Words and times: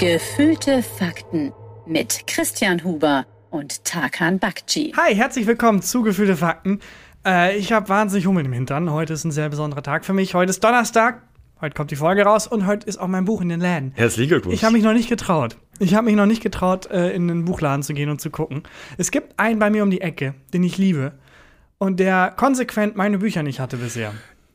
Gefühlte 0.00 0.82
Fakten 0.82 1.52
mit 1.84 2.26
Christian 2.26 2.82
Huber 2.84 3.26
und 3.50 3.84
Tarkan 3.84 4.38
Bakci. 4.38 4.94
Hi, 4.96 5.14
herzlich 5.14 5.46
willkommen 5.46 5.82
zu 5.82 6.00
Gefühlte 6.02 6.36
Fakten. 6.36 6.80
Äh, 7.26 7.58
ich 7.58 7.70
habe 7.70 7.90
wahnsinnig 7.90 8.26
Hummel 8.26 8.46
im 8.46 8.52
Hintern. 8.54 8.90
Heute 8.90 9.12
ist 9.12 9.24
ein 9.24 9.30
sehr 9.30 9.50
besonderer 9.50 9.82
Tag 9.82 10.06
für 10.06 10.14
mich. 10.14 10.32
Heute 10.32 10.48
ist 10.48 10.64
Donnerstag. 10.64 11.20
Heute 11.60 11.74
kommt 11.74 11.90
die 11.90 11.96
Folge 11.96 12.22
raus 12.22 12.46
und 12.46 12.64
heute 12.64 12.86
ist 12.86 12.98
auch 12.98 13.08
mein 13.08 13.26
Buch 13.26 13.42
in 13.42 13.50
den 13.50 13.60
Läden. 13.60 13.92
Herzlichen 13.94 14.30
Glückwunsch. 14.30 14.54
Ich 14.54 14.64
habe 14.64 14.72
mich 14.72 14.84
noch 14.84 14.94
nicht 14.94 15.10
getraut. 15.10 15.58
Ich 15.80 15.94
habe 15.94 16.06
mich 16.06 16.16
noch 16.16 16.24
nicht 16.24 16.42
getraut, 16.42 16.90
äh, 16.90 17.10
in 17.10 17.28
den 17.28 17.44
Buchladen 17.44 17.82
zu 17.82 17.92
gehen 17.92 18.08
und 18.08 18.22
zu 18.22 18.30
gucken. 18.30 18.62
Es 18.96 19.10
gibt 19.10 19.38
einen 19.38 19.58
bei 19.58 19.68
mir 19.68 19.82
um 19.82 19.90
die 19.90 20.00
Ecke, 20.00 20.32
den 20.54 20.64
ich 20.64 20.78
liebe 20.78 21.12
und 21.76 22.00
der 22.00 22.32
konsequent 22.34 22.96
meine 22.96 23.18
Bücher 23.18 23.42
nicht 23.42 23.60
hatte 23.60 23.76
bisher. 23.76 24.14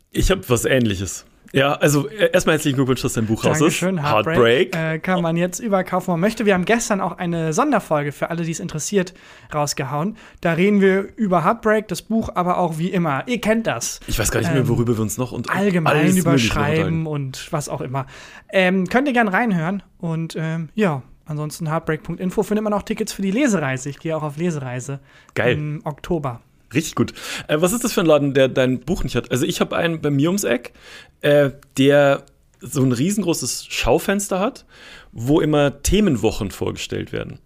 Ich 0.10 0.32
habe 0.32 0.42
was 0.50 0.66
Ähnliches. 0.66 1.28
Ja, 1.56 1.74
also 1.74 2.10
äh, 2.10 2.32
erstmal 2.34 2.56
herzlichen 2.56 2.76
Glückwunsch, 2.76 3.02
dass 3.02 3.14
dein 3.14 3.28
Buch 3.28 3.46
raus 3.46 3.62
ist. 3.62 3.62
Dankeschön, 3.62 4.04
Heartbreak. 4.04 4.76
Heartbreak. 4.76 4.76
Äh, 4.76 5.00
kann 5.00 5.22
man 5.22 5.38
jetzt 5.38 5.60
überkaufen, 5.60 6.12
man 6.12 6.20
möchte. 6.20 6.46
Wir 6.46 6.54
haben 6.54 6.66
gestern 6.66 7.00
auch 7.00 7.18
eine 7.18 7.54
Sonderfolge 7.54 8.12
für 8.12 8.30
alle, 8.30 8.44
die 8.44 8.52
es 8.52 8.60
interessiert, 8.60 9.14
rausgehauen. 9.54 10.18
Da 10.42 10.54
reden 10.54 10.82
wir 10.82 11.08
über 11.16 11.46
Heartbreak, 11.46 11.88
das 11.88 12.02
Buch, 12.02 12.30
aber 12.36 12.58
auch 12.58 12.78
wie 12.78 12.90
immer. 12.90 13.24
Ihr 13.28 13.40
kennt 13.40 13.68
das. 13.68 14.02
Ich 14.08 14.20
weiß 14.20 14.32
gar 14.32 14.42
nicht 14.42 14.52
mehr, 14.52 14.62
ähm, 14.62 14.68
worüber 14.68 14.98
wir 14.98 15.02
uns 15.02 15.18
noch 15.18 15.32
und 15.32 15.50
allgemein 15.50 16.18
überschreiben 16.18 17.08
und 17.08 17.48
was 17.52 17.70
auch 17.70 17.82
immer. 17.82 18.06
Ähm, 18.52 18.88
könnt 18.88 19.08
ihr 19.08 19.14
gerne 19.14 19.32
reinhören 19.32 19.82
und 20.00 20.36
ähm, 20.38 20.70
ja. 20.76 21.04
Ansonsten 21.28 21.68
heartbreak.info 21.72 22.44
findet 22.44 22.64
man 22.64 22.74
auch 22.74 22.84
Tickets 22.84 23.12
für 23.12 23.24
die 23.24 23.32
Lesereise. 23.32 23.90
Ich 23.90 23.98
gehe 23.98 24.16
auch 24.16 24.22
auf 24.22 24.38
Lesereise 24.38 25.00
Geil. 25.34 25.54
im 25.54 25.82
Oktober. 25.84 26.42
Richtig 26.74 26.96
gut. 26.96 27.14
Äh, 27.48 27.62
was 27.62 27.74
ist 27.74 27.84
das 27.84 27.94
für 27.94 28.02
ein 28.02 28.08
Laden, 28.08 28.34
der 28.34 28.48
dein 28.48 28.80
Buch 28.80 29.04
nicht 29.04 29.16
hat? 29.16 29.32
Also 29.32 29.46
ich 29.46 29.62
habe 29.62 29.76
einen 29.76 30.02
bei 30.02 30.10
mir 30.10 30.30
ums 30.30 30.44
Eck, 30.44 30.74
äh, 31.22 31.52
der 31.78 32.26
so 32.60 32.82
ein 32.82 32.92
riesengroßes 32.92 33.68
Schaufenster 33.70 34.40
hat, 34.40 34.66
wo 35.12 35.40
immer 35.40 35.82
Themenwochen 35.84 36.52
vorgestellt 36.52 37.12
werden. 37.12 37.40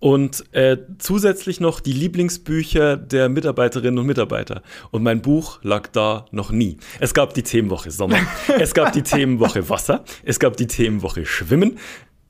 Und 0.00 0.44
äh, 0.52 0.76
zusätzlich 0.98 1.60
noch 1.60 1.80
die 1.80 1.92
Lieblingsbücher 1.92 2.96
der 2.96 3.30
Mitarbeiterinnen 3.30 3.98
und 3.98 4.06
Mitarbeiter. 4.06 4.62
Und 4.90 5.02
mein 5.02 5.22
Buch 5.22 5.60
lag 5.62 5.88
da 5.88 6.26
noch 6.30 6.50
nie. 6.50 6.76
Es 7.00 7.14
gab 7.14 7.32
die 7.32 7.42
Themenwoche 7.42 7.90
Sommer, 7.90 8.18
es 8.58 8.74
gab 8.74 8.92
die 8.92 9.02
Themenwoche 9.02 9.68
Wasser, 9.70 10.04
es 10.22 10.38
gab 10.38 10.58
die 10.58 10.66
Themenwoche 10.66 11.24
Schwimmen, 11.24 11.78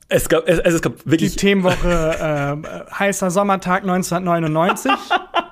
es 0.09 0.29
gab, 0.29 0.47
also 0.49 0.63
es 0.63 0.83
gab 0.83 1.05
wirklich. 1.05 1.33
Die 1.33 1.39
Themenwoche 1.39 1.89
äh, 1.89 2.95
heißer 2.95 3.31
Sommertag 3.33 3.83
1999. 3.83 4.93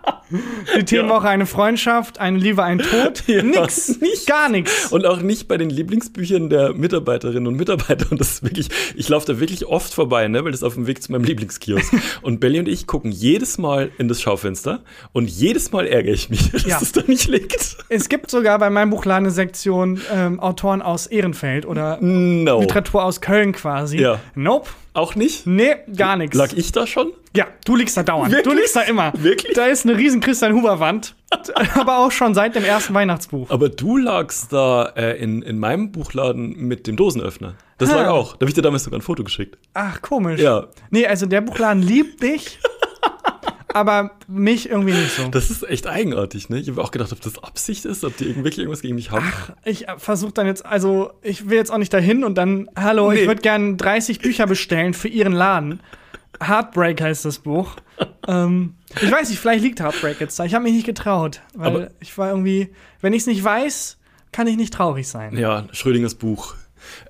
Die 0.76 0.84
Themenwoche 0.84 1.28
eine 1.28 1.46
Freundschaft, 1.46 2.18
eine 2.20 2.38
Liebe, 2.38 2.62
ein 2.62 2.78
Tod. 2.78 3.22
Ja, 3.32 3.42
nix, 3.42 4.00
nicht. 4.00 4.26
gar 4.26 4.48
nichts. 4.48 4.90
Und 4.92 5.06
auch 5.06 5.22
nicht 5.22 5.48
bei 5.48 5.56
den 5.56 5.70
Lieblingsbüchern 5.70 6.50
der 6.50 6.74
Mitarbeiterinnen 6.74 7.46
und 7.46 7.56
Mitarbeiter. 7.56 8.10
Und 8.10 8.20
das 8.20 8.32
ist 8.32 8.42
wirklich, 8.42 8.68
ich 8.94 9.08
laufe 9.08 9.26
da 9.26 9.40
wirklich 9.40 9.66
oft 9.66 9.94
vorbei, 9.94 10.28
ne, 10.28 10.44
weil 10.44 10.50
das 10.50 10.60
ist 10.60 10.66
auf 10.66 10.74
dem 10.74 10.86
Weg 10.86 11.02
zu 11.02 11.12
meinem 11.12 11.24
Lieblingskiosk. 11.24 11.94
und 12.22 12.40
Belly 12.40 12.58
und 12.58 12.68
ich 12.68 12.86
gucken 12.86 13.10
jedes 13.10 13.58
Mal 13.58 13.90
in 13.98 14.08
das 14.08 14.20
Schaufenster 14.20 14.82
und 15.12 15.30
jedes 15.30 15.72
Mal 15.72 15.86
ärgere 15.86 16.12
ich 16.12 16.30
mich, 16.30 16.50
dass 16.52 16.64
ja. 16.64 16.78
das 16.78 16.92
da 16.92 17.02
nicht 17.06 17.28
liegt. 17.28 17.76
Es 17.88 18.08
gibt 18.08 18.30
sogar 18.30 18.58
bei 18.58 18.70
meinem 18.70 18.90
Buchladen 18.90 19.26
eine 19.26 19.30
Sektion 19.32 20.00
ähm, 20.12 20.40
Autoren 20.40 20.82
aus 20.82 21.06
Ehrenfeld 21.06 21.64
oder 21.64 21.98
no. 22.00 22.60
Literatur 22.60 23.04
aus 23.04 23.20
Köln 23.20 23.52
quasi. 23.52 23.98
Ja. 23.98 24.20
Nope. 24.34 24.68
Auch 24.94 25.14
nicht? 25.14 25.46
Nee, 25.46 25.76
gar 25.96 26.16
nichts. 26.16 26.36
Lag 26.36 26.52
ich 26.54 26.72
da 26.72 26.86
schon? 26.86 27.12
Ja, 27.34 27.46
du 27.64 27.76
liegst 27.76 27.96
da 27.96 28.02
dauernd. 28.02 28.30
Wirklich? 28.30 28.54
Du 28.54 28.60
liegst 28.60 28.76
da 28.76 28.82
immer. 28.82 29.12
Wirklich? 29.16 29.54
Da 29.54 29.66
ist 29.66 29.86
eine 29.86 29.96
riesen 29.96 30.20
Christian 30.20 30.52
Huber 30.52 30.80
Wand, 30.80 31.14
aber 31.74 31.98
auch 31.98 32.10
schon 32.10 32.34
seit 32.34 32.54
dem 32.54 32.64
ersten 32.64 32.92
Weihnachtsbuch. 32.92 33.50
Aber 33.50 33.70
du 33.70 33.96
lagst 33.96 34.52
da 34.52 34.92
äh, 34.96 35.16
in, 35.16 35.40
in 35.42 35.58
meinem 35.58 35.92
Buchladen 35.92 36.56
mit 36.56 36.86
dem 36.86 36.96
Dosenöffner. 36.96 37.54
Das 37.78 37.90
ha. 37.90 37.96
lag 37.96 38.08
auch. 38.08 38.36
Da 38.36 38.40
habe 38.40 38.50
ich 38.50 38.54
dir 38.54 38.62
damals 38.62 38.84
sogar 38.84 38.98
ein 38.98 39.02
Foto 39.02 39.24
geschickt. 39.24 39.56
Ach, 39.72 40.02
komisch. 40.02 40.40
Ja. 40.40 40.68
Nee, 40.90 41.06
also 41.06 41.26
der 41.26 41.40
Buchladen 41.40 41.82
liebt 41.82 42.22
dich. 42.22 42.58
aber 43.74 44.10
mich 44.28 44.68
irgendwie 44.68 44.92
nicht 44.92 45.16
so. 45.16 45.28
Das 45.28 45.50
ist 45.50 45.62
echt 45.68 45.86
eigenartig, 45.86 46.48
ne? 46.48 46.58
Ich 46.58 46.68
habe 46.68 46.82
auch 46.82 46.90
gedacht, 46.90 47.12
ob 47.12 47.20
das 47.20 47.42
Absicht 47.42 47.84
ist, 47.84 48.04
ob 48.04 48.16
die 48.16 48.36
wirklich 48.36 48.58
irgendwas 48.58 48.82
gegen 48.82 48.94
mich 48.94 49.10
haben. 49.10 49.24
Ach, 49.26 49.52
ich 49.64 49.86
versuche 49.96 50.32
dann 50.32 50.46
jetzt, 50.46 50.64
also 50.64 51.12
ich 51.22 51.48
will 51.48 51.56
jetzt 51.56 51.70
auch 51.70 51.78
nicht 51.78 51.92
dahin 51.92 52.24
und 52.24 52.36
dann, 52.36 52.68
hallo, 52.76 53.10
nee. 53.10 53.20
ich 53.20 53.26
würde 53.26 53.40
gerne 53.40 53.76
30 53.76 54.20
Bücher 54.20 54.46
bestellen 54.46 54.94
für 54.94 55.08
ihren 55.08 55.32
Laden. 55.32 55.80
Heartbreak 56.40 57.00
heißt 57.00 57.24
das 57.24 57.38
Buch. 57.38 57.76
ähm, 58.28 58.74
ich 59.00 59.10
weiß 59.10 59.30
nicht, 59.30 59.38
vielleicht 59.38 59.62
liegt 59.62 59.80
Heartbreak 59.80 60.20
jetzt 60.20 60.38
da. 60.38 60.44
Ich 60.44 60.54
habe 60.54 60.64
mich 60.64 60.74
nicht 60.74 60.86
getraut, 60.86 61.40
weil 61.54 61.66
Aber 61.66 61.90
ich 62.00 62.16
war 62.18 62.30
irgendwie, 62.30 62.70
wenn 63.00 63.12
ich 63.12 63.22
es 63.22 63.26
nicht 63.26 63.42
weiß, 63.42 63.98
kann 64.32 64.46
ich 64.46 64.56
nicht 64.56 64.72
traurig 64.72 65.08
sein. 65.08 65.36
Ja, 65.36 65.66
Schrödingers 65.72 66.14
Buch. 66.14 66.54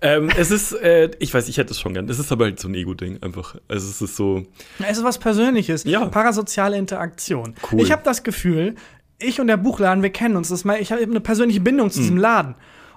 Ähm, 0.01 0.31
es 0.37 0.51
ist, 0.51 0.73
äh, 0.73 1.11
ich 1.19 1.33
weiß, 1.33 1.49
ich 1.49 1.57
hätte 1.57 1.73
es 1.73 1.81
schon 1.81 1.95
gern. 1.95 2.09
Es 2.09 2.19
ist 2.19 2.31
aber 2.31 2.45
halt 2.45 2.61
so 2.61 2.69
ein 2.69 2.75
Ego-Ding 2.75 3.23
einfach. 3.23 3.57
Also 3.69 3.89
es 3.89 4.03
ist 4.03 4.17
so. 4.17 4.45
Es 4.87 4.99
ist 4.99 5.05
was 5.05 5.19
Persönliches. 5.19 5.85
Ja. 5.85 6.07
Parasoziale 6.07 6.77
Interaktion. 6.77 7.55
Cool. 7.71 7.81
Ich 7.81 7.93
habe 7.93 8.03
das 8.05 8.23
Gefühl, 8.23 8.75
ich 9.19 9.41
und 9.41 9.47
der 9.47 9.57
Buchladen, 9.57 10.03
wir 10.03 10.11
kennen 10.11 10.37
uns. 10.37 10.49
Das 10.49 10.65
mal, 10.65 10.81
ich 10.81 10.93
habe 10.93 11.03
eine 11.03 11.21
persönliche 11.21 11.61
Bindung 11.61 11.91
zu 11.91 12.01
mhm. 12.01 12.03
diesem 12.03 12.17
Laden. 12.19 12.55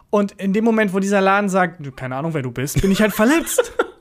Und 0.10 0.34
in 0.34 0.54
dem 0.54 0.64
Moment, 0.64 0.94
wo 0.94 1.00
dieser 1.00 1.22
Laden 1.22 1.50
sagt, 1.50 1.82
keine 1.96 2.16
Ahnung, 2.16 2.34
wer 2.34 2.42
du 2.42 2.52
bist, 2.52 2.82
bin 2.82 2.92
ich 2.92 3.02
halt 3.02 3.14
verletzt. 3.14 3.74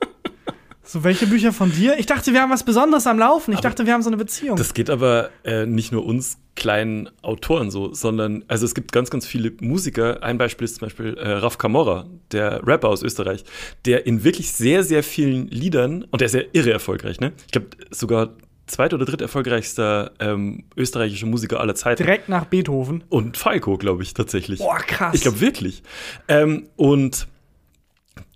So, 0.85 1.03
welche 1.03 1.25
Bücher 1.25 1.51
von 1.51 1.71
dir? 1.71 1.97
Ich 1.97 2.05
dachte, 2.05 2.31
wir 2.31 2.41
haben 2.41 2.51
was 2.51 2.63
Besonderes 2.63 3.07
am 3.07 3.17
Laufen. 3.17 3.51
Ich 3.51 3.57
aber 3.57 3.69
dachte, 3.69 3.85
wir 3.87 3.93
haben 3.93 4.03
so 4.03 4.09
eine 4.09 4.17
Beziehung. 4.17 4.55
Das 4.55 4.73
geht 4.75 4.89
aber 4.89 5.31
äh, 5.43 5.65
nicht 5.65 5.91
nur 5.91 6.05
uns 6.05 6.37
kleinen 6.55 7.09
Autoren 7.23 7.71
so, 7.71 7.93
sondern, 7.93 8.45
also 8.47 8.65
es 8.65 8.75
gibt 8.75 8.91
ganz, 8.91 9.09
ganz 9.09 9.25
viele 9.25 9.51
Musiker. 9.59 10.23
Ein 10.23 10.37
Beispiel 10.37 10.65
ist 10.65 10.75
zum 10.75 10.85
Beispiel 10.85 11.17
äh, 11.17 11.31
Raf 11.31 11.57
Kamora, 11.57 12.05
der 12.31 12.65
Rapper 12.65 12.89
aus 12.89 13.03
Österreich, 13.03 13.43
der 13.85 14.05
in 14.05 14.23
wirklich 14.23 14.53
sehr, 14.53 14.83
sehr 14.83 15.03
vielen 15.03 15.47
Liedern, 15.47 16.05
und 16.11 16.21
der 16.21 16.27
ist 16.27 16.35
ja 16.35 16.41
irre 16.53 16.71
erfolgreich, 16.71 17.19
ne? 17.19 17.33
Ich 17.45 17.51
glaube, 17.51 17.67
sogar 17.89 18.35
zweit- 18.67 18.93
oder 18.93 19.05
dritt 19.05 19.21
erfolgreichster 19.21 20.11
ähm, 20.19 20.65
österreichischer 20.77 21.27
Musiker 21.27 21.59
aller 21.59 21.75
Zeiten. 21.75 22.03
Direkt 22.03 22.29
nach 22.29 22.45
Beethoven. 22.45 23.03
Und 23.09 23.37
Falco, 23.37 23.77
glaube 23.77 24.03
ich, 24.03 24.13
tatsächlich. 24.13 24.59
Boah, 24.59 24.77
krass. 24.77 25.15
Ich 25.15 25.21
glaube 25.21 25.41
wirklich. 25.41 25.83
Ähm, 26.27 26.67
und 26.75 27.27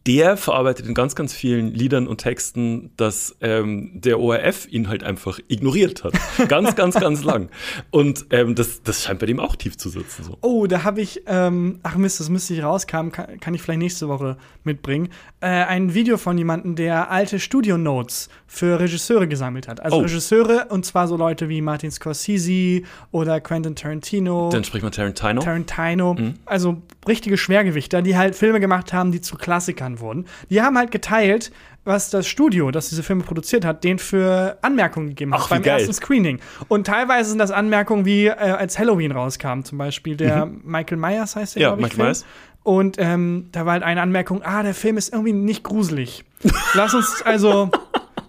der 0.09 0.37
verarbeitet 0.37 0.87
in 0.87 0.95
ganz, 0.95 1.13
ganz 1.13 1.33
vielen 1.33 1.71
Liedern 1.71 2.07
und 2.07 2.17
Texten, 2.17 2.89
dass 2.97 3.35
ähm, 3.41 3.91
der 3.93 4.19
ORF 4.19 4.67
ihn 4.67 4.89
halt 4.89 5.03
einfach 5.03 5.37
ignoriert 5.47 6.03
hat. 6.03 6.13
ganz, 6.47 6.75
ganz, 6.75 6.95
ganz 6.95 7.23
lang. 7.23 7.49
Und 7.91 8.25
ähm, 8.31 8.55
das, 8.55 8.81
das 8.81 9.03
scheint 9.03 9.19
bei 9.19 9.27
dem 9.27 9.39
auch 9.39 9.55
tief 9.55 9.77
zu 9.77 9.87
sitzen. 9.89 10.23
So. 10.23 10.35
Oh, 10.41 10.65
da 10.65 10.83
habe 10.83 10.99
ich, 11.01 11.21
ähm, 11.27 11.79
ach 11.83 11.95
Mist, 11.95 12.19
das 12.19 12.29
müsste 12.29 12.55
ich 12.55 12.63
rauskamen, 12.63 13.11
kann, 13.11 13.39
kann 13.39 13.53
ich 13.53 13.61
vielleicht 13.61 13.81
nächste 13.81 14.07
Woche 14.07 14.37
mitbringen. 14.63 15.09
Äh, 15.41 15.49
ein 15.49 15.93
Video 15.93 16.17
von 16.17 16.39
jemandem, 16.39 16.75
der 16.75 17.11
alte 17.11 17.39
Studio-Notes 17.39 18.29
für 18.47 18.79
Regisseure 18.79 19.27
gesammelt 19.27 19.67
hat. 19.67 19.79
Also 19.79 19.97
oh. 19.97 20.01
Regisseure, 20.01 20.69
und 20.69 20.87
zwar 20.87 21.07
so 21.07 21.17
Leute 21.17 21.49
wie 21.49 21.61
Martin 21.61 21.91
Scorsese 21.91 22.81
oder 23.11 23.39
Quentin 23.41 23.75
Tarantino. 23.75 24.49
Dann 24.51 24.63
spricht 24.63 24.81
man 24.81 24.91
Tarantino. 24.91 25.41
Tarantino. 25.41 26.15
Mhm. 26.15 26.33
Also 26.45 26.81
richtige 27.07 27.37
Schwergewichter, 27.37 28.01
die 28.01 28.17
halt 28.17 28.35
Filme 28.35 28.59
gemacht 28.59 28.91
haben, 28.91 29.11
die 29.11 29.21
zu 29.21 29.35
Klassikern 29.35 29.98
wurden. 29.99 30.25
Die 30.49 30.61
haben 30.61 30.77
halt 30.77 30.91
geteilt, 30.91 31.51
was 31.85 32.09
das 32.09 32.27
Studio, 32.27 32.71
das 32.71 32.89
diese 32.89 33.03
Filme 33.03 33.23
produziert 33.23 33.65
hat, 33.65 33.83
denen 33.83 33.99
für 33.99 34.57
Anmerkungen 34.61 35.09
gegeben 35.09 35.33
hat 35.33 35.41
Ach, 35.43 35.49
beim 35.49 35.63
geil. 35.63 35.79
ersten 35.79 35.93
Screening. 35.93 36.39
Und 36.67 36.87
teilweise 36.87 37.29
sind 37.29 37.39
das 37.39 37.51
Anmerkungen 37.51 38.05
wie 38.05 38.27
äh, 38.27 38.33
als 38.33 38.77
Halloween 38.77 39.11
rauskam, 39.11 39.61
zum 39.63 39.77
Beispiel 39.77 40.15
der 40.15 40.45
mhm. 40.45 40.61
Michael 40.63 40.97
Myers 40.97 41.35
heißt 41.35 41.55
der, 41.55 41.61
ja, 41.61 41.69
glaube 41.69 41.81
ich. 41.81 41.87
Michael 41.89 42.05
Myers. 42.05 42.25
Und 42.63 42.97
ähm, 42.99 43.47
da 43.51 43.65
war 43.65 43.73
halt 43.73 43.83
eine 43.83 44.01
Anmerkung, 44.01 44.43
ah, 44.43 44.61
der 44.63 44.73
Film 44.73 44.97
ist 44.97 45.11
irgendwie 45.13 45.33
nicht 45.33 45.63
gruselig. 45.63 46.25
Lass 46.75 46.93
uns 46.93 47.21
also 47.23 47.71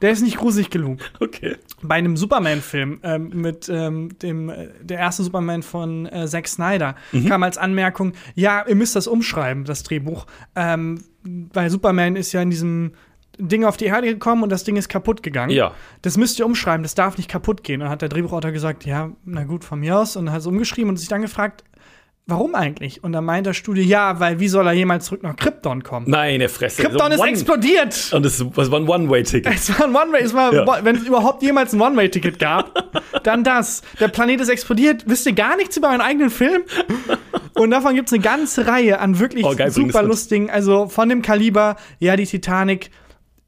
der 0.00 0.12
ist 0.12 0.22
nicht 0.22 0.38
gruselig 0.38 0.70
genug. 0.70 1.00
Okay. 1.18 1.56
Bei 1.82 1.96
einem 1.96 2.16
Superman-Film 2.16 3.00
ähm, 3.02 3.30
mit 3.34 3.68
ähm, 3.68 4.18
dem 4.20 4.48
äh, 4.48 4.68
der 4.80 4.98
erste 4.98 5.22
Superman 5.22 5.62
von 5.62 6.06
äh, 6.06 6.26
Zack 6.26 6.48
Snyder 6.48 6.96
mhm. 7.12 7.26
kam 7.26 7.42
als 7.42 7.58
Anmerkung, 7.58 8.14
ja, 8.34 8.64
ihr 8.66 8.76
müsst 8.76 8.96
das 8.96 9.06
umschreiben, 9.06 9.64
das 9.64 9.82
Drehbuch, 9.82 10.26
ähm, 10.56 11.02
weil 11.22 11.70
Superman 11.70 12.16
ist 12.16 12.32
ja 12.32 12.42
in 12.42 12.50
diesem 12.50 12.92
Ding 13.38 13.64
auf 13.64 13.76
die 13.76 13.86
Erde 13.86 14.08
gekommen 14.08 14.42
und 14.42 14.50
das 14.50 14.64
Ding 14.64 14.76
ist 14.76 14.88
kaputt 14.88 15.22
gegangen. 15.22 15.50
Ja. 15.50 15.72
Das 16.02 16.16
müsst 16.16 16.38
ihr 16.38 16.46
umschreiben, 16.46 16.82
das 16.82 16.94
darf 16.94 17.16
nicht 17.16 17.30
kaputt 17.30 17.64
gehen. 17.64 17.80
Und 17.80 17.86
dann 17.86 17.90
hat 17.90 18.02
der 18.02 18.08
Drehbuchautor 18.08 18.52
gesagt, 18.52 18.84
ja, 18.84 19.10
na 19.24 19.44
gut, 19.44 19.64
von 19.64 19.80
mir 19.80 19.98
aus. 19.98 20.16
Und 20.16 20.26
dann 20.26 20.34
hat 20.34 20.40
es 20.40 20.46
umgeschrieben 20.46 20.90
und 20.90 20.96
sich 20.96 21.08
dann 21.08 21.22
gefragt, 21.22 21.64
warum 22.26 22.54
eigentlich? 22.54 23.02
Und 23.02 23.12
dann 23.12 23.24
meint 23.24 23.46
das 23.46 23.56
Studio, 23.56 23.82
ja, 23.82 24.20
weil 24.20 24.40
wie 24.40 24.48
soll 24.48 24.66
er 24.66 24.72
jemals 24.72 25.06
zurück 25.06 25.22
nach 25.22 25.36
Krypton 25.36 25.82
kommen? 25.82 26.06
Nein, 26.08 26.40
der 26.40 26.48
Fresse. 26.48 26.82
Krypton 26.82 27.12
ist 27.12 27.22
explodiert. 27.22 28.12
Und 28.12 28.24
es 28.24 28.40
war 28.40 28.80
ein 28.80 28.88
One-Way-Ticket. 28.88 29.52
Es 29.52 29.78
war 29.78 29.86
ein 29.86 29.94
One-Way, 29.94 30.22
es 30.22 30.34
war, 30.34 30.54
ja. 30.54 30.84
wenn 30.84 30.96
es 30.96 31.04
überhaupt 31.04 31.42
jemals 31.42 31.72
ein 31.72 31.80
One-Way-Ticket 31.80 32.38
gab, 32.38 32.92
dann 33.24 33.44
das. 33.44 33.82
Der 33.98 34.08
Planet 34.08 34.40
ist 34.40 34.48
explodiert. 34.48 35.04
Wisst 35.06 35.26
ihr 35.26 35.32
gar 35.32 35.56
nichts 35.56 35.76
über 35.76 35.88
meinen 35.88 36.00
eigenen 36.00 36.30
Film? 36.30 36.62
Und 37.54 37.70
davon 37.70 37.94
gibt 37.94 38.08
es 38.08 38.12
eine 38.12 38.22
ganze 38.22 38.66
Reihe 38.66 39.00
an 39.00 39.18
wirklich 39.18 39.44
oh, 39.44 39.54
geil, 39.54 39.70
super 39.70 40.02
lustigen, 40.02 40.48
also 40.50 40.88
von 40.88 41.08
dem 41.08 41.20
Kaliber, 41.20 41.76
ja, 41.98 42.16
die 42.16 42.24
Titanic, 42.24 42.90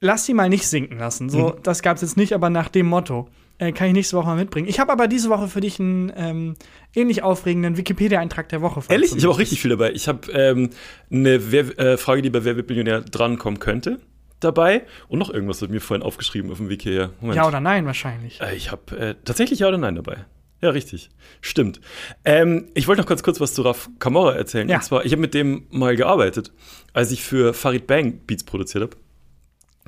lass 0.00 0.26
sie 0.26 0.34
mal 0.34 0.48
nicht 0.48 0.66
sinken 0.66 0.98
lassen. 0.98 1.30
So, 1.30 1.48
mhm. 1.50 1.62
das 1.62 1.82
gab 1.82 1.96
es 1.96 2.02
jetzt 2.02 2.16
nicht, 2.16 2.34
aber 2.34 2.50
nach 2.50 2.68
dem 2.68 2.86
Motto. 2.86 3.28
Äh, 3.62 3.72
kann 3.72 3.86
ich 3.88 3.92
nächste 3.92 4.16
Woche 4.16 4.26
mal 4.26 4.36
mitbringen. 4.36 4.66
Ich 4.68 4.80
habe 4.80 4.90
aber 4.90 5.06
diese 5.06 5.28
Woche 5.30 5.46
für 5.48 5.60
dich 5.60 5.78
einen 5.78 6.12
ähm, 6.16 6.54
ähnlich 6.94 7.22
aufregenden 7.22 7.76
Wikipedia-Eintrag 7.76 8.48
der 8.48 8.60
Woche. 8.62 8.82
Ehrlich? 8.88 9.14
Ich 9.14 9.22
habe 9.22 9.32
auch 9.32 9.38
richtig 9.38 9.60
viel 9.60 9.70
dabei. 9.70 9.92
Ich 9.92 10.08
habe 10.08 10.30
ähm, 10.32 10.70
eine 11.12 11.52
Wer 11.52 11.78
äh, 11.78 11.96
Frage, 11.96 12.22
die 12.22 12.30
bei 12.30 12.44
Wer 12.44 12.56
wird 12.56 12.68
Millionär 12.68 13.00
drankommen 13.02 13.60
könnte. 13.60 14.00
dabei 14.40 14.82
und 15.08 15.20
noch 15.20 15.30
irgendwas 15.30 15.60
wird 15.60 15.70
mir 15.70 15.80
vorhin 15.80 16.02
aufgeschrieben 16.02 16.50
auf 16.50 16.58
dem 16.58 16.68
hierher. 16.68 17.10
Moment. 17.20 17.36
Ja 17.36 17.46
oder 17.46 17.60
nein 17.60 17.86
wahrscheinlich. 17.86 18.40
Äh, 18.40 18.56
Ich 18.56 18.72
habe 18.72 18.96
äh, 18.98 19.14
tatsächlich 19.24 19.60
Ja 19.60 19.68
oder 19.68 19.78
Nein 19.78 19.94
dabei. 19.94 20.24
Ja, 20.60 20.70
richtig. 20.70 21.10
Stimmt. 21.40 21.80
Ähm, 22.24 22.68
ich 22.74 22.86
wollte 22.88 23.02
noch 23.02 23.08
ganz 23.08 23.22
kurz 23.22 23.40
was 23.40 23.52
zu 23.54 23.62
Raf 23.62 23.88
Kamora 23.98 24.34
erzählen. 24.34 24.68
Ja. 24.68 24.76
Und 24.78 24.82
zwar, 24.84 25.04
ich 25.04 25.12
habe 25.12 25.20
mit 25.20 25.34
dem 25.34 25.66
mal 25.70 25.94
gearbeitet, 25.96 26.52
als 26.92 27.10
ich 27.12 27.22
für 27.22 27.52
Farid 27.54 27.86
Bang 27.86 28.20
Beats 28.26 28.44
produziert 28.44 28.82
habe. 28.82 28.96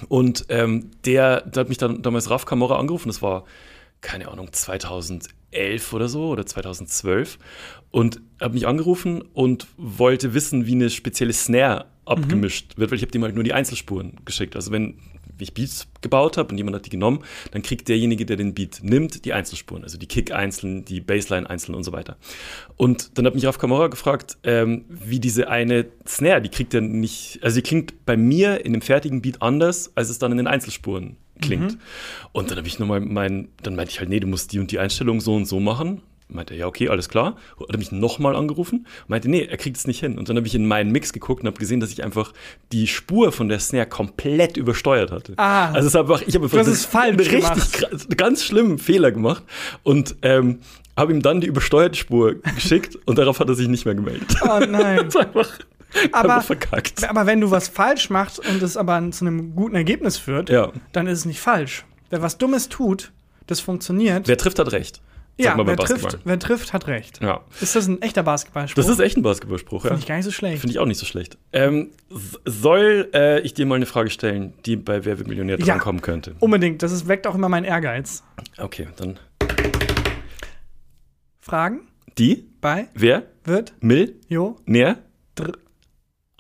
Und 0.09 0.47
ähm, 0.49 0.91
der, 1.05 1.43
der 1.43 1.63
hat 1.63 1.69
mich 1.69 1.79
dann 1.79 2.03
damals 2.03 2.31
Raf 2.31 2.47
Kamora 2.47 2.79
angerufen. 2.79 3.09
Das 3.09 3.23
war, 3.23 3.45
keine 4.01 4.29
Ahnung, 4.29 4.53
2011 4.53 5.93
oder 5.93 6.09
so 6.09 6.29
oder 6.29 6.47
2012. 6.47 7.39
Und 7.91 8.21
hat 8.41 8.55
mich 8.55 8.67
angerufen 8.67 9.23
und 9.23 9.67
wollte 9.77 10.35
wissen, 10.35 10.67
wie 10.67 10.73
eine 10.73 10.91
spezielle 10.91 11.33
Snare 11.33 11.87
abgemischt 12.05 12.77
wird, 12.77 12.91
weil 12.91 12.97
ich 12.97 13.03
habe 13.03 13.13
dem 13.13 13.23
halt 13.23 13.35
nur 13.35 13.45
die 13.45 13.53
Einzelspuren 13.53 14.21
geschickt. 14.25 14.57
Also 14.57 14.73
wenn 14.73 14.99
ich 15.39 15.55
Beats 15.55 15.87
gebaut 16.01 16.37
habe 16.37 16.51
und 16.51 16.59
jemand 16.59 16.77
hat 16.77 16.87
die 16.87 16.91
genommen, 16.91 17.21
dann 17.53 17.63
kriegt 17.63 17.89
derjenige, 17.89 18.27
der 18.27 18.37
den 18.37 18.55
Beat 18.55 18.81
nimmt, 18.83 19.25
die 19.25 19.33
Einzelspuren, 19.33 19.83
also 19.83 19.99
die 19.99 20.07
Kick 20.07 20.33
einzeln, 20.33 20.85
die 20.85 21.01
Bassline 21.01 21.49
einzeln 21.49 21.75
und 21.75 21.85
so 21.85 21.93
weiter. 21.93 22.17
Und 22.77 23.19
dann 23.19 23.27
hat 23.27 23.35
mich 23.35 23.47
Raf 23.47 23.59
Kamora 23.59 23.89
gefragt, 23.89 24.37
ähm, 24.45 24.85
wie 24.89 25.21
diese 25.21 25.49
eine 25.49 25.87
Snare, 26.07 26.43
die 26.43 26.51
kriegt 26.51 26.75
er 26.75 26.81
nicht, 26.81 27.41
also 27.43 27.57
die 27.57 27.63
klingt 27.63 28.05
bei 28.07 28.17
mir 28.17 28.65
in 28.65 28.73
dem 28.73 28.83
fertigen 28.83 29.23
Beat 29.23 29.43
anders, 29.43 29.93
als 29.95 30.11
es 30.11 30.19
dann 30.19 30.33
in 30.33 30.39
den 30.39 30.47
Einzelspuren 30.47 31.17
klingt. 31.41 31.79
Und 32.33 32.51
dann 32.51 32.59
habe 32.59 32.69
ich 32.69 32.79
nochmal 32.79 33.01
mein, 33.01 33.49
dann 33.63 33.75
meinte 33.75 33.91
ich 33.91 33.99
halt, 33.99 34.09
nee, 34.09 34.21
du 34.21 34.27
musst 34.27 34.53
die 34.53 34.59
und 34.59 34.71
die 34.71 34.79
Einstellung 34.79 35.21
so 35.21 35.35
und 35.35 35.47
so 35.47 35.61
machen. 35.61 36.03
Meinte 36.29 36.55
er, 36.55 36.61
ja, 36.61 36.67
okay, 36.67 36.89
alles 36.89 37.09
klar. 37.09 37.37
Hat 37.61 37.67
er 37.71 37.79
mich 37.79 37.93
nochmal 37.93 38.35
angerufen. 38.35 38.87
Meinte, 39.09 39.29
nee, 39.31 39.43
er 39.45 39.57
kriegt 39.59 39.77
es 39.77 39.87
nicht 39.87 40.01
hin. 40.01 40.19
Und 40.19 40.29
dann 40.29 40.37
habe 40.37 40.47
ich 40.47 40.55
in 40.55 40.67
meinen 40.67 40.91
Mix 40.91 41.13
geguckt 41.13 41.43
und 41.43 41.47
habe 41.47 41.59
gesehen, 41.59 41.81
dass 41.81 41.91
ich 41.93 42.03
einfach 42.03 42.33
die 42.73 42.87
Spur 42.87 43.31
von 43.31 43.49
der 43.49 43.59
Snare 43.61 43.87
komplett 43.87 44.57
übersteuert 44.57 45.11
hatte. 45.13 45.35
Ah. 45.37 45.67
also 45.67 45.81
es 45.81 45.87
ist 45.87 45.97
einfach, 45.97 46.23
ich 46.23 46.35
habe 46.35 46.47
einfach 46.47 46.59
Das 46.59 46.67
ist 46.67 46.87
falsch 46.87 47.29
einen 47.29 47.43
richtig 47.45 48.17
ganz 48.17 48.43
schlimmen 48.43 48.79
Fehler 48.79 49.13
gemacht 49.13 49.45
und 49.83 50.17
ähm, 50.23 50.61
habe 50.97 51.13
ihm 51.13 51.21
dann 51.23 51.41
die 51.43 51.47
übersteuerte 51.47 51.97
Spur 51.99 52.37
geschickt 52.55 52.97
und 53.07 53.19
darauf 53.19 53.39
hat 53.39 53.49
er 53.49 53.55
sich 53.55 53.69
nicht 53.69 53.85
mehr 53.85 53.95
gemeldet. 53.95 54.35
Oh 54.43 54.61
nein. 54.67 55.09
Das 55.09 55.15
ist 55.15 55.21
einfach, 55.21 55.49
Aber- 56.13 56.41
verkackt. 56.41 57.09
aber 57.09 57.27
wenn 57.27 57.41
du 57.41 57.53
was 57.53 57.69
falsch 57.69 58.11
machst 58.11 58.41
und 58.41 58.61
es 58.63 58.77
aber 58.77 59.01
zu 59.13 59.25
einem 59.27 59.55
guten 59.55 59.77
Ergebnis 59.77 60.17
führt, 60.17 60.51
Ja. 60.51 60.73
dann 60.93 61.07
ist 61.07 61.21
es 61.21 61.25
nicht 61.25 61.39
falsch. 61.41 61.85
Wer 62.11 62.21
was 62.21 62.37
Dummes 62.39 62.69
tut, 62.69 63.13
das 63.47 63.61
funktioniert. 63.61 64.27
Wer 64.27 64.37
trifft, 64.37 64.59
hat 64.59 64.73
recht. 64.73 65.01
Ja, 65.37 65.57
man 65.57 65.67
wer 65.67 65.77
trifft, 65.77 66.19
wer 66.25 66.39
trifft, 66.39 66.73
hat 66.73 66.87
recht. 66.87 67.21
Ja. 67.21 67.41
Ist 67.61 67.75
das 67.75 67.89
ein 67.89 68.01
echter 68.03 68.23
Basketballspruch? 68.23 68.81
Das 68.83 68.89
ist 68.89 69.01
echt 69.01 69.17
ein 69.17 69.23
Basketballspruch, 69.23 69.85
ja. 69.85 69.89
Finde 69.89 70.01
ich 70.03 70.07
gar 70.07 70.17
nicht 70.17 70.25
so 70.25 70.31
schlecht. 70.31 70.61
Finde 70.61 70.73
ich 70.73 70.79
auch 70.79 70.87
nicht 70.87 70.99
so 70.99 71.07
schlecht. 71.07 71.39
Ähm, 71.53 71.91
soll 72.45 73.11
äh, 73.13 73.41
ich 73.41 73.53
dir 73.55 73.67
mal 73.67 73.75
eine 73.75 73.87
Frage 73.87 74.11
stellen, 74.11 74.55
die 74.65 74.77
bei 74.77 75.05
Wer 75.05 75.19
wird 75.19 75.27
Millionär 75.27 75.59
Ja. 75.59 75.67
drankommen 75.67 76.03
könnte? 76.03 76.37
Unbedingt. 76.39 76.83
Das 76.83 76.93
ist, 76.93 77.09
weckt 77.09 77.27
auch 77.27 77.35
immer 77.35 77.49
meinen 77.49 77.65
Ehrgeiz. 77.65 78.23
Okay, 78.59 78.89
dann 78.97 79.19
Fragen 81.41 81.89
die, 82.17 82.49
bei 82.61 82.89
wer, 82.95 83.25
wird 83.43 83.75
Mill, 83.81 84.15
Jo 84.29 84.57
Näher, 84.67 84.99
Dr 85.35 85.59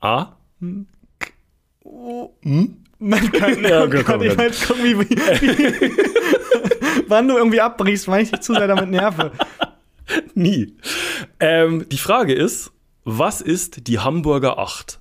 A, 0.00 0.36
Man 3.06 3.32
kann, 3.32 3.62
Ja, 3.62 3.84
okay, 3.84 3.96
Gott, 3.98 4.06
komm, 4.06 4.20
will 4.20 4.36
jetzt 4.38 4.66
gucken, 4.66 4.84
wie, 4.84 4.98
wie 5.00 5.16
wann 7.08 7.28
du 7.28 7.36
irgendwie 7.36 7.60
abbrichst, 7.60 8.08
weil 8.08 8.22
ich 8.22 8.30
dich 8.30 8.40
zu 8.40 8.54
sehr 8.54 8.66
damit 8.66 8.90
nerve. 8.90 9.32
nie. 10.34 10.74
Ähm, 11.40 11.86
die 11.90 11.98
Frage 11.98 12.32
ist, 12.32 12.70
was 13.04 13.40
ist 13.40 13.86
die 13.88 13.98
Hamburger 13.98 14.58
8? 14.58 14.98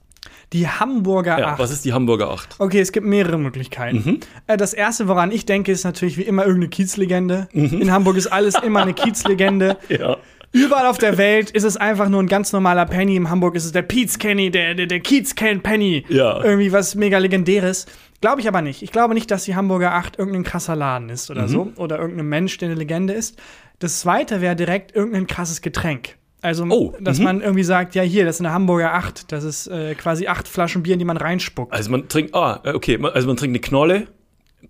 Die 0.52 0.68
Hamburger 0.68 1.40
Ja, 1.40 1.48
8. 1.54 1.60
was 1.60 1.72
ist 1.72 1.86
die 1.86 1.94
Hamburger 1.94 2.30
8? 2.30 2.56
Okay, 2.60 2.80
es 2.80 2.92
gibt 2.92 3.08
mehrere 3.08 3.38
Möglichkeiten. 3.40 4.20
Äh, 4.48 4.58
Das 4.58 4.74
erste, 4.74 5.08
woran 5.08 5.32
ich 5.32 5.46
denke, 5.46 5.72
ist 5.72 5.84
natürlich 5.84 6.18
wie 6.18 6.22
immer 6.24 6.44
irgendeine 6.44 6.70
Kiezlegende. 6.70 7.48
In 7.54 7.92
Hamburg 7.92 8.18
ist 8.18 8.28
alles 8.28 8.56
immer 8.62 8.82
eine 8.84 8.94
Kiezlegende. 8.94 9.78
Ja. 9.90 10.18
Überall 10.54 10.86
auf 10.86 11.00
der 11.00 11.18
Welt 11.18 11.50
ist 11.50 11.64
es 11.64 11.78
einfach 11.78 12.10
nur 12.10 12.22
ein 12.22 12.28
ganz 12.28 12.54
normaler 12.54 12.86
Penny. 12.86 13.16
In 13.16 13.30
Hamburg 13.30 13.56
ist 13.56 13.66
es 13.66 13.72
der 13.72 13.82
Pietz 13.82 14.20
Kenny, 14.20 14.52
der, 14.52 14.76
der, 14.76 14.86
der 14.86 15.00
Kiez 15.00 15.34
Ken 15.34 15.62
Penny. 15.62 16.06
Ja. 16.10 16.44
Irgendwie 16.44 16.72
was 16.72 16.94
mega 16.94 17.18
legendäres. 17.18 17.88
Glaube 18.22 18.40
ich 18.40 18.48
aber 18.48 18.62
nicht. 18.62 18.84
Ich 18.84 18.92
glaube 18.92 19.16
nicht, 19.16 19.32
dass 19.32 19.46
die 19.46 19.56
Hamburger 19.56 19.94
8 19.96 20.18
irgendein 20.20 20.44
krasser 20.44 20.76
Laden 20.76 21.10
ist 21.10 21.32
oder 21.32 21.48
so. 21.48 21.74
Oder 21.76 22.00
irgendein 22.00 22.28
Mensch, 22.28 22.58
der 22.60 22.70
eine 22.70 22.78
Legende 22.78 23.14
ist. 23.14 23.38
Das 23.80 24.00
zweite 24.00 24.42
wäre 24.42 24.56
direkt 24.56 24.96
irgendein 24.96 25.28
krasses 25.28 25.62
Getränk. 25.62 26.18
Also, 26.42 26.66
Oh, 26.70 26.94
dass 27.02 27.20
man 27.20 27.42
irgendwie 27.42 27.64
sagt, 27.64 27.96
ja, 27.96 28.04
hier, 28.04 28.26
das 28.26 28.36
ist 28.36 28.42
eine 28.42 28.54
Hamburger 28.54 28.94
8. 28.94 29.32
Das 29.32 29.44
ist 29.44 29.68
äh, 29.68 29.96
quasi 29.96 30.28
acht 30.28 30.48
Flaschen 30.48 30.84
Bier, 30.84 30.94
in 30.94 31.00
die 31.00 31.06
man 31.06 31.18
reinspuckt. 31.18 31.74
Also 31.74 31.90
man 31.90 32.08
trinkt, 32.10 32.36
ah, 32.36 32.62
okay, 32.64 33.00
also 33.02 33.28
man 33.28 33.38
trinkt 33.38 33.54
eine 33.56 33.60
Knolle. 33.62 34.08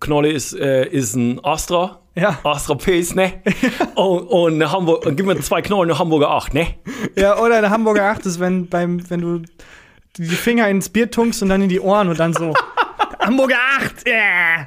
Knolle 0.00 0.30
ist, 0.32 0.58
äh, 0.58 0.88
ist 0.88 1.14
ein 1.14 1.44
Astra. 1.44 2.00
Ja. 2.16 2.38
Astra 2.44 2.74
Pilz, 2.76 3.14
ne? 3.14 3.32
und, 3.96 4.20
und 4.28 4.54
eine 4.54 4.70
Hamburg, 4.70 5.04
und 5.06 5.16
gib 5.16 5.26
mir 5.26 5.38
zwei 5.40 5.62
Knollen, 5.62 5.90
eine 5.90 5.98
Hamburger 5.98 6.30
8, 6.30 6.54
ne? 6.54 6.66
Ja, 7.16 7.38
oder 7.38 7.56
eine 7.58 7.70
Hamburger 7.70 8.04
8 8.10 8.26
ist, 8.26 8.38
wenn, 8.40 8.68
beim, 8.68 9.08
wenn 9.10 9.20
du 9.20 9.42
die 10.16 10.24
Finger 10.26 10.68
ins 10.68 10.88
Bier 10.88 11.10
tunkst 11.10 11.42
und 11.42 11.48
dann 11.48 11.60
in 11.62 11.68
die 11.68 11.80
Ohren 11.80 12.08
und 12.08 12.18
dann 12.20 12.32
so. 12.32 12.54
Hamburger 13.20 13.56
8! 13.80 14.06
Yeah. 14.06 14.66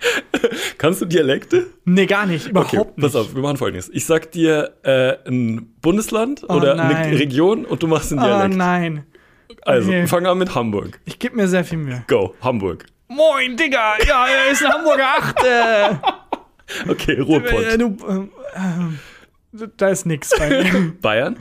Kannst 0.78 1.02
du 1.02 1.06
Dialekte? 1.06 1.68
Nee, 1.86 2.06
gar 2.06 2.26
nicht. 2.26 2.48
Überhaupt 2.48 2.74
Okay, 2.74 2.84
nicht. 2.96 3.02
pass 3.02 3.16
auf, 3.16 3.34
wir 3.36 3.42
machen 3.42 3.58
folgendes. 3.58 3.90
Ich 3.94 4.06
sag 4.06 4.32
dir 4.32 4.74
äh, 4.84 5.16
ein 5.30 5.74
Bundesland 5.82 6.44
oder 6.50 6.76
nein. 6.76 6.96
eine 6.96 7.20
Region 7.20 7.66
und 7.66 7.82
du 7.84 7.88
machst 7.88 8.12
einen 8.12 8.22
Oh 8.22 8.26
Dialekt. 8.26 8.56
nein. 8.56 9.06
also, 9.62 9.90
okay. 9.90 10.08
fang 10.08 10.26
an 10.26 10.38
mit 10.40 10.54
Hamburg. 10.56 11.00
Ich 11.06 11.20
gebe 11.20 11.36
mir 11.36 11.48
sehr 11.48 11.64
viel 11.64 11.78
Mühe. 11.78 12.04
Go, 12.08 12.34
Hamburg. 12.42 12.86
Moin, 13.10 13.56
Digga! 13.56 13.94
Ja, 14.06 14.26
er 14.28 14.52
ist 14.52 14.66
eine 14.66 14.74
Hamburger 14.74 15.06
8. 15.18 15.44
Äh, 15.44 15.96
Okay, 16.90 17.14
äh, 17.14 17.22
Ruhrpott. 17.22 17.80
du, 17.80 18.30
äh, 18.56 19.64
äh, 19.64 19.68
da 19.78 19.90
ist 19.90 20.06
mir. 20.06 20.20
Bayern? 21.02 21.38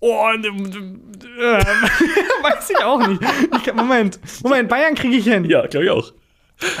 Oh, 0.00 0.26
äh, 0.32 0.36
äh, 0.36 0.44
weiß 2.42 2.70
ich 2.70 2.84
auch 2.84 3.06
nicht. 3.06 3.22
Ich, 3.56 3.74
Moment, 3.74 4.18
Moment, 4.42 4.68
Bayern 4.68 4.94
kriege 4.94 5.16
ich 5.16 5.24
hin. 5.24 5.44
Ja, 5.44 5.66
glaube 5.66 5.84
ich 5.86 5.90
auch. 5.90 6.12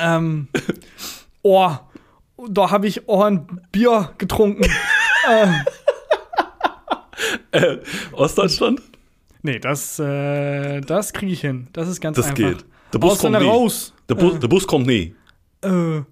Ähm, 0.00 0.48
oh, 1.42 1.70
da 2.48 2.70
habe 2.70 2.86
ich 2.86 3.08
oh, 3.08 3.22
ein 3.22 3.60
Bier 3.72 4.12
getrunken. 4.18 4.64
Äh, 7.52 7.78
Ostdeutschland? 8.12 8.82
Nee, 9.42 9.58
das, 9.58 9.98
äh, 9.98 10.80
das 10.80 11.12
kriege 11.12 11.32
ich 11.32 11.40
hin. 11.40 11.68
Das 11.72 11.88
ist 11.88 12.00
ganz 12.00 12.16
Das 12.16 12.26
einfach. 12.26 12.36
geht. 12.36 12.64
Der 12.92 12.98
Bus 12.98 13.12
Ausländer 13.12 13.38
kommt 13.38 13.50
nie. 13.50 13.56
raus. 13.56 13.94
Der, 14.08 14.14
Bus, 14.14 14.38
der 14.38 14.48
Bus 14.48 14.66
kommt 14.66 14.86
nie. 14.86 15.14
Äh, 15.62 16.02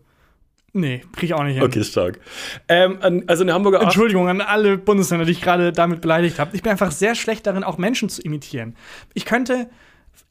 nee, 0.73 1.03
kriege 1.13 1.27
ich 1.27 1.35
auch 1.35 1.45
nicht 1.45 1.55
hin. 1.55 1.63
Okay, 1.63 1.85
stark. 1.85 2.21
Ähm, 2.69 3.23
also 3.27 3.43
eine 3.43 3.53
Hamburger 3.55 3.79
8. 3.79 3.85
Entschuldigung 3.85 4.29
an 4.29 4.41
alle 4.41 4.79
Bundesländer, 4.79 5.25
die 5.27 5.33
ich 5.33 5.41
gerade 5.41 5.73
damit 5.73 6.01
beleidigt 6.01 6.39
habe. 6.39 6.55
Ich 6.57 6.63
bin 6.63 6.73
einfach 6.73 6.91
sehr 6.93 7.15
schlecht 7.15 7.47
darin, 7.47 7.65
auch 7.65 7.79
Menschen 7.79 8.09
zu 8.09 8.23
imitieren. 8.23 8.77
Ich 9.15 9.25
könnte, 9.25 9.69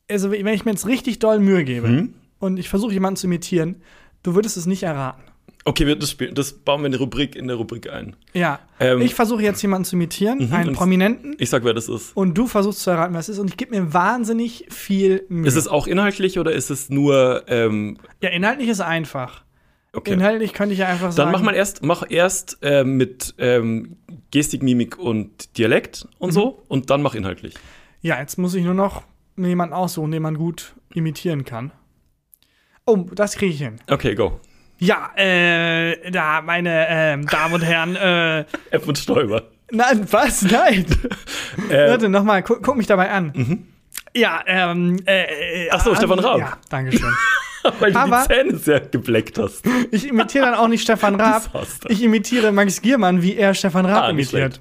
also 0.10 0.31
wenn 0.31 0.48
ich 0.48 0.65
mir 0.65 0.71
jetzt 0.71 0.88
richtig 0.88 1.19
doll 1.19 1.39
Mühe 1.39 1.63
gebe 1.63 1.88
Mhm. 1.88 2.13
und 2.39 2.57
ich 2.57 2.69
versuche 2.69 2.93
jemanden 2.93 3.17
zu 3.17 3.27
imitieren, 3.27 3.81
du 4.24 4.36
würdest 4.36 4.57
es 4.57 4.65
nicht 4.65 4.83
erraten. 4.83 5.21
Okay, 5.63 5.86
wir, 5.86 5.95
das, 5.95 6.10
spielen, 6.10 6.33
das 6.33 6.53
bauen 6.53 6.81
wir 6.81 6.88
in 6.88 6.91
die 6.93 6.98
Rubrik, 6.98 7.36
in 7.36 7.45
der 7.48 7.55
Rubrik 7.55 7.88
ein. 7.88 8.15
Ja, 8.33 8.60
Ähm, 8.79 9.00
ich 9.01 9.13
versuche 9.13 9.43
jetzt 9.43 9.62
jemanden 9.62 9.86
zu 9.86 9.95
imitieren, 9.95 10.51
einen 10.51 10.69
und- 10.69 10.75
Prominenten, 10.75 11.36
Ich 11.38 11.51
sag, 11.51 11.63
wer 11.63 11.75
das 11.75 11.88
ist. 11.88 12.17
und 12.17 12.36
du 12.36 12.48
versuchst 12.48 12.79
zu 12.79 12.89
erraten, 12.89 13.13
was 13.13 13.29
es 13.29 13.36
ist. 13.36 13.39
Und 13.39 13.51
ich 13.51 13.57
gebe 13.57 13.79
mir 13.79 13.93
wahnsinnig 13.93 14.65
viel 14.71 15.24
Mühe. 15.29 15.45
Ist 15.45 15.55
es 15.57 15.67
auch 15.67 15.86
inhaltlich 15.86 16.39
oder 16.39 16.51
ist 16.51 16.71
es 16.71 16.89
nur. 16.89 17.43
Ähm, 17.48 17.98
ja, 18.24 18.29
inhaltlich 18.29 18.69
ist 18.69 18.81
einfach. 18.81 19.43
Okay. 19.93 20.13
Inhaltlich 20.13 20.53
könnte 20.53 20.74
ich 20.74 20.79
ja 20.79 20.88
einfach 20.88 21.12
sagen. 21.12 21.31
Dann 21.31 21.39
mach 21.39 21.45
mal 21.45 21.55
erst, 21.55 21.83
mach 21.83 22.03
erst 22.10 22.57
äh, 22.62 22.83
mit 22.83 23.36
ähm, 23.38 23.98
Gestik, 24.31 24.63
Mimik 24.63 24.98
und 24.98 25.57
Dialekt 25.57 26.07
und 26.19 26.29
Mhm. 26.29 26.33
so 26.33 26.63
und 26.67 26.89
dann 26.89 27.01
mach 27.01 27.15
inhaltlich. 27.15 27.55
Ja, 28.01 28.19
jetzt 28.19 28.38
muss 28.38 28.53
ich 28.55 28.63
nur 28.63 28.74
noch 28.74 29.03
jemanden 29.38 29.74
aussuchen, 29.74 30.12
den 30.12 30.21
man 30.21 30.36
gut 30.38 30.74
imitieren 30.93 31.45
kann. 31.45 31.71
Oh, 32.86 32.98
das 33.13 33.36
kriege 33.36 33.53
ich 33.53 33.60
hin. 33.60 33.75
Okay, 33.89 34.15
go. 34.15 34.39
Ja, 34.79 35.12
äh, 35.15 36.10
da, 36.10 36.41
meine 36.41 36.88
ähm, 36.89 37.27
Damen 37.27 37.53
und 37.53 37.62
Herren, 37.62 37.95
äh, 37.95 38.39
F 38.71 38.88
und 38.88 38.98
Stoiber. 38.98 39.43
nein, 39.71 40.05
was? 40.12 40.41
Nein. 40.43 40.86
Äh, 41.69 41.89
Warte, 41.89 42.07
nochmal, 42.07 42.43
guck, 42.43 42.63
guck 42.63 42.77
mich 42.77 42.88
dabei 42.88 43.12
an. 43.12 43.67
Ja, 44.15 44.41
ähm, 44.48 44.98
äh, 45.05 45.65
äh, 45.65 45.69
Ach 45.69 45.83
so, 45.83 45.91
äh, 45.91 45.95
Stefan 45.98 46.19
Raab. 46.19 46.39
Ja, 46.39 46.57
danke 46.69 46.98
weil 47.79 47.91
du 47.93 47.99
aber- 47.99 48.25
die 48.27 48.33
Zähne 48.33 48.55
sehr 48.57 48.79
gebleckt 48.81 49.37
hast. 49.37 49.63
Ich 49.91 50.07
imitiere 50.07 50.45
dann 50.45 50.55
auch 50.55 50.67
nicht 50.67 50.81
Stefan 50.83 51.15
Raab. 51.21 51.51
Du. 51.53 51.89
Ich 51.89 52.01
imitiere 52.03 52.51
Max 52.51 52.81
Giermann, 52.81 53.21
wie 53.21 53.35
er 53.35 53.53
Stefan 53.53 53.85
Raab 53.85 54.03
Ah, 54.05 54.09
imitiert. 54.09 54.59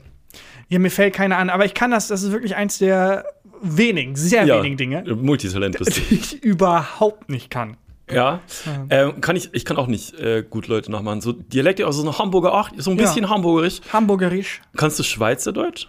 Ja, 0.68 0.78
mir 0.78 0.90
fällt 0.90 1.14
keiner 1.14 1.38
an, 1.38 1.50
aber 1.50 1.64
ich 1.64 1.74
kann 1.74 1.90
das, 1.90 2.08
das 2.08 2.22
ist 2.22 2.30
wirklich 2.32 2.54
eins 2.56 2.78
der 2.78 3.24
wenigen, 3.62 4.14
sehr 4.16 4.46
wenigen 4.46 4.76
Dinge, 4.76 5.02
Multitalent 5.14 5.76
bist 5.78 5.96
du. 5.96 6.00
die 6.00 6.14
ich 6.14 6.42
überhaupt 6.42 7.28
nicht 7.28 7.50
kann. 7.50 7.76
Ja. 8.10 8.40
Ähm, 8.88 9.20
kann 9.20 9.36
ich, 9.36 9.50
ich 9.52 9.64
kann 9.64 9.76
auch 9.76 9.86
nicht 9.86 10.18
äh, 10.18 10.42
gut 10.48 10.66
Leute 10.66 10.90
nachmachen. 10.90 11.20
So 11.20 11.32
Dialekte, 11.32 11.86
also 11.86 12.02
so 12.02 12.08
eine 12.08 12.18
Hamburger 12.18 12.54
8, 12.54 12.74
so 12.78 12.90
ein 12.90 12.98
Ja. 12.98 13.04
bisschen 13.04 13.28
hamburgerisch. 13.28 13.80
Hamburgerisch. 13.92 14.60
Kannst 14.76 14.98
du 14.98 15.02
Schweizerdeutsch? 15.04 15.86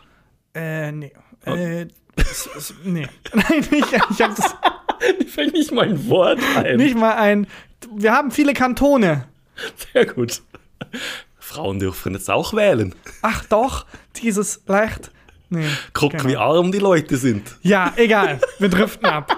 Äh, 0.53 0.91
nee. 0.91 1.13
Oh. 1.47 1.51
Äh, 1.53 1.87
nee. 2.83 3.07
Nein, 3.33 3.67
ich, 3.71 3.71
ich 4.11 4.21
hab 4.21 4.35
das. 4.35 4.55
Mir 5.19 5.25
fällt 5.27 5.53
nicht 5.53 5.71
mal 5.71 5.85
ein 5.85 6.07
Wort 6.09 6.39
ein. 6.55 6.77
Nicht 6.77 6.95
mal 6.97 7.13
ein. 7.15 7.47
Wir 7.95 8.13
haben 8.13 8.31
viele 8.31 8.53
Kantone. 8.53 9.25
Sehr 9.93 10.05
gut. 10.05 10.41
Frauen 11.39 11.79
dürfen 11.79 12.13
jetzt 12.13 12.29
auch 12.29 12.53
wählen. 12.53 12.95
Ach 13.21 13.43
doch, 13.45 13.85
dieses 14.21 14.61
leicht. 14.67 15.11
Nee. 15.49 15.65
Guck, 15.93 16.11
genau. 16.11 16.25
wie 16.25 16.37
arm 16.37 16.71
die 16.71 16.79
Leute 16.79 17.17
sind. 17.17 17.57
Ja, 17.61 17.91
egal. 17.97 18.39
Wir 18.59 18.69
driften 18.69 19.05
ab. 19.05 19.37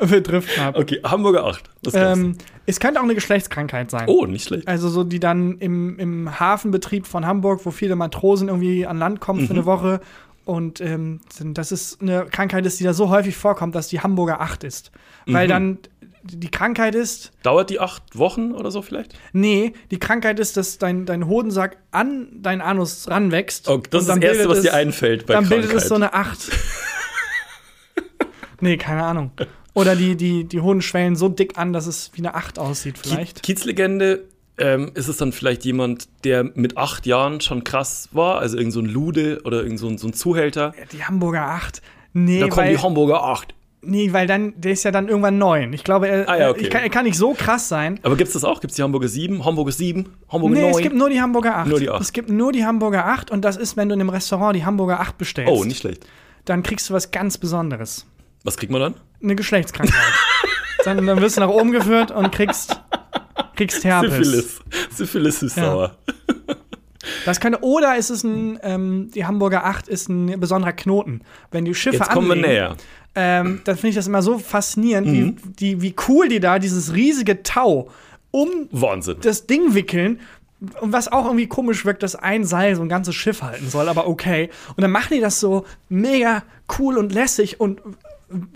Wir 0.00 0.20
driften 0.22 0.62
ab. 0.62 0.76
Okay, 0.78 1.00
Hamburger 1.04 1.44
8. 1.44 1.62
Was 1.84 1.92
gab's? 1.92 2.18
Ähm, 2.18 2.36
es 2.66 2.80
könnte 2.80 3.00
auch 3.00 3.04
eine 3.04 3.14
Geschlechtskrankheit 3.14 3.90
sein. 3.90 4.08
oh, 4.08 4.24
nicht 4.26 4.46
schlecht. 4.48 4.66
Also 4.66 4.88
so, 4.88 5.04
die 5.04 5.20
dann 5.20 5.58
im, 5.58 5.98
im 5.98 6.40
Hafenbetrieb 6.40 7.06
von 7.06 7.26
Hamburg, 7.26 7.60
wo 7.66 7.70
viele 7.70 7.96
Matrosen 7.96 8.48
irgendwie 8.48 8.86
an 8.86 8.98
Land 8.98 9.20
kommen 9.20 9.42
Mhm. 9.42 9.46
für 9.46 9.52
eine 9.52 9.66
Woche. 9.66 10.00
Und 10.44 10.80
ähm, 10.80 11.20
das 11.38 11.70
ist 11.72 12.00
eine 12.02 12.26
Krankheit, 12.26 12.66
ist, 12.66 12.80
die 12.80 12.84
da 12.84 12.94
so 12.94 13.08
häufig 13.10 13.36
vorkommt, 13.36 13.74
dass 13.74 13.88
die 13.88 14.00
Hamburger 14.00 14.40
8 14.40 14.64
ist. 14.64 14.90
Weil 15.26 15.46
Mhm. 15.46 15.50
dann 15.50 15.78
die 16.24 16.50
Krankheit 16.50 16.94
ist, 16.94 17.32
Dauert 17.42 17.68
die 17.70 17.80
acht 17.80 18.16
Wochen 18.16 18.52
oder 18.52 18.70
so 18.70 18.80
vielleicht? 18.82 19.14
nee, 19.32 19.72
die 19.90 19.98
Krankheit 19.98 20.38
ist, 20.38 20.56
dass 20.56 20.78
dein, 20.78 21.04
dein 21.04 21.26
Hodensack 21.26 21.78
an 21.90 22.28
deinen 22.42 22.60
Anus 22.60 23.08
ranwächst. 23.08 23.68
Oh, 23.68 23.82
das 23.90 24.02
ist 24.02 24.08
das 24.08 24.18
Erste, 24.18 24.48
was 24.48 24.58
es- 24.58 24.62
dir 24.64 24.74
einfällt 24.74 25.26
bei 25.26 25.34
Dann 25.34 25.44
Krankheit. 25.44 25.62
bildet 25.68 25.82
es 25.82 25.88
so 25.88 25.96
eine 25.96 26.14
8. 26.14 26.50
nee, 28.60 28.76
keine 28.76 29.04
Ahnung. 29.04 29.32
Oder 29.74 29.96
die, 29.96 30.16
die, 30.16 30.44
die 30.44 30.60
Hoden 30.60 30.82
schwellen 30.82 31.16
so 31.16 31.28
dick 31.28 31.56
an, 31.58 31.72
dass 31.72 31.86
es 31.86 32.10
wie 32.14 32.18
eine 32.20 32.34
8 32.34 32.58
aussieht, 32.58 32.98
vielleicht. 32.98 33.42
Kiezlegende, 33.42 34.24
ähm, 34.58 34.90
ist 34.94 35.08
es 35.08 35.16
dann 35.16 35.32
vielleicht 35.32 35.64
jemand, 35.64 36.08
der 36.24 36.44
mit 36.44 36.76
acht 36.76 37.06
Jahren 37.06 37.40
schon 37.40 37.64
krass 37.64 38.08
war? 38.12 38.38
Also 38.38 38.56
irgend 38.58 38.72
so 38.72 38.80
ein 38.80 38.86
Lude 38.86 39.40
oder 39.44 39.62
irgend 39.62 39.78
so 39.78 39.88
ein, 39.88 39.98
so 39.98 40.06
ein 40.08 40.12
Zuhälter? 40.12 40.72
Die 40.92 41.04
Hamburger 41.04 41.42
8. 41.46 41.80
Nee, 42.12 42.40
da 42.40 42.46
kommt 42.48 42.56
weil, 42.58 42.76
die 42.76 42.82
Hamburger 42.82 43.22
8. 43.24 43.54
nee, 43.80 44.12
weil 44.12 44.26
dann, 44.26 44.52
der 44.60 44.72
ist 44.72 44.84
ja 44.84 44.90
dann 44.90 45.08
irgendwann 45.08 45.38
9. 45.38 45.72
Ich 45.72 45.82
glaube, 45.84 46.06
er, 46.08 46.28
Ah, 46.28 46.38
ja, 46.38 46.50
okay. 46.50 46.68
kann, 46.68 46.82
er 46.82 46.90
kann 46.90 47.04
nicht 47.06 47.16
so 47.16 47.32
krass 47.32 47.68
sein. 47.68 47.98
Aber 48.02 48.16
gibt's 48.16 48.34
das 48.34 48.44
auch? 48.44 48.60
Gibt's 48.60 48.76
die 48.76 48.82
Hamburger 48.82 49.08
7, 49.08 49.44
Hamburger 49.44 49.72
7, 49.72 50.08
Hamburger 50.28 50.54
Nee, 50.54 50.62
9? 50.62 50.70
es 50.72 50.78
gibt 50.78 50.94
nur 50.96 51.08
die 51.08 51.20
Hamburger 51.22 51.56
8. 51.56 51.68
Nur 51.68 51.80
die 51.80 51.88
8. 51.90 52.02
Es 52.02 52.12
gibt 52.12 52.28
nur 52.28 52.52
die 52.52 52.64
Hamburger 52.66 53.06
8 53.06 53.30
und 53.30 53.42
das 53.42 53.56
ist, 53.56 53.76
wenn 53.78 53.88
du 53.88 53.94
in 53.94 54.00
einem 54.02 54.10
Restaurant 54.10 54.54
die 54.54 54.64
Hamburger 54.66 55.00
8 55.00 55.16
bestellst. 55.16 55.50
oh, 55.50 55.64
nicht 55.64 55.78
schlecht. 55.78 56.06
Dann 56.44 56.62
kriegst 56.62 56.90
du 56.90 56.94
was 56.94 57.10
ganz 57.10 57.38
Besonderes. 57.38 58.06
Was 58.44 58.56
kriegt 58.58 58.70
man 58.72 58.80
dann? 58.82 58.94
Eine 59.22 59.36
Geschlechtskrankheit. 59.36 59.96
dann, 60.84 61.06
dann 61.06 61.20
wirst 61.22 61.36
du 61.36 61.40
nach 61.40 61.48
oben 61.48 61.70
geführt 61.72 62.10
und 62.10 62.30
kriegst, 62.32 62.81
kriegst 63.56 63.84
Herpes. 63.84 64.12
Syphilis. 64.16 64.60
Syphilis 64.94 65.42
ist 65.42 65.56
Ja. 65.56 65.64
sauer. 65.64 65.96
Das 67.24 67.40
könnte, 67.40 67.58
oder 67.62 67.96
ist 67.96 68.10
es 68.10 68.22
ein, 68.22 68.58
ähm, 68.62 69.10
die 69.12 69.26
Hamburger 69.26 69.64
8 69.64 69.88
ist 69.88 70.08
ein 70.08 70.38
besonderer 70.38 70.72
Knoten. 70.72 71.22
Wenn 71.50 71.64
die 71.64 71.74
Schiffe 71.74 71.96
Jetzt 71.98 72.10
kommen 72.10 72.28
wir 72.28 72.34
anlegen, 72.34 72.52
näher. 72.52 72.76
ähm, 73.16 73.60
dann 73.64 73.74
finde 73.74 73.88
ich 73.88 73.94
das 73.96 74.06
immer 74.06 74.22
so 74.22 74.38
faszinierend, 74.38 75.08
Mhm. 75.08 75.12
wie, 75.12 75.34
die, 75.58 75.82
wie 75.82 75.94
cool 76.08 76.28
die 76.28 76.38
da 76.40 76.58
dieses 76.60 76.94
riesige 76.94 77.42
Tau 77.42 77.90
um 78.30 78.48
Wahnsinn. 78.70 79.16
das 79.22 79.46
Ding 79.46 79.74
wickeln. 79.74 80.20
Und 80.80 80.92
was 80.92 81.10
auch 81.10 81.24
irgendwie 81.24 81.48
komisch 81.48 81.84
wirkt, 81.84 82.04
dass 82.04 82.14
ein 82.14 82.44
Seil 82.44 82.76
so 82.76 82.82
ein 82.82 82.88
ganzes 82.88 83.16
Schiff 83.16 83.42
halten 83.42 83.68
soll, 83.68 83.88
aber 83.88 84.06
okay. 84.06 84.48
Und 84.76 84.82
dann 84.82 84.92
machen 84.92 85.08
die 85.14 85.20
das 85.20 85.40
so 85.40 85.66
mega 85.88 86.44
cool 86.78 86.98
und 86.98 87.12
lässig 87.12 87.58
und 87.58 87.80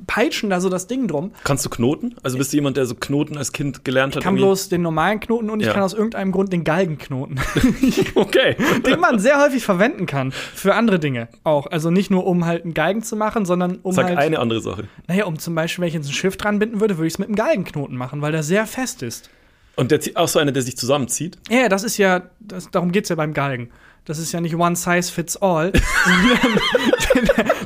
peitschen 0.07 0.51
da 0.51 0.61
so 0.61 0.69
das 0.69 0.87
Ding 0.87 1.09
drum. 1.09 1.33
Kannst 1.45 1.65
du 1.65 1.71
Knoten? 1.71 2.15
Also 2.23 2.39
bist 2.39 2.53
du 2.53 2.57
jemand, 2.57 2.77
der 2.77 2.87
so 2.87 2.95
Knoten 2.95 3.37
als 3.37 3.53
Kind 3.53 3.85
gelernt 3.85 4.15
hat? 4.15 4.21
Ich 4.21 4.25
kann 4.25 4.35
irgendwie? 4.35 4.47
bloß 4.49 4.69
den 4.69 4.83
normalen 4.83 5.21
Knoten 5.21 5.51
und 5.51 5.61
ich 5.61 5.67
Ja. 5.67 5.73
kann 5.73 5.83
aus 5.83 5.93
irgendeinem 5.95 6.33
Grund 6.33 6.53
den 6.53 6.65
Galgenknoten, 6.65 7.41
Okay. 8.15 8.57
den 8.87 9.01
man 9.01 9.19
sehr 9.19 9.41
häufig 9.43 9.65
verwenden 9.65 10.07
kann 10.07 10.33
für 10.33 10.75
andere 10.75 10.99
Dinge 10.99 11.29
auch. 11.45 11.67
Also 11.67 11.91
nicht 11.91 12.11
nur 12.11 12.27
um 12.27 12.45
halt 12.47 12.65
einen 12.65 12.75
Galgen 12.75 13.03
zu 13.03 13.17
machen, 13.17 13.45
sondern 13.45 13.77
um 13.83 13.93
Sag 13.93 14.07
halt, 14.07 14.19
eine 14.19 14.39
andere 14.39 14.61
Sache. 14.61 14.85
naja, 15.09 15.25
um 15.27 15.39
zum 15.39 15.55
Beispiel, 15.55 15.83
wenn 15.83 15.89
ich 15.89 15.95
jetzt 15.95 16.09
ein 16.09 16.13
Schiff 16.13 16.37
dran 16.37 16.59
binden 16.59 16.81
würde, 16.81 16.97
würde 16.99 17.07
ich 17.07 17.15
es 17.15 17.19
mit 17.19 17.29
einem 17.29 17.37
Galgenknoten 17.37 17.97
machen, 17.97 18.23
weil 18.23 18.33
der 18.33 18.43
sehr 18.43 18.67
fest 18.67 19.03
ist. 19.03 19.31
Und 19.77 19.91
der 19.91 20.01
zieht 20.01 20.17
auch 20.17 20.29
so 20.29 20.39
einer, 20.39 20.53
der 20.53 20.63
sich 20.63 20.77
zusammenzieht. 20.77 21.37
Ja, 21.51 21.69
das 21.69 21.85
ist 21.85 21.99
ja, 21.99 22.23
das, 22.41 22.71
darum 22.71 22.93
geht's 22.93 23.11
ja 23.11 23.17
beim 23.17 23.35
Galgen. 23.35 23.69
Das 24.07 24.19
ist 24.19 24.33
ja 24.33 24.41
nicht 24.41 24.55
one 24.55 24.77
size 24.77 25.13
fits 25.13 25.37
all. 25.37 25.73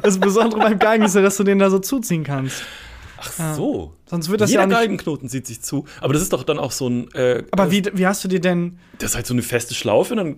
das 0.03 0.19
Besondere 0.19 0.61
beim 0.61 0.79
Galgen 0.79 1.05
ist 1.05 1.15
ja, 1.15 1.23
dass 1.23 1.37
du 1.37 1.45
den 1.45 1.59
da 1.59 1.71
so 1.71 1.79
zuziehen 1.79 2.25
kannst. 2.25 2.63
Ach 3.19 3.55
so. 3.55 3.95
Sonst 4.07 4.31
wird 4.31 4.41
das 4.41 4.51
Jeder 4.51 4.63
ja 4.63 4.67
nicht. 4.67 4.77
Galgenknoten 4.77 5.29
zieht 5.29 5.47
sich 5.47 5.61
zu. 5.61 5.85
Aber 6.01 6.15
das 6.15 6.23
ist 6.23 6.33
doch 6.33 6.43
dann 6.43 6.59
auch 6.59 6.73
so 6.73 6.89
ein. 6.89 7.13
Äh, 7.13 7.45
Aber 7.51 7.71
wie, 7.71 7.85
wie 7.93 8.07
hast 8.07 8.25
du 8.25 8.29
dir 8.29 8.41
denn. 8.41 8.79
Das 8.99 9.11
ist 9.11 9.17
halt 9.17 9.27
so 9.27 9.35
eine 9.35 9.43
feste 9.43 9.75
Schlaufe 9.75 10.15
und 10.15 10.17
dann. 10.17 10.37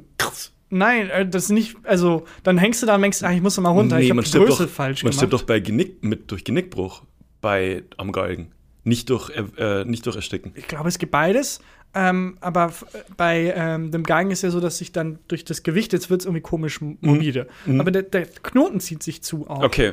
Nein, 0.70 1.10
äh, 1.10 1.28
das 1.28 1.44
ist 1.44 1.50
nicht. 1.50 1.76
Also, 1.84 2.24
dann 2.42 2.58
hängst 2.58 2.82
du 2.82 2.86
da 2.86 2.96
und 2.96 3.02
denkst, 3.02 3.18
ach, 3.22 3.30
ich 3.30 3.40
muss 3.42 3.54
doch 3.54 3.62
mal 3.62 3.70
runter. 3.70 4.00
ich 4.00 4.10
habe 4.10 4.16
man 4.16 4.24
die 4.24 4.30
stirbt 4.30 4.48
Größe 4.48 4.64
doch, 4.64 4.70
falsch 4.70 5.04
man 5.04 5.10
gemacht. 5.10 5.20
stirbt 5.20 5.32
doch 5.32 5.42
bei 5.44 5.60
Genick, 5.60 6.02
mit, 6.02 6.30
durch 6.30 6.44
Genickbruch 6.44 7.02
bei, 7.40 7.84
am 7.98 8.10
Galgen. 8.10 8.50
Nicht 8.84 9.10
durch, 9.10 9.30
äh, 9.30 9.80
äh, 9.80 9.84
nicht 9.84 10.04
durch 10.06 10.16
Ersticken. 10.16 10.52
Ich 10.56 10.66
glaube, 10.68 10.88
es 10.88 10.98
gibt 10.98 11.12
beides. 11.12 11.60
Ähm, 11.94 12.38
aber 12.40 12.72
bei 13.18 13.52
ähm, 13.54 13.90
dem 13.90 14.02
Galgen 14.02 14.30
ist 14.30 14.40
ja 14.42 14.50
so, 14.50 14.60
dass 14.60 14.78
sich 14.78 14.92
dann 14.92 15.18
durch 15.28 15.44
das 15.44 15.62
Gewicht, 15.62 15.92
jetzt 15.92 16.08
wird 16.08 16.22
es 16.22 16.24
irgendwie 16.24 16.40
komisch 16.40 16.80
m- 16.80 16.96
morbide. 17.02 17.48
Aber 17.78 17.90
der, 17.90 18.02
der 18.02 18.24
Knoten 18.26 18.80
zieht 18.80 19.02
sich 19.02 19.22
zu 19.22 19.46
auch. 19.46 19.58
Mhm. 19.58 19.64
Okay. 19.64 19.92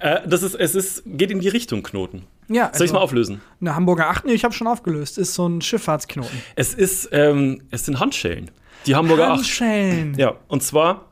Äh, 0.00 0.20
das 0.28 0.42
ist, 0.42 0.54
es 0.54 0.74
ist, 0.74 1.02
geht 1.06 1.30
in 1.30 1.40
die 1.40 1.48
Richtung 1.48 1.82
Knoten. 1.82 2.24
Ja, 2.48 2.64
Soll 2.66 2.72
ich 2.74 2.80
also, 2.82 2.94
mal 2.94 3.00
auflösen? 3.00 3.40
Eine 3.60 3.74
Hamburger 3.74 4.10
8, 4.10 4.26
nee, 4.26 4.32
ich 4.34 4.44
habe 4.44 4.52
schon 4.52 4.66
aufgelöst. 4.66 5.16
Ist 5.16 5.32
so 5.32 5.48
ein 5.48 5.62
Schifffahrtsknoten. 5.62 6.42
Es 6.56 6.74
ist, 6.74 7.08
ähm, 7.12 7.62
es 7.70 7.86
sind 7.86 8.00
Handschellen. 8.00 8.50
Die 8.86 8.94
Hamburger 8.94 9.28
8. 9.30 9.36
Handschellen. 9.38 10.14
Ja, 10.18 10.34
und 10.48 10.62
zwar 10.62 11.06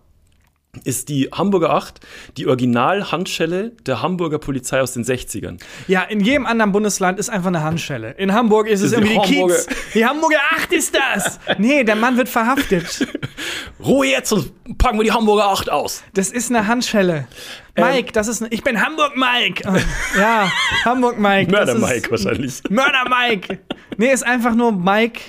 ist 0.84 1.08
die 1.08 1.28
Hamburger 1.32 1.70
8 1.70 2.00
die 2.36 2.46
Original-Handschelle 2.46 3.70
der 3.86 4.02
Hamburger 4.02 4.38
Polizei 4.38 4.80
aus 4.80 4.92
den 4.92 5.04
60ern. 5.04 5.58
Ja, 5.86 6.02
in 6.02 6.20
jedem 6.20 6.46
anderen 6.46 6.72
Bundesland 6.72 7.18
ist 7.18 7.28
einfach 7.30 7.48
eine 7.48 7.62
Handschelle. 7.62 8.12
In 8.12 8.32
Hamburg 8.32 8.66
ist 8.68 8.80
es 8.80 8.92
ist 8.92 8.98
irgendwie 8.98 9.14
die 9.14 9.36
Hamburger- 9.40 9.54
Kiez. 9.54 9.92
Die 9.94 10.06
Hamburger 10.06 10.40
8 10.56 10.72
ist 10.72 10.94
das. 10.96 11.40
Nee, 11.58 11.84
der 11.84 11.96
Mann 11.96 12.16
wird 12.16 12.28
verhaftet. 12.28 13.06
Ruhe 13.84 14.06
jetzt 14.06 14.32
und 14.32 14.52
packen 14.78 14.98
wir 14.98 15.04
die 15.04 15.12
Hamburger 15.12 15.46
8 15.48 15.70
aus. 15.70 16.02
Das 16.14 16.30
ist 16.30 16.50
eine 16.50 16.66
Handschelle. 16.66 17.28
Ähm. 17.76 17.84
Mike, 17.86 18.12
das 18.12 18.28
ist 18.28 18.44
ich 18.50 18.62
bin 18.62 18.80
Hamburg 18.84 19.12
Mike. 19.16 19.62
Ja, 20.18 20.50
Hamburg 20.84 21.18
Mike. 21.18 21.50
Mörder 21.50 21.74
Mike 21.76 22.10
wahrscheinlich. 22.10 22.60
Mörder 22.70 23.04
Mike. 23.08 23.58
Nee, 23.96 24.12
ist 24.12 24.24
einfach 24.26 24.54
nur 24.54 24.72
Mike, 24.72 25.20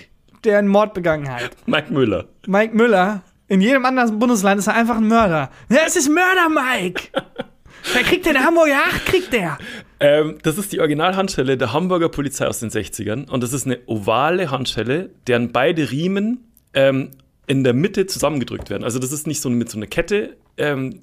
der 0.44 0.60
einen 0.60 0.68
Mord 0.68 0.94
begangen 0.94 1.30
hat. 1.30 1.52
Mike 1.66 1.92
Müller. 1.94 2.26
Mike 2.48 2.76
Müller. 2.76 3.22
In 3.50 3.62
jedem 3.62 3.84
anderen 3.86 4.20
Bundesland 4.20 4.60
ist 4.60 4.68
er 4.68 4.76
einfach 4.76 4.98
ein 4.98 5.08
Mörder. 5.08 5.50
Ja, 5.70 5.80
es 5.86 5.96
ist 5.96 6.08
Mörder 6.10 6.50
Mike. 6.50 7.10
Wer 7.94 8.04
kriegt 8.04 8.26
denn 8.26 8.34
der 8.34 8.44
Hamburger 8.44 8.78
8? 8.88 9.06
Kriegt 9.06 9.34
der. 9.34 9.58
Ähm, 10.00 10.38
das 10.44 10.58
ist 10.58 10.72
die 10.72 10.80
Originalhandschelle 10.80 11.58
der 11.58 11.74
Hamburger 11.74 12.10
Polizei 12.10 12.46
aus 12.48 12.60
den 12.60 12.70
60ern. 12.70 13.30
Und 13.30 13.42
das 13.42 13.54
ist 13.54 13.66
eine 13.66 13.80
ovale 13.88 14.52
Handschelle, 14.52 15.10
deren 15.28 15.52
beide 15.52 15.90
Riemen 15.90 16.46
ähm, 16.74 17.12
in 17.48 17.64
der 17.64 17.74
Mitte 17.74 18.06
zusammengedrückt 18.06 18.70
werden. 18.70 18.84
Also 18.84 19.00
das 19.00 19.12
ist 19.12 19.26
nicht 19.28 19.42
so 19.42 19.50
mit 19.50 19.70
so 19.70 19.78
einer 19.78 19.88
Kette, 19.88 20.38
ähm, 20.58 21.02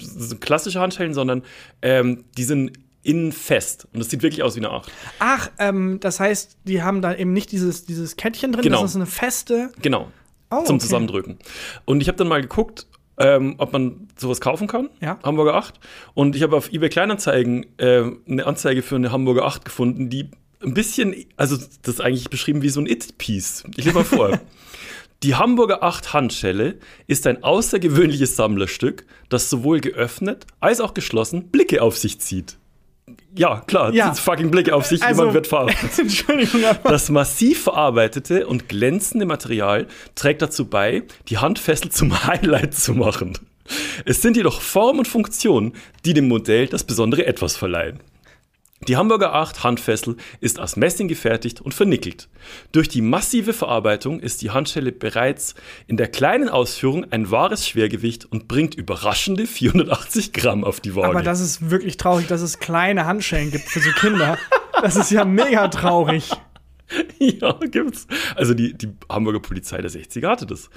so 0.00 0.36
klassische 0.36 0.80
Handschellen, 0.80 1.14
sondern 1.14 1.42
ähm, 1.80 2.24
die 2.36 2.44
sind 2.44 2.72
innen 3.02 3.32
fest. 3.32 3.86
Und 3.92 4.00
das 4.00 4.10
sieht 4.10 4.22
wirklich 4.22 4.42
aus 4.42 4.56
wie 4.56 4.60
eine 4.60 4.70
8. 4.70 4.90
Ach, 5.20 5.50
ähm, 5.58 5.98
das 6.00 6.20
heißt, 6.20 6.58
die 6.64 6.82
haben 6.82 7.00
da 7.00 7.14
eben 7.14 7.32
nicht 7.32 7.52
dieses, 7.52 7.86
dieses 7.86 8.16
Kettchen 8.16 8.52
drin, 8.52 8.62
Genau. 8.64 8.82
das 8.82 8.90
ist 8.90 8.96
eine 8.96 9.06
feste. 9.06 9.70
Genau. 9.80 10.08
Oh, 10.50 10.64
zum 10.64 10.76
okay. 10.76 10.84
Zusammendrücken. 10.84 11.38
Und 11.84 12.00
ich 12.00 12.08
habe 12.08 12.16
dann 12.16 12.28
mal 12.28 12.40
geguckt, 12.40 12.86
ähm, 13.18 13.56
ob 13.58 13.72
man 13.72 14.08
sowas 14.16 14.40
kaufen 14.40 14.66
kann. 14.66 14.90
Ja. 15.00 15.18
Hamburger 15.22 15.54
8. 15.54 15.74
Und 16.14 16.36
ich 16.36 16.42
habe 16.42 16.56
auf 16.56 16.72
eBay 16.72 16.88
Kleinanzeigen 16.88 17.66
äh, 17.78 18.04
eine 18.28 18.46
Anzeige 18.46 18.82
für 18.82 18.96
eine 18.96 19.12
Hamburger 19.12 19.44
8 19.44 19.64
gefunden, 19.64 20.08
die 20.08 20.30
ein 20.62 20.74
bisschen, 20.74 21.14
also 21.36 21.56
das 21.56 21.94
ist 21.94 22.00
eigentlich 22.00 22.30
beschrieben 22.30 22.62
wie 22.62 22.68
so 22.68 22.80
ein 22.80 22.86
It-Piece. 22.86 23.64
Ich 23.76 23.84
lese 23.84 23.94
mal 23.94 24.04
vor. 24.04 24.40
Die 25.24 25.34
Hamburger 25.34 25.82
8 25.82 26.12
Handschelle 26.12 26.78
ist 27.08 27.26
ein 27.26 27.42
außergewöhnliches 27.42 28.36
Sammlerstück, 28.36 29.04
das 29.28 29.50
sowohl 29.50 29.80
geöffnet 29.80 30.46
als 30.60 30.80
auch 30.80 30.94
geschlossen 30.94 31.48
Blicke 31.48 31.82
auf 31.82 31.98
sich 31.98 32.20
zieht. 32.20 32.56
Ja, 33.36 33.62
klar, 33.66 33.92
Ja. 33.92 34.12
fucking 34.14 34.50
Blicke 34.50 34.74
auf 34.74 34.86
sich, 34.86 35.02
Also- 35.02 35.20
jemand 35.22 35.34
wird 35.34 35.46
verhaftet. 35.46 35.98
Entschuldigung, 35.98 36.64
aber. 36.64 36.90
Das 36.90 37.08
massiv 37.10 37.62
verarbeitete 37.62 38.46
und 38.46 38.68
glänzende 38.68 39.26
Material 39.26 39.86
trägt 40.14 40.42
dazu 40.42 40.66
bei, 40.66 41.02
die 41.28 41.38
Handfessel 41.38 41.90
zum 41.90 42.10
Highlight 42.26 42.74
zu 42.74 42.94
machen. 42.94 43.38
Es 44.06 44.22
sind 44.22 44.36
jedoch 44.36 44.60
Form 44.62 44.98
und 44.98 45.06
Funktion, 45.08 45.72
die 46.04 46.14
dem 46.14 46.26
Modell 46.28 46.66
das 46.68 46.84
besondere 46.84 47.26
Etwas 47.26 47.56
verleihen. 47.56 48.00
Die 48.86 48.96
Hamburger 48.96 49.34
8 49.34 49.64
Handfessel 49.64 50.16
ist 50.40 50.60
aus 50.60 50.76
Messing 50.76 51.08
gefertigt 51.08 51.60
und 51.60 51.74
vernickelt. 51.74 52.28
Durch 52.70 52.88
die 52.88 53.02
massive 53.02 53.52
Verarbeitung 53.52 54.20
ist 54.20 54.40
die 54.40 54.50
Handschelle 54.50 54.92
bereits 54.92 55.56
in 55.88 55.96
der 55.96 56.06
kleinen 56.06 56.48
Ausführung 56.48 57.04
ein 57.10 57.30
wahres 57.30 57.66
Schwergewicht 57.66 58.24
und 58.24 58.46
bringt 58.46 58.76
überraschende 58.76 59.46
480 59.46 60.32
Gramm 60.32 60.62
auf 60.64 60.80
die 60.80 60.94
Waage. 60.94 61.08
Aber 61.08 61.22
das 61.22 61.40
ist 61.40 61.70
wirklich 61.70 61.96
traurig, 61.96 62.28
dass 62.28 62.40
es 62.40 62.60
kleine 62.60 63.04
Handschellen 63.04 63.50
gibt 63.50 63.64
für 63.64 63.80
so 63.80 63.90
Kinder. 63.90 64.38
Das 64.80 64.94
ist 64.94 65.10
ja 65.10 65.24
mega 65.24 65.66
traurig. 65.66 66.30
ja, 67.18 67.52
gibt's. 67.70 68.06
Also 68.34 68.54
die, 68.54 68.76
die 68.76 68.88
Hamburger 69.08 69.40
Polizei 69.40 69.80
der 69.80 69.90
60er 69.90 70.28
hatte 70.28 70.46
das. 70.46 70.70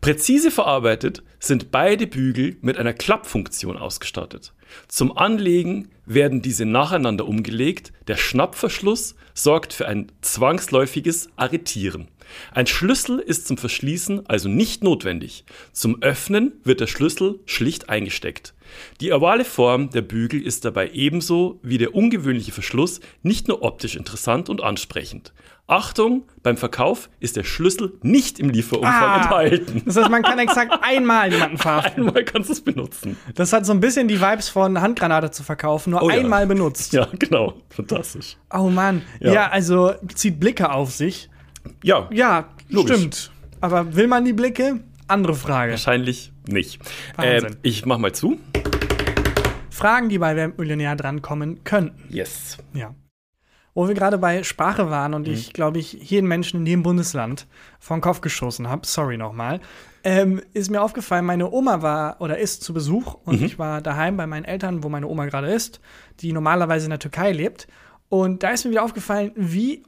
Präzise 0.00 0.50
verarbeitet 0.50 1.22
sind 1.38 1.70
beide 1.70 2.06
Bügel 2.06 2.56
mit 2.60 2.78
einer 2.78 2.92
Klappfunktion 2.92 3.76
ausgestattet. 3.76 4.54
Zum 4.88 5.16
Anlegen 5.16 5.88
werden 6.06 6.42
diese 6.42 6.64
nacheinander 6.64 7.26
umgelegt. 7.26 7.92
Der 8.06 8.16
Schnappverschluss 8.16 9.14
sorgt 9.34 9.72
für 9.72 9.86
ein 9.86 10.10
zwangsläufiges 10.20 11.30
Arretieren. 11.36 12.08
Ein 12.52 12.66
Schlüssel 12.66 13.18
ist 13.18 13.46
zum 13.46 13.56
Verschließen 13.56 14.26
also 14.26 14.48
nicht 14.48 14.84
notwendig. 14.84 15.44
Zum 15.72 16.02
Öffnen 16.02 16.52
wird 16.64 16.80
der 16.80 16.86
Schlüssel 16.86 17.40
schlicht 17.46 17.88
eingesteckt. 17.88 18.54
Die 19.00 19.12
ovale 19.12 19.44
Form 19.44 19.90
der 19.90 20.02
Bügel 20.02 20.42
ist 20.42 20.64
dabei 20.64 20.90
ebenso 20.90 21.58
wie 21.62 21.78
der 21.78 21.94
ungewöhnliche 21.94 22.52
Verschluss 22.52 23.00
nicht 23.22 23.48
nur 23.48 23.62
optisch 23.62 23.96
interessant 23.96 24.48
und 24.50 24.62
ansprechend. 24.62 25.32
Achtung, 25.70 26.22
beim 26.42 26.56
Verkauf 26.56 27.10
ist 27.20 27.36
der 27.36 27.44
Schlüssel 27.44 27.92
nicht 28.02 28.38
im 28.40 28.48
Lieferumfang 28.48 28.90
Ah. 28.92 29.16
enthalten. 29.22 29.82
Das 29.84 29.96
heißt, 29.96 30.08
man 30.08 30.22
kann 30.22 30.38
exakt 30.38 30.72
einmal 30.82 31.30
jemanden 31.30 31.58
verhaften. 31.58 32.08
Einmal 32.08 32.24
kannst 32.24 32.48
du 32.48 32.54
es 32.54 32.62
benutzen. 32.62 33.18
Das 33.34 33.52
hat 33.52 33.66
so 33.66 33.72
ein 33.72 33.80
bisschen 33.80 34.08
die 34.08 34.18
Vibes 34.18 34.48
von 34.48 34.80
Handgranate 34.80 35.30
zu 35.30 35.42
verkaufen, 35.42 35.90
nur 35.90 36.02
Oh 36.02 36.08
ja. 36.08 36.16
einmal 36.16 36.46
benutzt. 36.46 36.94
Ja, 36.94 37.06
genau. 37.18 37.52
Fantastisch. 37.68 38.38
Oh 38.50 38.70
Mann. 38.70 39.02
Ja. 39.20 39.32
Ja. 39.34 39.48
also 39.50 39.92
zieht 40.14 40.40
Blicke 40.40 40.70
auf 40.72 40.90
sich. 40.90 41.28
Ja, 41.84 42.08
Ja, 42.10 42.48
Logisch. 42.70 42.96
stimmt. 42.96 43.30
Aber 43.60 43.94
will 43.94 44.06
man 44.06 44.24
die 44.24 44.32
Blicke? 44.32 44.80
Andere 45.06 45.34
Frage. 45.34 45.72
wahrscheinlich 45.72 46.32
nicht. 46.46 46.80
Wahnsinn. 47.16 47.52
Äh, 47.52 47.56
ich 47.62 47.84
mach 47.84 47.98
mal 47.98 48.12
zu. 48.12 48.38
Fragen, 49.70 50.08
die 50.08 50.18
bei 50.18 50.34
Wer 50.34 50.48
Millionär 50.48 50.96
drankommen 50.96 51.62
könnten. 51.64 52.02
Yes. 52.08 52.56
Ja. 52.72 52.94
Wo 53.74 53.86
wir 53.86 53.94
gerade 53.94 54.18
bei 54.18 54.42
Sprache 54.42 54.90
waren 54.90 55.14
und 55.14 55.28
ich, 55.28 55.52
glaube 55.52 55.78
ich, 55.78 55.92
jeden 55.92 56.26
Menschen 56.26 56.60
in 56.60 56.66
jedem 56.66 56.82
Bundesland 56.82 57.46
vor 57.78 57.96
den 57.96 58.00
Kopf 58.00 58.20
geschossen 58.20 58.68
habe, 58.68 58.86
sorry 58.86 59.16
nochmal, 59.16 59.60
ähm, 60.02 60.40
ist 60.52 60.70
mir 60.70 60.82
aufgefallen, 60.82 61.24
meine 61.24 61.50
Oma 61.50 61.80
war 61.82 62.20
oder 62.20 62.38
ist 62.38 62.62
zu 62.64 62.72
Besuch 62.74 63.14
und 63.24 63.40
ich 63.42 63.58
war 63.58 63.80
daheim 63.80 64.16
bei 64.16 64.26
meinen 64.26 64.44
Eltern, 64.44 64.82
wo 64.82 64.88
meine 64.88 65.06
Oma 65.06 65.26
gerade 65.26 65.48
ist, 65.52 65.80
die 66.20 66.32
normalerweise 66.32 66.86
in 66.86 66.90
der 66.90 66.98
Türkei 66.98 67.30
lebt. 67.32 67.68
Und 68.08 68.42
da 68.42 68.50
ist 68.50 68.64
mir 68.64 68.70
wieder 68.72 68.82
aufgefallen, 68.84 69.32
wie 69.36 69.84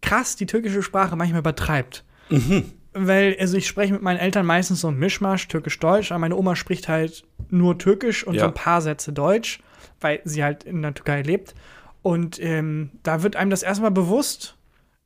krass 0.00 0.36
die 0.36 0.46
türkische 0.46 0.82
Sprache 0.82 1.16
manchmal 1.16 1.40
übertreibt. 1.40 2.04
Weil, 2.92 3.36
also 3.40 3.56
ich 3.56 3.66
spreche 3.66 3.92
mit 3.92 4.02
meinen 4.02 4.18
Eltern 4.18 4.46
meistens 4.46 4.80
so 4.80 4.88
ein 4.88 4.98
Mischmasch, 4.98 5.48
türkisch-deutsch, 5.48 6.12
aber 6.12 6.20
meine 6.20 6.36
Oma 6.36 6.54
spricht 6.54 6.88
halt 6.88 7.24
nur 7.50 7.76
türkisch 7.78 8.24
und 8.24 8.34
Ja. 8.34 8.40
so 8.42 8.46
ein 8.46 8.54
paar 8.54 8.80
Sätze 8.80 9.12
deutsch, 9.12 9.60
weil 10.00 10.20
sie 10.24 10.44
halt 10.44 10.62
in 10.64 10.80
der 10.82 10.94
Türkei 10.94 11.22
lebt. 11.22 11.54
Und 12.04 12.38
ähm, 12.38 12.90
da 13.02 13.22
wird 13.22 13.34
einem 13.34 13.48
das 13.48 13.62
erstmal 13.62 13.90
bewusst, 13.90 14.56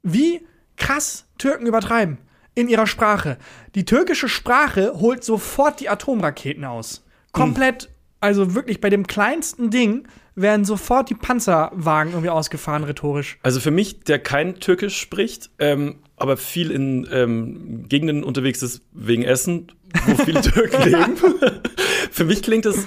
wie 0.02 0.44
krass 0.76 1.26
Türken 1.38 1.64
übertreiben 1.64 2.18
in 2.56 2.68
ihrer 2.68 2.88
Sprache. 2.88 3.38
Die 3.76 3.84
türkische 3.84 4.28
Sprache 4.28 4.94
holt 4.94 5.22
sofort 5.22 5.78
die 5.78 5.88
Atomraketen 5.88 6.64
aus. 6.64 7.04
Komplett, 7.30 7.88
also 8.18 8.56
wirklich 8.56 8.80
bei 8.80 8.90
dem 8.90 9.06
kleinsten 9.06 9.70
Ding 9.70 10.08
werden 10.34 10.64
sofort 10.64 11.08
die 11.08 11.14
Panzerwagen 11.14 12.14
irgendwie 12.14 12.30
ausgefahren, 12.30 12.82
rhetorisch. 12.82 13.38
Also 13.44 13.60
für 13.60 13.70
mich, 13.70 14.00
der 14.00 14.18
kein 14.18 14.58
Türkisch 14.58 14.98
spricht, 14.98 15.50
ähm, 15.60 16.00
aber 16.16 16.36
viel 16.36 16.72
in 16.72 17.08
ähm, 17.12 17.88
Gegenden 17.88 18.24
unterwegs 18.24 18.60
ist 18.60 18.82
wegen 18.90 19.22
Essen, 19.22 19.70
wo 20.04 20.16
viele 20.16 20.40
Türken 20.42 20.82
leben. 20.82 21.16
für 22.10 22.24
mich 22.24 22.42
klingt 22.42 22.66
es, 22.66 22.86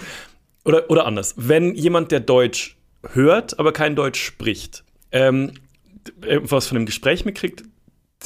oder, 0.65 0.89
oder 0.89 1.05
anders, 1.05 1.33
wenn 1.37 1.75
jemand, 1.75 2.11
der 2.11 2.19
Deutsch 2.19 2.75
hört, 3.13 3.59
aber 3.59 3.71
kein 3.71 3.95
Deutsch 3.95 4.21
spricht, 4.23 4.83
ähm, 5.11 5.51
was 6.43 6.67
von 6.67 6.77
einem 6.77 6.85
Gespräch 6.85 7.25
mitkriegt, 7.25 7.63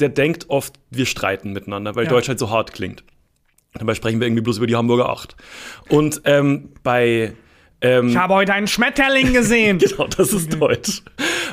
der 0.00 0.08
denkt 0.10 0.50
oft, 0.50 0.74
wir 0.90 1.06
streiten 1.06 1.52
miteinander, 1.52 1.94
weil 1.96 2.04
Ja. 2.04 2.10
Deutsch 2.10 2.28
halt 2.28 2.38
so 2.38 2.50
hart 2.50 2.72
klingt. 2.72 3.02
Dabei 3.74 3.94
sprechen 3.94 4.20
wir 4.20 4.26
irgendwie 4.26 4.42
bloß 4.42 4.58
über 4.58 4.66
die 4.66 4.76
Hamburger 4.76 5.08
Acht. 5.08 5.36
Und 5.88 6.22
ähm, 6.24 6.70
bei 6.82 7.32
ähm, 7.82 8.08
Ich 8.08 8.16
habe 8.16 8.32
heute 8.34 8.54
einen 8.54 8.68
Schmetterling 8.68 9.32
gesehen. 9.34 9.78
Genau, 9.86 10.06
das 10.06 10.32
ist 10.32 10.54
Deutsch. 10.58 11.02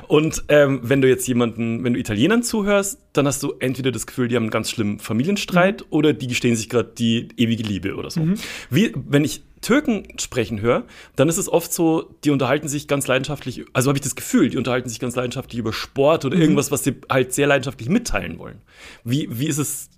Und 0.07 0.43
ähm, 0.47 0.79
wenn 0.83 1.01
du 1.01 1.09
jetzt 1.09 1.27
jemanden, 1.27 1.83
wenn 1.83 1.93
du 1.93 1.99
Italienern 1.99 2.43
zuhörst, 2.43 2.99
dann 3.11 3.27
hast 3.27 3.43
du 3.43 3.53
entweder 3.59 3.91
das 3.91 4.07
Gefühl, 4.07 4.29
die 4.29 4.35
haben 4.37 4.43
einen 4.43 4.51
ganz 4.51 4.69
schlimmen 4.69 4.99
Familienstreit 4.99 5.85
oder 5.89 6.13
die 6.13 6.27
gestehen 6.27 6.55
sich 6.55 6.69
gerade 6.69 6.93
die 6.97 7.27
ewige 7.35 7.63
Liebe 7.63 7.95
oder 7.95 8.09
so. 8.09 8.25
Wie, 8.69 8.93
wenn 8.95 9.25
ich 9.25 9.43
Türken 9.63 10.03
sprechen 10.19 10.61
höre, 10.61 10.83
dann 11.15 11.29
ist 11.29 11.37
es 11.37 11.49
oft 11.49 11.73
so, 11.73 12.13
die 12.23 12.29
unterhalten 12.29 12.67
sich 12.67 12.87
ganz 12.87 13.07
leidenschaftlich, 13.07 13.65
also 13.73 13.89
habe 13.89 13.97
ich 13.97 14.03
das 14.03 14.15
Gefühl, 14.15 14.49
die 14.49 14.57
unterhalten 14.57 14.89
sich 14.89 14.99
ganz 14.99 15.15
leidenschaftlich 15.15 15.57
über 15.57 15.73
Sport 15.73 16.25
oder 16.25 16.37
irgendwas, 16.37 16.69
was 16.69 16.83
sie 16.83 16.95
halt 17.09 17.33
sehr 17.33 17.47
leidenschaftlich 17.47 17.89
mitteilen 17.89 18.37
wollen. 18.37 18.61
Wie, 19.03 19.27
wie 19.31 19.47
ist 19.47 19.57
es 19.57 19.89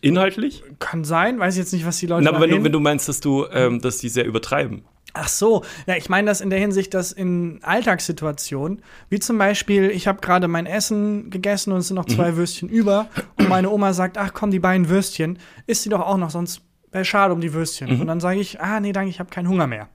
inhaltlich? 0.00 0.62
Kann 0.78 1.04
sein, 1.04 1.38
weiß 1.38 1.54
ich 1.54 1.60
jetzt 1.60 1.72
nicht, 1.72 1.86
was 1.86 1.98
die 1.98 2.06
Leute 2.06 2.24
Na, 2.24 2.30
aber 2.30 2.40
wenn 2.40 2.50
du, 2.50 2.64
wenn 2.64 2.72
du 2.72 2.80
meinst, 2.80 3.08
dass 3.08 3.20
du, 3.20 3.46
ähm, 3.52 3.80
dass 3.80 3.98
die 3.98 4.08
sehr 4.08 4.24
übertreiben. 4.24 4.84
Ach 5.12 5.28
so, 5.28 5.64
ja, 5.86 5.96
ich 5.96 6.08
meine 6.08 6.28
das 6.28 6.40
in 6.40 6.50
der 6.50 6.60
Hinsicht, 6.60 6.94
dass 6.94 7.10
in 7.10 7.58
Alltagssituationen, 7.62 8.82
wie 9.08 9.18
zum 9.18 9.38
Beispiel, 9.38 9.90
ich 9.90 10.06
habe 10.06 10.20
gerade 10.20 10.46
mein 10.46 10.66
Essen 10.66 11.30
gegessen 11.30 11.72
und 11.72 11.80
es 11.80 11.88
sind 11.88 11.96
noch 11.96 12.04
zwei 12.04 12.36
Würstchen 12.36 12.68
über 12.68 13.08
und 13.36 13.48
meine 13.48 13.70
Oma 13.70 13.92
sagt, 13.92 14.18
ach 14.18 14.32
komm, 14.32 14.52
die 14.52 14.60
beiden 14.60 14.88
Würstchen, 14.88 15.38
isst 15.66 15.82
sie 15.82 15.88
doch 15.88 16.00
auch 16.00 16.16
noch, 16.16 16.30
sonst 16.30 16.62
wäre 16.92 17.04
schade 17.04 17.34
um 17.34 17.40
die 17.40 17.52
Würstchen. 17.52 18.00
Und 18.00 18.06
dann 18.06 18.20
sage 18.20 18.40
ich, 18.40 18.60
ah 18.60 18.80
nee, 18.80 18.92
danke, 18.92 19.10
ich 19.10 19.20
habe 19.20 19.30
keinen 19.30 19.48
Hunger 19.48 19.66
mehr. 19.66 19.88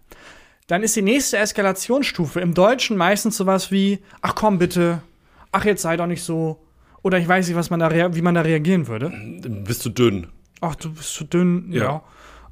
Dann 0.67 0.81
ist 0.81 0.95
die 0.95 1.01
nächste 1.01 1.37
Eskalationsstufe 1.37 2.39
im 2.39 2.53
Deutschen 2.53 2.97
meistens 2.97 3.37
sowas 3.37 3.71
wie, 3.71 3.99
ach 4.21 4.33
komm 4.35 4.57
bitte, 4.57 5.01
ach 5.51 5.65
jetzt 5.65 5.83
sei 5.83 5.95
doch 5.97 6.07
nicht 6.07 6.23
so. 6.23 6.61
Oder 7.03 7.19
ich 7.19 7.27
weiß 7.27 7.47
nicht, 7.47 7.55
was 7.55 7.69
man 7.69 7.79
da 7.79 8.15
wie 8.15 8.21
man 8.21 8.33
da 8.33 8.41
reagieren 8.41 8.87
würde. 8.87 9.11
Bist 9.63 9.85
du 9.85 9.89
dünn? 9.89 10.27
Ach, 10.61 10.73
du 10.75 10.91
bist 10.91 11.13
so 11.13 11.25
dünn, 11.25 11.71
ja. 11.71 11.83
Ja. 11.83 12.03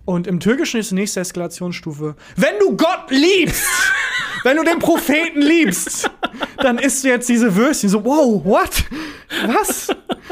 Und 0.06 0.28
im 0.28 0.40
Türkischen 0.40 0.80
ist 0.80 0.92
die 0.92 0.96
nächste 0.96 1.22
Eskalationsstufe. 1.22 2.16
Wenn 2.36 2.60
du 2.60 2.76
Gott 2.76 3.10
liebst, 3.10 3.66
wenn 4.44 4.58
du 4.58 4.64
den 4.64 4.80
Propheten 4.80 5.42
liebst, 5.42 6.12
dann 6.58 6.78
isst 6.78 7.04
du 7.04 7.08
jetzt 7.08 7.30
diese 7.30 7.56
Würstchen. 7.56 7.90
So, 7.90 8.04
wow, 8.04 8.44
what? 8.44 8.84
Was? 9.48 9.88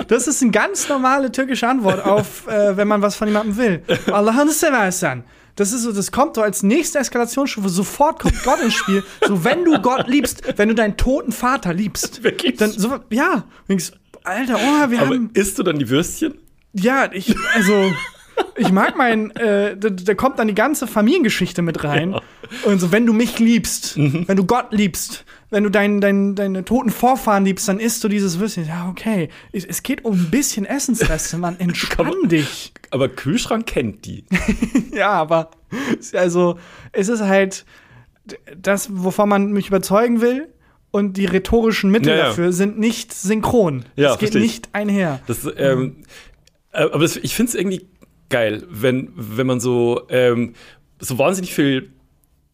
Das 0.08 0.28
ist 0.28 0.42
eine 0.42 0.52
ganz 0.52 0.88
normale 0.90 1.32
türkische 1.32 1.68
Antwort 1.68 2.04
auf, 2.06 2.48
äh, 2.48 2.76
wenn 2.78 2.88
man 2.88 3.02
was 3.02 3.16
von 3.16 3.28
jemandem 3.28 3.58
will. 3.58 3.84
Allah'ını 4.08 4.52
seversen. 4.52 5.24
Das 5.58 5.74
ist 5.74 5.84
so, 5.84 5.92
das 5.92 6.12
kommt 6.12 6.36
so 6.36 6.42
als 6.42 6.64
nächste 6.64 7.00
Eskalationsstufe. 7.00 7.68
Sofort 7.70 8.20
kommt 8.20 8.42
Gott 8.44 8.62
ins 8.62 8.74
Spiel. 8.74 9.04
So, 9.28 9.44
wenn 9.44 9.66
du 9.66 9.80
Gott 9.82 10.08
liebst, 10.08 10.42
wenn 10.58 10.70
du 10.70 10.76
deinen 10.76 10.96
toten 10.98 11.32
Vater 11.34 11.74
liebst, 11.74 12.24
Wirklich? 12.24 12.56
dann 12.58 12.72
so, 12.72 13.00
ja. 13.10 13.44
Denkst, 13.68 13.92
Alter, 14.24 14.56
oh, 14.56 14.90
wir 14.90 15.02
Aber 15.02 15.16
haben. 15.16 15.30
isst 15.34 15.60
du 15.60 15.64
dann 15.64 15.78
die 15.78 15.90
Würstchen? 15.90 16.36
Ja, 16.74 17.10
ich, 17.12 17.36
also, 17.54 17.92
ich 18.56 18.72
mag 18.72 18.96
mein, 18.98 19.32
äh, 19.36 19.76
da, 19.76 19.90
da 19.90 20.14
kommt 20.14 20.40
dann 20.40 20.48
die 20.48 20.56
ganze 20.56 20.88
Familiengeschichte 20.88 21.62
mit 21.62 21.84
rein. 21.84 22.16
Und 22.64 22.80
so, 22.80 22.92
wenn 22.94 23.06
du 23.06 23.12
mich 23.14 23.40
liebst, 23.40 23.98
Mhm. 23.98 24.24
wenn 24.28 24.38
du 24.38 24.46
Gott 24.46 24.68
liebst, 24.72 25.26
wenn 25.52 25.64
du 25.64 25.70
dein, 25.70 26.02
dein, 26.02 26.34
deine 26.34 26.66
toten 26.66 26.90
Vorfahren 26.90 27.46
liebst, 27.46 27.68
dann 27.68 27.80
isst 27.80 28.04
du 28.04 28.08
dieses 28.08 28.40
Würstchen. 28.40 28.66
Ja, 28.66 28.90
okay. 28.90 29.30
Es, 29.52 29.66
es 29.66 29.84
geht 29.84 30.06
um 30.06 30.14
ein 30.14 30.32
bisschen 30.32 30.66
Essensreste, 30.66 31.38
Mann. 31.38 31.56
Entspann 31.60 32.30
dich. 32.30 32.74
Aber 32.90 33.10
Kühlschrank 33.10 33.68
kennt 33.68 34.06
die. 34.06 34.26
Ja, 34.94 35.12
aber, 35.12 35.52
also, 36.14 36.58
es 36.92 37.08
ist 37.08 37.22
halt 37.22 37.66
das, 38.58 38.90
wovon 38.92 39.30
man 39.30 39.52
mich 39.52 39.68
überzeugen 39.68 40.22
will. 40.22 40.50
Und 40.92 41.16
die 41.16 41.26
rhetorischen 41.26 41.90
Mittel 41.90 42.10
Ja, 42.10 42.18
ja. 42.18 42.24
dafür 42.26 42.52
sind 42.52 42.78
nicht 42.78 43.14
synchron. 43.14 43.86
Ja, 43.96 44.14
es 44.14 44.20
geht 44.20 44.36
nicht 44.36 44.70
einher. 44.74 45.22
Das, 45.26 45.48
ähm, 45.56 46.04
äh, 46.74 46.84
aber 46.84 47.00
das, 47.00 47.16
ich 47.16 47.34
finde 47.34 47.52
es 47.52 47.56
irgendwie 47.56 47.88
geil, 48.30 48.66
wenn, 48.70 49.14
wenn 49.16 49.48
man 49.48 49.62
so, 49.62 50.02
ähm, 50.10 50.54
so 51.00 51.18
wahnsinnig 51.18 51.54
viel 51.54 51.94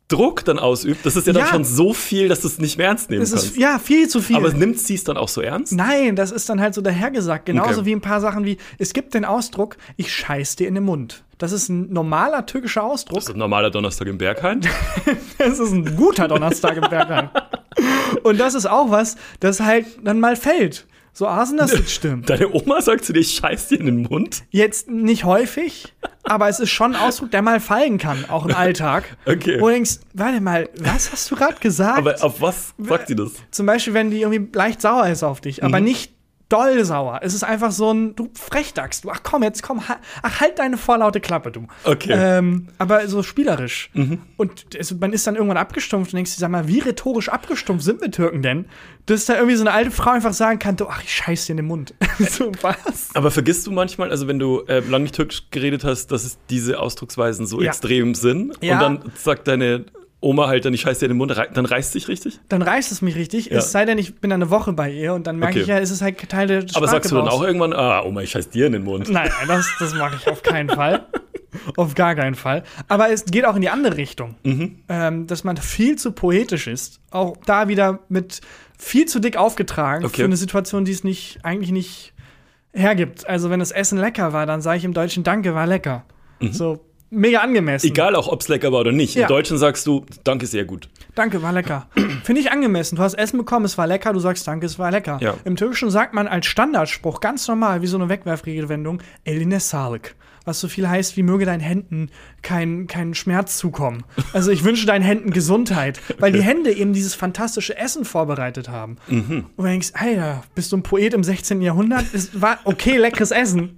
Druck 0.09 0.45
dann 0.45 0.57
ausübt. 0.57 1.05
Das 1.05 1.15
ist 1.17 1.27
ja, 1.27 1.33
Ja. 1.33 1.39
dann 1.41 1.47
schon 1.49 1.63
so 1.65 1.93
viel, 1.93 2.29
dass 2.29 2.41
du 2.41 2.47
es 2.47 2.59
nicht 2.59 2.77
mehr 2.77 2.87
ernst 2.87 3.09
nehmen 3.09 3.21
Es 3.23 3.31
kannst. 3.31 3.45
ist, 3.47 3.57
ja, 3.57 3.77
viel 3.77 4.07
zu 4.07 4.21
viel. 4.21 4.37
aber 4.37 4.53
nimmt 4.53 4.79
sie 4.79 4.93
es 4.95 5.03
dann 5.03 5.17
auch 5.17 5.27
so 5.27 5.41
ernst? 5.41 5.73
Nein, 5.73 6.15
das 6.15 6.31
ist 6.31 6.47
dann 6.49 6.61
halt 6.61 6.73
so 6.73 6.81
dahergesagt. 6.81 7.45
Genauso 7.45 7.81
Okay. 7.81 7.85
wie 7.85 7.91
ein 7.93 8.01
paar 8.01 8.21
Sachen 8.21 8.45
wie, 8.45 8.57
es 8.77 8.93
gibt 8.93 9.13
den 9.13 9.25
Ausdruck, 9.25 9.75
ich 9.97 10.13
scheiß 10.13 10.55
dir 10.55 10.67
in 10.67 10.75
den 10.75 10.85
Mund. 10.85 11.23
Das 11.39 11.51
ist 11.51 11.69
ein 11.69 11.91
normaler 11.91 12.45
türkischer 12.45 12.83
Ausdruck. 12.83 13.15
Das 13.19 13.25
ist 13.27 13.33
ein 13.35 13.39
normaler 13.39 13.69
Donnerstag 13.69 14.07
im 14.07 14.17
Berghain. 14.17 14.61
Das 15.37 15.59
ist 15.59 15.71
ein 15.71 15.95
guter 15.95 16.27
Donnerstag 16.27 16.77
im 16.77 16.89
Bergheim. 16.89 17.29
Und 18.23 18.39
das 18.39 18.55
ist 18.55 18.65
auch 18.65 18.89
was, 18.89 19.17
das 19.39 19.59
halt 19.59 19.85
dann 20.03 20.19
mal 20.19 20.35
fällt. 20.35 20.87
So 21.17 21.27
Asen, 21.27 21.57
das 21.57 21.71
stimmt. 21.91 22.29
Deine 22.29 22.53
Oma 22.53 22.79
sagt 22.79 23.03
zu 23.03 23.11
dir, 23.11 23.21
ich 23.21 23.31
scheiß 23.31 23.69
dir 23.69 23.79
in 23.79 23.87
den 23.87 24.01
Mund. 24.03 24.43
Jetzt 24.51 24.87
nicht 24.87 25.23
häufig, 25.23 25.91
aber 26.21 26.47
es 26.47 26.59
ist 26.59 26.69
schon 26.69 26.93
ein 26.93 27.01
Ausdruck, 27.01 27.31
der 27.31 27.41
mal 27.41 27.59
fallen 27.59 27.97
kann, 27.97 28.25
auch 28.29 28.45
im 28.45 28.53
Alltag. 28.53 29.17
Okay. 29.25 29.59
Wo 29.59 29.65
du 29.65 29.71
denkst, 29.71 29.97
warte 30.13 30.41
mal, 30.41 30.69
was 30.79 31.11
hast 31.11 31.31
du 31.31 31.35
gerade 31.35 31.55
gesagt? 31.59 31.97
Aber 31.97 32.23
auf 32.23 32.39
was 32.39 32.75
sagt 32.77 33.07
sie 33.07 33.15
das? 33.15 33.31
Zum 33.49 33.65
Beispiel, 33.65 33.95
wenn 33.95 34.11
die 34.11 34.21
irgendwie 34.21 34.47
leicht 34.55 34.79
sauer 34.79 35.07
ist 35.07 35.23
auf 35.23 35.41
dich, 35.41 35.63
aber 35.63 35.79
nicht 35.79 36.13
doll 36.49 36.83
sauer. 36.85 37.19
Es 37.23 37.33
ist 37.33 37.43
einfach 37.43 37.71
so 37.71 37.91
ein, 37.93 38.15
du 38.15 38.29
Frechdachs, 38.33 39.01
du, 39.01 39.09
ach 39.11 39.19
komm, 39.23 39.43
jetzt 39.43 39.63
komm, 39.63 39.87
ha, 39.87 39.97
ach 40.23 40.39
halt 40.39 40.59
deine 40.59 40.77
vorlaute 40.77 41.19
Klappe, 41.19 41.51
du. 41.51 41.67
Okay. 41.83 42.13
Ähm, 42.15 42.67
aber 42.77 43.07
so 43.07 43.21
spielerisch. 43.23 43.89
Und 44.37 44.75
es, 44.75 44.93
man 44.97 45.11
ist 45.13 45.27
dann 45.27 45.35
irgendwann 45.35 45.57
abgestumpft 45.57 46.13
und 46.13 46.17
denkst 46.17 46.33
dir, 46.35 46.39
sag 46.39 46.49
mal, 46.51 46.67
wie 46.67 46.79
rhetorisch 46.79 47.29
abgestumpft 47.29 47.83
sind 47.83 48.01
wir 48.01 48.11
Türken 48.11 48.41
denn? 48.41 48.65
Dass 49.07 49.25
da 49.25 49.35
irgendwie 49.35 49.55
so 49.55 49.63
eine 49.63 49.71
alte 49.73 49.91
Frau 49.91 50.11
einfach 50.11 50.33
sagen 50.33 50.59
kann, 50.59 50.75
du, 50.77 50.87
ach, 50.87 51.01
ich 51.03 51.13
scheiß 51.13 51.45
dir 51.47 51.53
in 51.53 51.57
den 51.57 51.67
Mund. 51.67 51.93
so, 52.19 52.51
was? 52.61 53.09
Aber 53.13 53.31
vergisst 53.31 53.67
du 53.67 53.71
manchmal, 53.71 54.09
also 54.11 54.27
wenn 54.27 54.39
du 54.39 54.61
äh, 54.67 54.79
lange 54.79 55.03
nicht 55.03 55.15
Türkisch 55.15 55.43
geredet 55.51 55.83
hast, 55.83 56.07
dass 56.11 56.23
es 56.23 56.37
diese 56.49 56.79
Ausdrucksweisen 56.79 57.45
so 57.45 57.61
Ja. 57.61 57.69
extrem 57.69 58.15
sind 58.15 58.53
Ja. 58.61 58.75
und 58.75 58.81
dann 59.03 59.11
sagt 59.15 59.47
deine 59.47 59.85
Oma 60.19 60.47
halt 60.47 60.65
dann, 60.65 60.73
ich 60.73 60.81
scheiß 60.81 60.99
dir 60.99 61.05
in 61.05 61.11
den 61.11 61.17
Mund, 61.17 61.31
dann 61.53 61.65
reißt 61.65 61.91
sich 61.91 62.07
richtig? 62.07 62.39
Dann 62.49 62.63
reißt 62.63 62.91
es 62.91 63.01
mich 63.03 63.15
richtig. 63.15 63.47
Ja. 63.47 63.57
Es 63.59 63.71
sei 63.71 63.85
denn, 63.85 63.99
ich 63.99 64.15
bin 64.15 64.31
eine 64.31 64.49
Woche 64.49 64.73
bei 64.73 64.91
ihr 64.91 65.13
und 65.13 65.27
dann 65.27 65.37
merke 65.37 65.53
Okay. 65.55 65.61
ich 65.61 65.67
ja, 65.67 65.77
es 65.77 65.91
ist 65.91 66.01
halt 66.01 66.17
Teil 66.29 66.47
des 66.47 66.75
Aber 66.75 66.87
sagst 66.87 67.11
du 67.11 67.15
dann 67.15 67.27
auch 67.27 67.43
irgendwann, 67.43 67.71
ah, 67.73 68.01
Oma, 68.03 68.21
ich 68.21 68.31
scheiß 68.31 68.49
dir 68.49 68.65
in 68.65 68.73
den 68.73 68.83
Mund? 68.83 69.09
Nein, 69.09 69.29
das, 69.47 69.67
das 69.79 69.93
mache 69.93 70.15
ich 70.19 70.27
auf 70.27 70.41
keinen 70.41 70.69
Fall. 70.69 71.05
auf 71.77 71.93
gar 71.93 72.15
keinen 72.15 72.33
Fall. 72.35 72.63
Aber 72.87 73.11
es 73.11 73.25
geht 73.25 73.45
auch 73.45 73.55
in 73.55 73.61
die 73.61 73.69
andere 73.69 73.97
Richtung. 73.97 74.35
Mhm. 74.43 74.79
Ähm, 74.89 75.27
dass 75.27 75.43
man 75.43 75.55
viel 75.57 75.97
zu 75.97 76.11
poetisch 76.11 76.65
ist. 76.67 76.99
Auch 77.11 77.37
da 77.45 77.67
wieder 77.67 77.99
mit 78.09 78.41
viel 78.77 79.05
zu 79.05 79.19
dick 79.19 79.37
aufgetragen 79.37 80.03
Okay. 80.05 80.17
für 80.17 80.23
eine 80.25 80.37
Situation, 80.37 80.83
die 80.83 80.91
es 80.93 81.03
nicht, 81.03 81.39
eigentlich 81.43 81.71
nicht 81.71 82.13
hergibt. 82.73 83.27
Also, 83.27 83.49
wenn 83.51 83.59
das 83.59 83.71
Essen 83.71 83.97
lecker 83.99 84.33
war, 84.33 84.45
dann 84.47 84.61
sage 84.61 84.77
ich 84.79 84.83
im 84.85 84.93
Deutschen 84.93 85.23
Danke, 85.23 85.53
war 85.55 85.67
lecker. 85.67 86.05
So 86.51 86.79
mega 87.09 87.39
angemessen. 87.39 87.87
Egal 87.87 88.15
auch, 88.15 88.27
ob 88.27 88.41
es 88.41 88.47
lecker 88.47 88.71
war 88.71 88.81
oder 88.81 88.91
nicht. 88.91 89.15
Ja. 89.15 89.23
Im 89.23 89.27
Deutschen 89.27 89.57
sagst 89.57 89.87
du, 89.87 90.05
danke, 90.23 90.45
sehr 90.45 90.65
gut. 90.65 90.89
Danke, 91.15 91.41
war 91.41 91.51
lecker. 91.51 91.87
Finde 92.23 92.41
ich 92.41 92.51
angemessen. 92.51 92.95
Du 92.95 93.01
hast 93.01 93.13
Essen 93.13 93.37
bekommen, 93.37 93.65
es 93.65 93.77
war 93.77 93.87
lecker, 93.87 94.13
du 94.13 94.19
sagst 94.19 94.47
Danke, 94.47 94.65
es 94.65 94.77
war 94.77 94.91
lecker. 94.91 95.17
Ja. 95.21 95.35
Im 95.45 95.55
Türkischen 95.55 95.89
sagt 95.89 96.13
man 96.13 96.27
als 96.27 96.45
Standardspruch 96.45 97.19
ganz 97.19 97.47
normal, 97.47 97.81
wie 97.81 97.87
so 97.87 97.97
eine 97.97 98.09
Wegwerfredewendung, 98.09 99.01
Eline 99.23 99.59
sağlık. 99.59 100.15
Was 100.47 100.61
so 100.61 100.69
viel 100.69 100.87
heißt, 100.87 101.17
wie 101.17 101.23
möge 101.23 101.43
deinen 101.45 101.59
Händen 101.59 102.09
kein, 102.41 102.87
kein 102.87 103.13
Schmerz 103.13 103.57
zukommen. 103.57 104.05
Also 104.31 104.49
ich 104.49 104.63
wünsche 104.63 104.85
deinen 104.85 105.01
Händen 105.01 105.31
Gesundheit, 105.31 105.99
weil 106.19 106.31
die 106.31 106.41
Hände 106.41 106.71
eben 106.71 106.93
dieses 106.93 107.15
fantastische 107.15 107.77
Essen 107.77 108.05
vorbereitet 108.05 108.69
haben. 108.69 108.95
Mhm. 109.09 109.47
Und 109.57 109.57
du 109.57 109.63
denkst, 109.63 109.89
Alter, 109.93 110.43
bist 110.55 110.71
du 110.71 110.77
ein 110.77 110.83
Poet 110.83 111.13
im 111.13 111.21
16. 111.25 111.61
Jahrhundert? 111.61 112.05
Es 112.13 112.39
war 112.41 112.59
okay, 112.63 112.95
leckeres 112.95 113.31
Essen. 113.31 113.75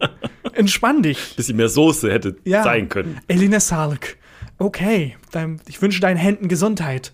Entspann 0.54 1.02
dich. 1.02 1.36
Bisschen 1.36 1.58
mehr 1.58 1.70
Soße 1.70 2.12
hätte 2.12 2.36
Ja. 2.46 2.62
sein 2.64 2.88
können. 2.88 3.20
Eline 3.28 3.60
Sağlık. 3.60 4.18
Okay, 4.60 5.18
dann, 5.32 5.60
ich 5.68 5.82
wünsche 5.82 6.02
deinen 6.02 6.18
Händen 6.18 6.50
Gesundheit. 6.50 7.14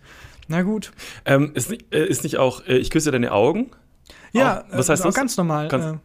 Na 0.50 0.64
gut. 0.64 0.92
Ähm, 1.24 1.52
ist, 1.54 1.70
nicht, 1.70 1.94
äh, 1.94 2.06
ist 2.06 2.24
nicht 2.24 2.38
auch, 2.40 2.66
äh, 2.68 2.76
ich 2.76 2.90
küsse 2.90 3.10
deine 3.12 3.32
Augen? 3.32 3.72
Ja, 4.34 4.66
Auch- 4.70 4.78
was 4.78 4.90
äh, 4.90 4.92
heißt 4.92 5.02
auch 5.04 5.06
das? 5.06 5.16
ganz 5.16 5.38
normal. 5.38 5.70
Ganz- 5.70 5.98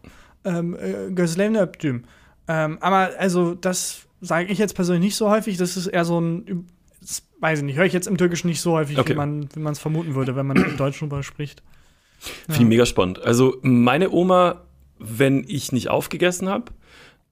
äh, 0.45 0.49
ähm, 0.51 0.77
äh. 0.77 1.11
Ähm, 2.53 2.79
aber 2.81 3.11
also, 3.19 3.55
das 3.55 4.07
sage 4.21 4.51
ich 4.53 4.59
jetzt 4.59 4.75
persönlich 4.75 5.03
nicht 5.05 5.17
so 5.17 5.31
häufig. 5.31 5.57
Das 5.57 5.77
ist 5.77 5.87
eher 5.87 6.05
so 6.05 6.21
ein, 6.21 6.67
das 7.01 7.23
weiß 7.39 7.61
ich 7.61 7.65
nicht, 7.65 7.77
höre 7.77 7.85
ich 7.87 7.93
jetzt 7.93 8.09
im 8.09 8.17
Türkischen 8.19 8.49
nicht 8.49 8.61
so 8.61 8.73
häufig, 8.73 8.99
Okay. 8.99 9.13
wie 9.13 9.17
man 9.61 9.73
es 9.73 9.79
vermuten 9.79 10.15
würde, 10.17 10.35
wenn 10.35 10.47
man 10.47 10.57
im 10.57 10.77
Deutschen 10.77 11.09
drüber 11.09 11.23
spricht. 11.23 11.63
Finde 12.19 12.61
ich 12.63 12.67
mega 12.69 12.87
spannend. 12.87 13.23
Also, 13.23 13.57
meine 13.63 14.11
Oma, 14.11 14.63
wenn 14.99 15.45
ich 15.47 15.71
nicht 15.71 15.89
aufgegessen 15.91 16.49
habe, 16.49 16.73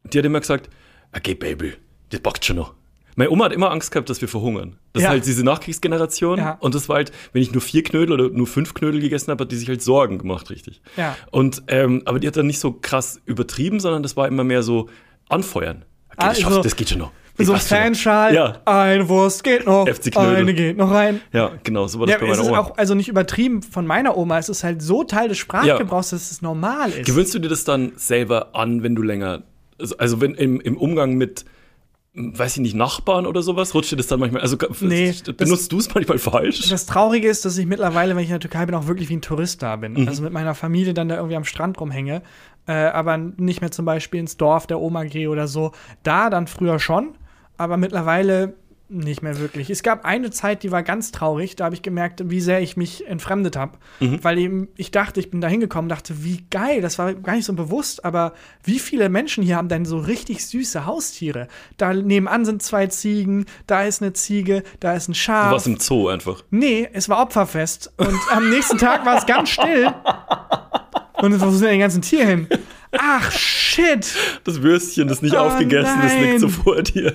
die 0.05 0.19
hat 0.19 0.25
immer 0.25 0.41
gesagt, 0.41 0.71
okay, 1.15 1.35
Baby, 1.35 1.75
das 2.11 2.21
backt 2.21 2.45
schon 2.45 2.57
noch. 2.57 2.75
Meine 3.17 3.31
Oma 3.33 3.47
hat 3.47 3.53
immer 3.53 3.73
Angst 3.73 3.91
gehabt, 3.91 4.09
dass 4.09 4.21
wir 4.21 4.29
verhungern. 4.29 4.77
Das 4.93 5.03
Ja. 5.03 5.09
ist 5.09 5.13
halt 5.13 5.27
diese 5.27 5.43
Nachkriegsgeneration. 5.43 6.39
Ja. 6.39 6.53
Und 6.61 6.77
das 6.77 6.89
war 6.89 6.97
halt, 6.97 7.11
wenn 7.33 7.43
ich 7.43 7.51
nur 7.53 7.61
vier 7.61 7.83
Knödel 7.83 8.13
oder 8.13 8.29
nur 8.31 8.47
fünf 8.47 8.75
Knödel 8.75 9.01
gegessen 9.01 9.33
habe, 9.33 9.43
hat 9.43 9.51
die 9.51 9.57
sich 9.57 9.69
halt 9.69 9.83
Sorgen 9.83 10.19
gemacht, 10.19 10.49
richtig. 10.51 10.81
Ja. 10.97 11.17
Und, 11.33 11.65
ähm, 11.67 12.03
aber 12.05 12.21
die 12.21 12.29
hat 12.29 12.37
dann 12.37 12.47
nicht 12.47 12.61
so 12.61 12.73
krass 12.73 13.21
übertrieben, 13.27 13.81
sondern 13.81 14.05
das 14.05 14.17
war 14.17 14.29
immer 14.29 14.45
mehr 14.45 14.63
so 14.63 14.89
anfeuern. 15.29 15.85
Okay, 16.09 16.17
das, 16.19 16.29
Also, 16.29 16.41
schaffst, 16.43 16.65
das 16.65 16.77
geht 16.77 16.89
schon 16.91 16.99
noch. 16.99 17.13
So 17.41 17.53
ein 17.53 17.61
schon 17.61 17.77
noch. 17.79 17.85
Fanschal, 17.85 18.35
Ja. 18.35 18.61
eine 18.65 19.09
Wurst 19.09 19.45
geht 19.45 19.65
noch, 19.65 19.87
eine 20.17 20.55
geht 20.55 20.77
noch 20.77 20.91
rein. 20.91 21.21
Ja, 21.33 21.53
genau, 21.63 21.87
so 21.87 22.01
war 22.01 22.07
das 22.07 22.15
Ja, 22.15 22.19
bei 22.19 22.27
meiner 22.27 22.41
ist 22.43 22.49
Oma. 22.49 22.59
auch 22.59 22.77
also 22.77 22.95
nicht 22.97 23.09
übertrieben 23.09 23.63
von 23.63 23.87
meiner 23.87 24.17
Oma. 24.17 24.39
Es 24.39 24.49
ist 24.49 24.65
halt 24.65 24.83
so 24.83 25.05
Teil 25.05 25.29
des 25.29 25.39
Sprachgebrauchs, 25.39 26.11
dass 26.11 26.33
es 26.33 26.43
normal 26.43 26.91
ist. 26.91 27.07
Gewöhnst 27.07 27.33
du 27.35 27.39
dir 27.39 27.49
das 27.49 27.63
dann 27.63 27.93
selber 27.95 28.57
an, 28.57 28.83
wenn 28.83 28.97
du 28.97 29.03
länger, 29.03 29.45
also, 29.79 29.97
also 29.99 30.21
wenn 30.21 30.35
im, 30.35 30.61
im 30.61 30.77
Umgang 30.77 31.15
mit, 31.15 31.45
weiß 32.15 32.57
ich 32.57 32.63
nicht, 32.63 32.75
Nachbarn 32.75 33.25
oder 33.25 33.43
sowas, 33.43 33.73
rutscht 33.73 33.93
dir 33.93 33.97
das 33.97 34.09
dann 34.09 34.19
manchmal, 34.19 34.43
also 34.43 34.57
Nee, 34.81 35.15
benutzt 35.37 35.71
du 35.71 35.79
es 35.79 35.95
manchmal 35.95 36.19
falsch? 36.19 36.69
Das 36.69 36.87
Traurige 36.87 37.29
ist, 37.29 37.45
dass 37.45 37.57
ich 37.57 37.67
mittlerweile, 37.67 38.17
wenn 38.17 38.23
ich 38.25 38.31
in 38.31 38.35
der 38.35 38.41
Türkei 38.41 38.67
bin, 38.67 38.75
auch 38.75 38.89
wirklich 38.89 39.09
wie 39.11 39.15
ein 39.17 39.23
Tourist 39.23 39.63
da 39.63 39.77
bin. 39.77 39.93
Mhm. 39.93 40.09
Also 40.09 40.25
mit 40.25 40.33
meiner 40.33 40.57
Familie 40.57 40.93
dann 40.93 41.09
da 41.09 41.15
irgendwie 41.15 41.37
am 41.37 41.45
Strand 41.45 41.81
rumhänge, 41.81 42.23
äh, 42.69 42.73
aber 42.73 43.17
nicht 43.17 43.61
mehr 43.61 43.73
zum 43.73 43.85
Beispiel 43.85 44.21
ins 44.21 44.37
Dorf 44.37 44.67
der 44.67 44.79
Oma 44.79 45.05
gehe 45.05 45.31
oder 45.31 45.49
so. 45.49 45.73
Da 46.05 46.31
dann 46.31 46.47
früher 46.47 46.79
schon, 46.79 47.17
aber 47.57 47.77
mittlerweile 47.77 48.55
nicht 48.91 49.23
mehr 49.23 49.39
wirklich. 49.39 49.69
Es 49.69 49.83
gab 49.83 50.05
eine 50.05 50.31
Zeit, 50.31 50.63
die 50.63 50.71
war 50.71 50.83
ganz 50.83 51.13
traurig. 51.13 51.57
Da 51.57 51.67
habe 51.67 51.75
ich 51.75 51.83
gemerkt, 51.83 52.31
wie 52.31 52.41
sehr 52.41 52.61
ich 52.63 52.77
mich 52.77 53.07
entfremdet 53.07 53.57
habe. 53.57 53.77
Mhm. 54.01 54.25
Weil 54.25 54.39
eben, 54.39 54.69
ich 54.77 54.91
dachte, 54.91 55.21
ich 55.21 55.31
bin 55.31 55.41
da 55.41 55.49
hingekommen, 55.49 55.89
dachte, 55.91 56.25
wie 56.25 56.45
geil, 56.51 56.81
das 56.81 56.99
war 56.99 57.13
gar 57.15 57.35
nicht 57.35 57.45
so 57.45 57.53
bewusst, 57.53 58.05
aber 58.05 58.33
wie 58.65 58.79
viele 58.79 59.11
Menschen 59.11 59.45
hier 59.45 59.57
haben 59.57 59.69
denn 59.69 59.85
so 59.85 59.99
richtig 59.99 60.47
süße 60.47 60.87
Haustiere? 60.87 61.49
Da 61.77 61.93
nebenan 61.93 62.47
sind 62.47 62.63
zwei 62.63 62.87
Ziegen, 62.87 63.45
da 63.67 63.83
ist 63.83 64.01
eine 64.01 64.15
Ziege, 64.15 64.63
da 64.81 64.95
ist 64.95 65.09
ein 65.09 65.15
Schaf. 65.15 65.49
Du 65.49 65.53
warst 65.53 65.67
im 65.67 65.79
Zoo 65.79 66.09
einfach. 66.09 66.43
Nee, 66.51 66.89
es 66.93 67.11
war 67.11 67.21
Opferfest. 67.21 67.93
Und 67.99 68.19
am 68.31 68.49
nächsten 68.49 68.79
Tag 68.79 69.05
war 69.05 69.19
es 69.19 69.27
ganz 69.27 69.51
still. 69.51 69.93
Und 71.21 71.41
wo 71.41 71.51
sind 71.51 71.63
denn 71.67 71.73
die 71.75 71.79
ganzen 71.81 72.03
Tiere 72.03 72.27
hin? 72.27 72.47
Ach, 72.93 73.31
shit. 73.33 74.15
Das 74.45 74.63
Würstchen, 74.63 75.09
das 75.09 75.21
nicht 75.21 75.35
Oh, 75.35 75.39
aufgegessen 75.41 76.01
ist, 76.05 76.15
liegt 76.15 76.27
nein. 76.31 76.39
so 76.39 76.49
vor 76.49 76.83
dir. 76.83 77.15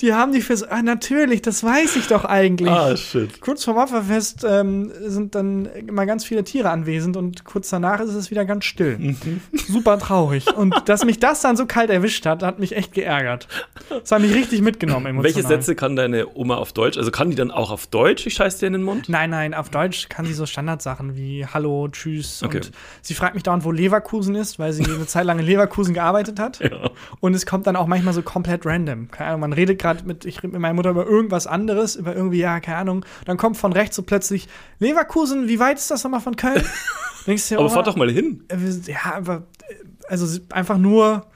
Die 0.00 0.14
haben 0.14 0.32
die 0.32 0.40
fürs. 0.40 0.62
Ah, 0.62 0.82
natürlich, 0.82 1.42
das 1.42 1.62
weiß 1.62 1.96
ich 1.96 2.06
doch 2.08 2.24
eigentlich. 2.24 2.70
ah, 2.70 2.96
shit. 2.96 3.40
Kurz 3.40 3.64
vorm 3.64 3.78
Opferfest 3.78 4.44
ähm, 4.48 4.90
sind 5.06 5.34
dann 5.34 5.66
immer 5.66 6.06
ganz 6.06 6.24
viele 6.24 6.44
Tiere 6.44 6.70
anwesend 6.70 7.16
und 7.16 7.44
kurz 7.44 7.70
danach 7.70 8.00
ist 8.00 8.14
es 8.14 8.30
wieder 8.30 8.44
ganz 8.44 8.64
still. 8.64 8.98
Mhm. 8.98 9.40
Super 9.68 9.98
traurig. 9.98 10.46
Und 10.56 10.74
dass 10.86 11.04
mich 11.04 11.18
das 11.18 11.40
dann 11.40 11.56
so 11.56 11.66
kalt 11.66 11.90
erwischt 11.90 12.26
hat, 12.26 12.42
hat 12.42 12.58
mich 12.58 12.76
echt 12.76 12.92
geärgert. 12.94 13.48
Das 13.88 14.12
hat 14.12 14.20
mich 14.20 14.34
richtig 14.34 14.60
mitgenommen 14.62 15.06
emotional. 15.06 15.34
Welche 15.34 15.48
Sätze 15.48 15.74
kann 15.74 15.96
deine 15.96 16.26
Oma 16.36 16.56
auf 16.56 16.72
Deutsch? 16.72 16.98
Also 16.98 17.10
kann 17.10 17.30
die 17.30 17.36
dann 17.36 17.50
auch 17.50 17.70
auf 17.70 17.86
Deutsch, 17.86 18.26
ich 18.26 18.34
scheiß 18.34 18.58
dir 18.58 18.66
in 18.66 18.74
den 18.74 18.82
Mund? 18.82 19.08
Nein, 19.08 19.30
nein, 19.30 19.54
auf 19.54 19.70
Deutsch 19.70 20.08
kann 20.08 20.26
sie 20.26 20.34
so 20.34 20.46
Standardsachen 20.46 21.16
wie 21.16 21.46
Hallo, 21.46 21.88
Tschüss. 21.88 22.42
Okay. 22.42 22.58
Und 22.58 22.72
sie 23.02 23.14
fragt 23.14 23.34
mich 23.34 23.42
dauernd, 23.42 23.64
wo 23.64 23.70
Leverkusen 23.72 24.34
ist, 24.34 24.58
weil 24.58 24.72
sie 24.72 24.84
eine 24.84 25.06
Zeit 25.06 25.24
lang 25.24 25.38
in 25.38 25.46
Leverkusen 25.46 25.94
gearbeitet 25.94 26.38
hat. 26.38 26.60
Ja. 26.68 26.90
Und 27.20 27.32
es 27.32 27.46
kommt 27.46 27.66
dann 27.66 27.76
auch 27.76 27.86
manchmal 27.86 28.12
so 28.12 28.20
komplett 28.20 28.66
random. 28.66 29.10
Keine 29.10 29.30
Ahnung, 29.30 29.40
man 29.40 29.52
redet 29.54 29.80
gerade 29.80 29.87
mit, 30.04 30.24
ich 30.24 30.38
rede 30.42 30.52
mit 30.52 30.60
meiner 30.60 30.74
Mutter 30.74 30.90
über 30.90 31.06
irgendwas 31.06 31.46
anderes, 31.46 31.96
über 31.96 32.14
irgendwie, 32.14 32.38
ja, 32.38 32.60
keine 32.60 32.78
Ahnung. 32.78 33.04
Dann 33.24 33.36
kommt 33.36 33.56
von 33.56 33.72
rechts 33.72 33.96
so 33.96 34.02
plötzlich, 34.02 34.48
Leverkusen, 34.78 35.48
wie 35.48 35.58
weit 35.58 35.78
ist 35.78 35.90
das 35.90 36.04
nochmal 36.04 36.20
von 36.20 36.36
Köln? 36.36 36.62
Denkst 37.26 37.48
du 37.48 37.54
dir, 37.54 37.58
Aber 37.60 37.66
oh, 37.70 37.72
fahr 37.74 37.82
doch 37.82 37.96
mal 37.96 38.10
hin. 38.10 38.44
äh, 38.48 38.56
Ja, 38.90 39.14
aber, 39.16 39.44
äh, 39.68 39.74
also 40.08 40.38
einfach 40.50 40.78
nur, 40.78 41.26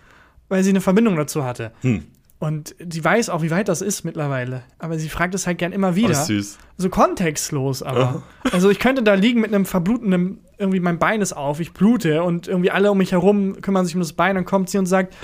weil 0.48 0.62
sie 0.64 0.70
eine 0.70 0.80
Verbindung 0.80 1.16
dazu 1.16 1.44
hatte. 1.44 1.72
Hm. 1.82 2.04
Und 2.38 2.74
sie 2.90 3.04
weiß 3.04 3.28
auch, 3.28 3.42
wie 3.42 3.52
weit 3.52 3.68
das 3.68 3.82
ist 3.82 4.02
mittlerweile. 4.04 4.64
Aber 4.80 4.98
sie 4.98 5.08
fragt 5.08 5.32
es 5.34 5.46
halt 5.46 5.58
gern 5.58 5.70
immer 5.70 5.90
Oh, 5.90 5.94
wieder. 5.94 6.10
ist 6.10 6.26
süß. 6.26 6.58
So 6.76 6.88
kontextlos, 6.88 7.84
aber. 7.84 8.24
Also 8.50 8.68
ich 8.68 8.80
könnte 8.80 9.04
da 9.04 9.14
liegen 9.14 9.40
mit 9.40 9.54
einem 9.54 9.64
verblutenden, 9.64 10.40
irgendwie 10.58 10.80
mein 10.80 10.98
Bein 10.98 11.20
ist 11.20 11.34
auf, 11.34 11.60
ich 11.60 11.72
blute 11.72 12.24
und 12.24 12.48
irgendwie 12.48 12.72
alle 12.72 12.90
um 12.90 12.98
mich 12.98 13.12
herum 13.12 13.60
kümmern 13.60 13.84
sich 13.86 13.94
um 13.94 14.00
das 14.00 14.12
Bein, 14.14 14.34
dann 14.34 14.44
kommt 14.44 14.70
sie 14.70 14.78
und 14.78 14.86
sagt, 14.86 15.14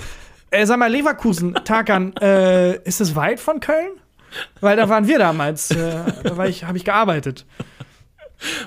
äh, 0.51 0.65
sag 0.65 0.77
mal, 0.77 0.91
Leverkusen, 0.91 1.53
Tarkan, 1.53 2.15
äh, 2.21 2.81
ist 2.83 3.01
es 3.01 3.15
weit 3.15 3.39
von 3.39 3.59
Köln? 3.59 3.91
Weil 4.61 4.77
da 4.77 4.87
waren 4.89 5.07
wir 5.07 5.17
damals, 5.17 5.71
äh, 5.71 6.03
da 6.23 6.37
war 6.37 6.47
ich, 6.47 6.63
habe 6.63 6.77
ich 6.77 6.85
gearbeitet. 6.85 7.45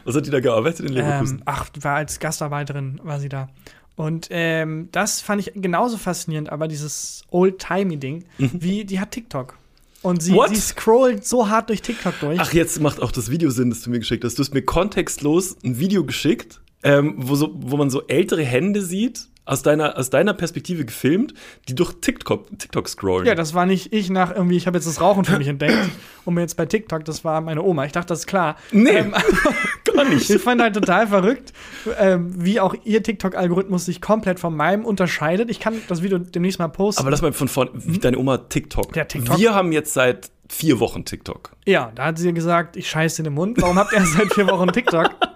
Was 0.04 0.16
hat 0.16 0.26
die 0.26 0.30
da 0.30 0.40
gearbeitet 0.40 0.86
in 0.86 0.92
Leverkusen? 0.92 1.38
Ähm, 1.38 1.42
ach, 1.46 1.68
war 1.80 1.96
als 1.96 2.18
Gastarbeiterin, 2.18 3.00
war 3.02 3.20
sie 3.20 3.28
da. 3.28 3.48
Und 3.94 4.28
ähm, 4.30 4.88
das 4.90 5.20
fand 5.20 5.40
ich 5.40 5.52
genauso 5.54 5.98
faszinierend, 5.98 6.50
aber 6.50 6.66
dieses 6.66 7.24
Old-Timey-Ding, 7.30 8.24
wie 8.38 8.84
die 8.84 9.00
hat 9.00 9.12
TikTok. 9.12 9.56
Und 10.02 10.22
sie, 10.22 10.32
What? 10.32 10.48
sie 10.48 10.56
scrollt 10.56 11.24
so 11.24 11.48
hart 11.48 11.68
durch 11.68 11.80
TikTok 11.80 12.18
durch. 12.20 12.40
Ach, 12.40 12.52
jetzt 12.52 12.80
macht 12.80 13.00
auch 13.00 13.12
das 13.12 13.30
Video 13.30 13.50
Sinn, 13.50 13.70
das 13.70 13.82
du 13.82 13.90
mir 13.90 14.00
geschickt 14.00 14.24
hast. 14.24 14.36
Du 14.36 14.42
hast 14.42 14.52
mir 14.52 14.62
kontextlos 14.62 15.56
ein 15.62 15.78
Video 15.78 16.04
geschickt, 16.04 16.60
ähm, 16.82 17.14
wo, 17.18 17.36
so, 17.36 17.50
wo 17.54 17.76
man 17.76 17.88
so 17.88 18.06
ältere 18.08 18.42
Hände 18.42 18.82
sieht, 18.82 19.28
aus 19.44 19.62
deiner, 19.62 19.98
aus 19.98 20.10
deiner 20.10 20.34
Perspektive 20.34 20.84
gefilmt, 20.84 21.34
die 21.68 21.74
durch 21.74 21.92
TikTok, 22.00 22.46
TikTok 22.58 22.88
scrollen. 22.88 23.26
Ja, 23.26 23.34
das 23.34 23.54
war 23.54 23.66
nicht 23.66 23.92
ich 23.92 24.08
nach 24.10 24.34
irgendwie, 24.34 24.56
ich 24.56 24.66
habe 24.66 24.76
jetzt 24.78 24.86
das 24.86 25.00
Rauchen 25.00 25.24
für 25.24 25.36
mich 25.38 25.48
entdeckt 25.48 25.76
und 26.24 26.34
mir 26.34 26.42
jetzt 26.42 26.56
bei 26.56 26.66
TikTok, 26.66 27.04
das 27.04 27.24
war 27.24 27.40
meine 27.40 27.62
Oma. 27.62 27.84
Ich 27.84 27.92
dachte, 27.92 28.08
das 28.08 28.20
ist 28.20 28.26
klar. 28.26 28.56
Nee, 28.70 28.90
Ähm, 28.90 29.14
gar 29.94 30.04
nicht. 30.04 30.30
ich 30.30 30.40
fand 30.40 30.60
halt 30.62 30.74
total 30.74 31.06
verrückt, 31.08 31.52
ähm, 31.98 32.32
wie 32.44 32.60
auch 32.60 32.74
ihr 32.84 33.02
TikTok-Algorithmus 33.02 33.84
sich 33.86 34.00
komplett 34.00 34.38
von 34.38 34.54
meinem 34.56 34.84
unterscheidet. 34.84 35.50
Ich 35.50 35.58
kann 35.60 35.74
das 35.88 36.02
Video 36.02 36.18
demnächst 36.18 36.58
mal 36.58 36.68
posten. 36.68 37.00
Aber 37.00 37.10
lass 37.10 37.22
mal 37.22 37.32
von 37.32 37.48
vorne, 37.48 37.70
wie 37.74 37.98
deine 37.98 38.18
Oma 38.18 38.38
TikTok. 38.38 38.94
Ja, 38.94 39.04
TikTok. 39.04 39.38
Wir 39.38 39.54
haben 39.54 39.72
jetzt 39.72 39.92
seit 39.94 40.30
vier 40.48 40.80
Wochen 40.80 41.04
TikTok. 41.06 41.52
ja, 41.64 41.90
da 41.94 42.04
hat 42.04 42.18
sie 42.18 42.32
gesagt, 42.34 42.76
ich 42.76 42.88
scheiße 42.90 43.22
in 43.22 43.24
den 43.24 43.32
Mund. 43.34 43.60
Warum 43.62 43.78
habt 43.78 43.92
ihr 43.92 44.04
seit 44.04 44.32
vier 44.34 44.46
Wochen 44.48 44.68
TikTok? 44.68 45.10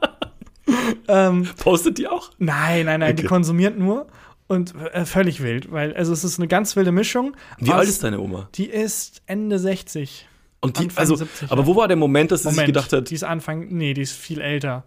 ähm, 1.08 1.48
Postet 1.58 1.98
die 1.98 2.08
auch? 2.08 2.30
nein, 2.38 2.86
nein, 2.86 3.00
nein, 3.00 3.16
die 3.16 3.22
Okay. 3.22 3.28
konsumiert 3.28 3.78
nur 3.78 4.06
und 4.48 4.74
äh, 4.92 5.04
völlig 5.04 5.42
wild, 5.42 5.70
weil 5.72 5.94
also 5.96 6.12
es 6.12 6.24
ist 6.24 6.38
eine 6.38 6.48
ganz 6.48 6.76
wilde 6.76 6.92
Mischung. 6.92 7.36
Wie 7.58 7.70
aus- 7.70 7.78
alt 7.80 7.88
ist 7.88 8.04
deine 8.04 8.20
Oma? 8.20 8.48
Die 8.54 8.66
ist 8.66 9.22
Ende 9.26 9.58
60. 9.58 10.28
Und 10.60 10.78
die, 10.78 10.84
Anfang 10.84 10.98
also, 11.00 11.16
70, 11.16 11.50
aber 11.52 11.60
ja. 11.62 11.66
wo 11.66 11.76
war 11.76 11.86
der 11.88 11.96
Moment, 11.96 12.32
dass 12.32 12.42
sie 12.42 12.48
sich 12.48 12.56
Moment, 12.56 12.66
gedacht 12.74 12.92
hat, 12.92 13.10
die 13.10 13.14
ist 13.14 13.24
Anfang, 13.24 13.68
nee, 13.68 13.94
die 13.94 14.02
ist 14.02 14.12
viel 14.12 14.40
älter. 14.40 14.84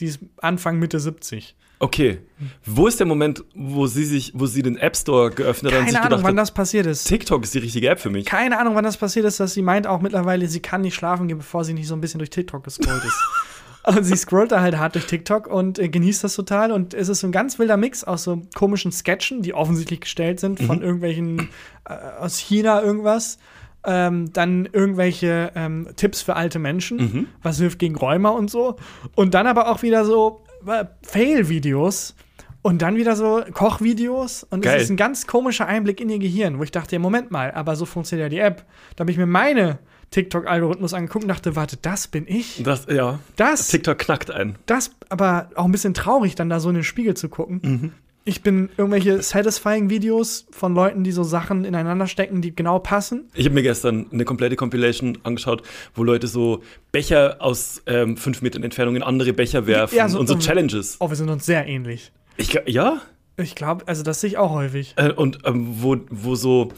Die 0.00 0.06
ist 0.06 0.18
Anfang 0.38 0.78
Mitte 0.78 0.98
70. 0.98 1.54
okay, 1.78 2.18
wo 2.64 2.86
ist 2.86 2.98
der 2.98 3.06
Moment, 3.06 3.44
wo 3.54 3.86
sie 3.86 4.04
sich, 4.04 4.32
wo 4.34 4.46
sie 4.46 4.62
den 4.62 4.76
App 4.76 4.96
Store 4.96 5.30
geöffnet 5.30 5.72
hat 5.72 5.80
und 5.80 5.86
sich 5.86 5.94
Keine 5.94 6.06
Ahnung, 6.06 6.18
gedacht 6.18 6.28
wann 6.30 6.38
hat, 6.38 6.42
das 6.42 6.50
passiert 6.54 6.86
ist. 6.86 7.04
TikTok 7.04 7.44
ist 7.44 7.54
die 7.54 7.58
richtige 7.58 7.88
App 7.88 8.00
für 8.00 8.10
mich? 8.10 8.24
Keine 8.26 8.58
Ahnung, 8.58 8.74
wann 8.74 8.84
das 8.84 8.96
passiert 8.96 9.26
ist, 9.26 9.38
dass 9.40 9.54
sie 9.54 9.62
meint 9.62 9.86
auch 9.86 10.00
mittlerweile, 10.00 10.46
sie 10.48 10.60
kann 10.60 10.80
nicht 10.82 10.94
schlafen 10.94 11.28
gehen, 11.28 11.38
bevor 11.38 11.64
sie 11.64 11.72
nicht 11.74 11.86
so 11.88 11.94
ein 11.94 12.00
bisschen 12.00 12.18
durch 12.18 12.30
TikTok 12.30 12.64
gescrollt 12.64 13.04
ist. 13.04 13.14
Und 13.84 14.04
sie 14.04 14.16
scrollt 14.16 14.52
da 14.52 14.60
halt 14.60 14.78
hart 14.78 14.94
durch 14.94 15.06
TikTok 15.06 15.46
und 15.48 15.78
äh, 15.78 15.88
genießt 15.88 16.22
das 16.22 16.34
total. 16.36 16.70
Und 16.70 16.94
es 16.94 17.08
ist 17.08 17.20
so 17.20 17.26
ein 17.26 17.32
ganz 17.32 17.58
wilder 17.58 17.76
Mix 17.76 18.04
aus 18.04 18.22
so 18.22 18.42
komischen 18.54 18.92
Sketchen, 18.92 19.42
die 19.42 19.54
offensichtlich 19.54 20.00
gestellt 20.02 20.38
sind 20.40 20.60
von 20.60 20.76
Mhm. 20.78 20.82
irgendwelchen 20.84 21.48
äh, 21.88 21.94
aus 22.20 22.38
China 22.38 22.80
irgendwas. 22.82 23.38
Ähm, 23.84 24.32
dann 24.32 24.68
irgendwelche 24.72 25.50
ähm, 25.56 25.88
Tipps 25.96 26.22
für 26.22 26.36
alte 26.36 26.60
Menschen, 26.60 26.96
Mhm. 26.98 27.26
was 27.42 27.58
hilft 27.58 27.80
gegen 27.80 27.96
Rheuma 27.96 28.28
und 28.28 28.48
so. 28.48 28.76
Und 29.16 29.34
dann 29.34 29.48
aber 29.48 29.68
auch 29.68 29.82
wieder 29.82 30.04
so 30.04 30.44
äh, 30.68 30.84
Fail-Videos 31.02 32.14
und 32.62 32.82
dann 32.82 32.94
wieder 32.96 33.16
so 33.16 33.42
Kochvideos. 33.52 34.44
Und 34.50 34.62
Geil. 34.62 34.76
es 34.76 34.84
ist 34.84 34.90
ein 34.90 34.96
ganz 34.96 35.26
komischer 35.26 35.66
Einblick 35.66 36.00
in 36.00 36.08
ihr 36.08 36.20
Gehirn, 36.20 36.58
wo 36.58 36.62
ich 36.62 36.70
dachte, 36.70 36.94
ja, 36.94 36.98
Moment 37.00 37.32
mal, 37.32 37.50
aber 37.52 37.74
so 37.74 37.84
funktioniert 37.84 38.26
ja 38.26 38.28
die 38.38 38.38
App. 38.46 38.64
Da 38.94 39.02
habe 39.02 39.10
ich 39.10 39.18
mir 39.18 39.26
meine 39.26 39.80
TikTok-Algorithmus 40.12 40.94
angeguckt 40.94 41.24
und 41.24 41.28
dachte, 41.28 41.56
warte, 41.56 41.76
das 41.82 42.06
bin 42.06 42.24
ich? 42.28 42.62
Das, 42.64 42.86
ja, 42.88 43.18
Das, 43.36 43.68
TikTok 43.68 43.98
knackt 43.98 44.30
ein. 44.30 44.56
das, 44.66 44.92
aber 45.08 45.50
auch 45.56 45.64
ein 45.64 45.72
bisschen 45.72 45.94
traurig, 45.94 46.34
dann 46.36 46.48
da 46.48 46.60
so 46.60 46.68
in 46.68 46.76
den 46.76 46.84
Spiegel 46.84 47.14
zu 47.14 47.28
gucken. 47.28 47.60
Mhm. 47.62 47.92
Ich 48.24 48.42
bin 48.42 48.68
irgendwelche 48.76 49.20
satisfying 49.20 49.90
Videos 49.90 50.46
von 50.52 50.74
Leuten, 50.76 51.02
die 51.02 51.10
so 51.10 51.24
Sachen 51.24 51.64
ineinander 51.64 52.06
stecken, 52.06 52.40
die 52.40 52.54
genau 52.54 52.78
passen. 52.78 53.24
Ich 53.34 53.46
habe 53.46 53.54
mir 53.56 53.64
gestern 53.64 54.06
eine 54.12 54.24
komplette 54.24 54.54
Compilation 54.54 55.18
angeschaut, 55.24 55.62
wo 55.96 56.04
Leute 56.04 56.28
so 56.28 56.62
Becher 56.92 57.38
aus 57.40 57.82
ähm, 57.86 58.16
fünf 58.16 58.40
Metern 58.40 58.62
Entfernung 58.62 58.94
in 58.94 59.02
andere 59.02 59.32
Becher 59.32 59.66
werfen 59.66 59.96
Ja, 59.96 60.08
so- 60.08 60.20
und 60.20 60.28
so 60.28 60.36
Challenges. 60.38 60.98
Oh, 61.00 61.08
wir 61.08 61.16
sind 61.16 61.30
uns 61.30 61.44
sehr 61.44 61.66
ähnlich. 61.66 62.12
Ich, 62.36 62.56
ja? 62.66 63.02
Ich 63.38 63.56
glaube, 63.56 63.88
also 63.88 64.04
das 64.04 64.20
sehe 64.20 64.28
ich 64.28 64.38
auch 64.38 64.52
häufig. 64.52 64.94
Äh, 64.96 65.10
und 65.10 65.40
ähm, 65.44 65.66
wo, 65.82 65.96
wo 66.10 66.36
so 66.36 66.68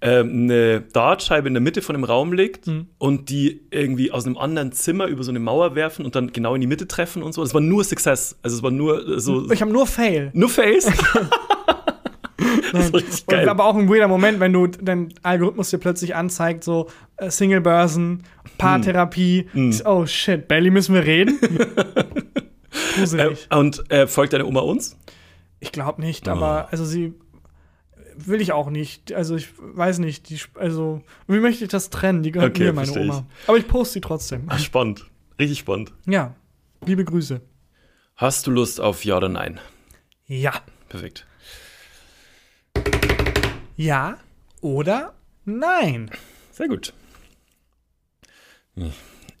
ähm, 0.00 0.44
eine 0.44 0.80
Dartscheibe 0.82 1.48
in 1.48 1.54
der 1.54 1.60
Mitte 1.62 1.80
von 1.82 1.94
dem 1.94 2.04
Raum 2.04 2.32
liegt 2.32 2.66
Mhm. 2.66 2.86
und 2.98 3.30
die 3.30 3.62
irgendwie 3.70 4.10
aus 4.12 4.26
einem 4.26 4.36
anderen 4.36 4.72
Zimmer 4.72 5.06
über 5.06 5.22
so 5.22 5.30
eine 5.30 5.38
Mauer 5.40 5.74
werfen 5.74 6.04
und 6.04 6.14
dann 6.14 6.32
genau 6.32 6.54
in 6.54 6.60
die 6.60 6.66
Mitte 6.66 6.86
treffen 6.86 7.22
und 7.22 7.32
so. 7.32 7.42
Es 7.42 7.54
war 7.54 7.60
nur 7.60 7.84
Success. 7.84 8.36
Also 8.42 8.56
es 8.58 8.62
war 8.62 8.70
nur 8.70 9.08
äh, 9.16 9.20
so. 9.20 9.50
Ich 9.50 9.60
habe 9.62 9.72
nur 9.72 9.86
Fail. 9.86 10.30
nur 10.34 10.48
das 12.72 12.92
Und, 12.92 13.26
geil. 13.28 13.48
aber 13.48 13.64
auch 13.66 13.76
ein 13.76 13.88
weirder 13.88 14.08
Moment, 14.08 14.40
wenn 14.40 14.52
du 14.52 14.66
dein 14.66 15.14
Algorithmus 15.22 15.70
dir 15.70 15.78
plötzlich 15.78 16.14
anzeigt, 16.16 16.64
so 16.64 16.88
äh, 17.16 17.30
Single-Börsen, 17.30 18.24
Paartherapie. 18.58 19.46
Hm. 19.52 19.72
Oh 19.84 20.04
shit, 20.06 20.48
Belly, 20.48 20.70
müssen 20.70 20.94
wir 20.94 21.04
reden? 21.04 21.38
äh, 21.42 22.04
Gruselig. 22.98 23.46
und 23.50 23.90
äh, 23.90 24.06
folgt 24.06 24.32
deine 24.32 24.44
Oma 24.46 24.60
uns? 24.60 24.98
Ich 25.60 25.72
glaube 25.72 26.00
nicht, 26.02 26.28
Oh. 26.28 26.32
aber 26.32 26.68
also 26.72 26.84
sie 26.84 27.14
will 28.16 28.40
ich 28.40 28.52
auch 28.52 28.70
nicht. 28.70 29.12
Also 29.12 29.36
ich 29.36 29.48
weiß 29.58 29.98
nicht, 29.98 30.28
die, 30.30 30.40
also 30.54 31.02
wie 31.26 31.40
möchte 31.40 31.64
ich 31.64 31.70
das 31.70 31.90
trennen? 31.90 32.22
Die 32.22 32.32
gehört 32.32 32.50
Okay, 32.50 32.64
mir, 32.64 32.72
meine 32.72 32.86
versteh 32.86 33.04
ich. 33.04 33.10
Oma. 33.10 33.26
Aber 33.46 33.56
ich 33.56 33.68
poste 33.68 33.94
sie 33.94 34.00
trotzdem. 34.00 34.44
Ah, 34.48 34.58
spannend. 34.58 35.06
Richtig 35.38 35.58
spannend. 35.58 35.92
Ja, 36.06 36.34
liebe 36.84 37.04
Grüße. 37.04 37.40
Hast 38.16 38.46
du 38.46 38.50
Lust 38.50 38.80
auf 38.80 39.04
Ja 39.04 39.16
oder 39.16 39.28
Nein? 39.28 39.60
Ja. 40.26 40.52
Perfekt. 40.88 41.26
Ja 43.76 44.18
oder 44.60 45.14
nein? 45.44 46.10
Sehr 46.52 46.68
gut. 46.68 46.92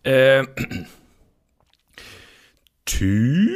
Äh, 0.02 0.44
These 2.84 3.54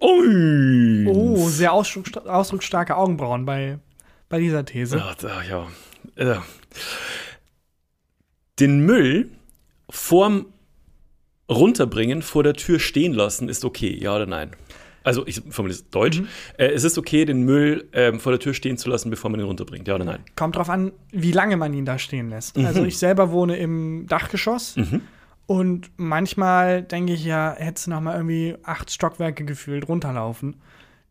1. 0.00 1.08
Oh, 1.08 1.48
sehr 1.48 1.72
ausdruck, 1.72 2.16
ausdrucksstarke 2.26 2.96
Augenbrauen 2.96 3.44
bei, 3.44 3.78
bei 4.28 4.38
dieser 4.38 4.64
These. 4.64 5.02
Ach, 5.02 5.14
da, 5.16 5.42
ja. 5.42 5.66
Äh. 6.16 6.38
Den 8.58 8.80
Müll 8.80 9.30
vorm 9.90 10.46
Runterbringen 11.50 12.22
vor 12.22 12.42
der 12.42 12.54
Tür 12.54 12.80
stehen 12.80 13.12
lassen 13.12 13.48
ist 13.48 13.64
okay, 13.64 13.96
ja 13.96 14.16
oder 14.16 14.26
nein? 14.26 14.50
Also, 15.04 15.24
ich 15.24 15.40
formuliere 15.50 15.78
es 15.78 15.88
deutsch. 15.90 16.20
Äh, 16.58 16.66
es 16.66 16.82
ist 16.82 16.98
okay, 16.98 17.24
den 17.24 17.42
Müll 17.42 17.88
ähm, 17.92 18.18
vor 18.18 18.32
der 18.32 18.40
Tür 18.40 18.54
stehen 18.54 18.76
zu 18.76 18.90
lassen, 18.90 19.08
bevor 19.08 19.30
man 19.30 19.38
ihn 19.38 19.46
runterbringt, 19.46 19.86
ja 19.86 19.94
oder 19.94 20.04
nein? 20.04 20.24
Kommt 20.34 20.56
drauf 20.56 20.68
an, 20.68 20.90
wie 21.12 21.30
lange 21.30 21.56
man 21.56 21.72
ihn 21.74 21.84
da 21.84 21.98
stehen 21.98 22.28
lässt. 22.28 22.56
Mhm. 22.56 22.66
Also 22.66 22.84
ich 22.84 22.98
selber 22.98 23.30
wohne 23.30 23.56
im 23.56 24.06
Dachgeschoss 24.08 24.74
und 25.46 25.90
manchmal 25.96 26.82
denke 26.82 27.12
ich 27.12 27.24
ja, 27.24 27.54
hättest 27.56 27.86
du 27.86 27.92
noch 27.92 28.00
mal 28.00 28.16
irgendwie 28.16 28.56
acht 28.64 28.90
Stockwerke 28.90 29.44
gefühlt 29.44 29.88
runterlaufen. 29.88 30.56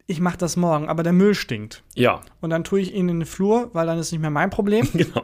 Ich 0.08 0.20
mache 0.20 0.38
das 0.38 0.56
morgen, 0.56 0.88
aber 0.88 1.02
der 1.02 1.14
Müll 1.14 1.34
stinkt. 1.34 1.84
Ja, 1.96 2.22
Und 2.42 2.52
dann 2.52 2.64
tue 2.64 2.80
ich 2.80 2.94
ihn 2.94 3.10
in 3.10 3.22
den 3.22 3.26
Flur, 3.26 3.72
weil 3.74 3.88
dann 3.88 3.98
ist 3.98 4.12
nicht 4.12 4.22
mehr 4.22 4.30
mein 4.30 4.52
Problem. 4.52 4.88
genau. 4.94 5.24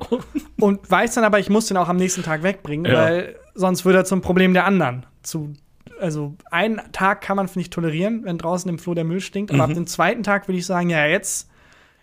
und 0.59 0.89
weiß 0.89 1.13
dann 1.15 1.23
aber, 1.23 1.37
ich 1.39 1.49
muss 1.51 1.67
den 1.67 1.77
auch 1.77 1.87
am 1.87 1.97
nächsten 1.97 2.23
Tag 2.23 2.41
wegbringen, 2.41 2.91
Ja. 2.91 2.97
weil 3.03 3.35
sonst 3.53 3.85
würde 3.85 3.99
er 3.99 4.05
zum 4.05 4.21
Problem 4.21 4.53
der 4.53 4.65
anderen. 4.65 5.05
Zu, 5.21 5.53
also 5.99 6.33
einen 6.49 6.81
Tag 6.93 7.21
kann 7.21 7.37
man, 7.37 7.47
finde 7.47 7.61
ich, 7.61 7.69
tolerieren, 7.69 8.23
wenn 8.23 8.39
draußen 8.39 8.67
im 8.69 8.79
Flur 8.79 8.95
der 8.95 9.03
Müll 9.03 9.19
stinkt. 9.21 9.51
Aber 9.53 9.65
ab 9.65 9.73
dem 9.73 9.85
zweiten 9.85 10.23
Tag 10.23 10.47
würde 10.47 10.57
ich 10.57 10.65
sagen, 10.65 10.89
ja, 10.89 11.05
jetzt, 11.05 11.47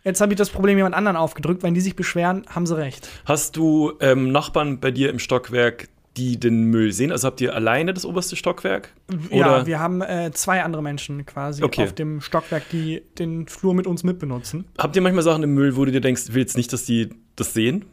jetzt 0.05 0.21
habe 0.21 0.33
ich 0.33 0.39
das 0.39 0.51
Problem 0.51 0.77
jemand 0.77 0.95
anderen 0.95 1.17
aufgedrückt. 1.17 1.65
Wenn 1.65 1.75
die 1.75 1.81
sich 1.81 1.97
beschweren, 1.97 2.45
haben 2.49 2.67
sie 2.67 2.77
recht. 2.77 3.09
Hast 3.25 3.57
du 3.57 3.95
ähm, 4.01 4.31
Nachbarn 4.31 4.79
bei 4.79 4.93
dir 4.93 5.11
im 5.11 5.19
Stockwerk, 5.19 5.89
die 6.19 6.39
den 6.39 6.65
Müll 6.65 6.93
sehen? 6.93 7.13
Also 7.13 7.27
habt 7.29 7.41
ihr 7.41 7.55
alleine 7.55 7.95
das 7.95 8.05
oberste 8.05 8.37
Stockwerk? 8.37 8.93
Ja, 9.31 9.67
wir 9.67 9.79
haben 9.79 10.03
äh, 10.03 10.31
zwei 10.35 10.63
andere 10.63 10.83
Menschen 10.83 11.25
quasi 11.25 11.63
Okay. 11.63 11.85
auf 11.85 11.95
dem 11.95 12.21
Stockwerk, 12.21 12.69
die 12.71 13.03
den 13.19 13.47
Flur 13.47 13.73
mit 13.75 13.87
uns 13.87 14.03
mitbenutzen. 14.05 14.65
habt 14.77 14.95
ihr 14.97 15.03
manchmal 15.03 15.23
Sachen 15.25 15.43
im 15.43 15.55
Müll, 15.55 15.77
wo 15.77 15.85
du 15.85 15.93
dir 15.93 16.01
denkst, 16.01 16.25
willst 16.33 16.57
nicht, 16.57 16.73
dass 16.73 16.85
die 16.85 17.09
das 17.37 17.55
sehen? 17.55 17.85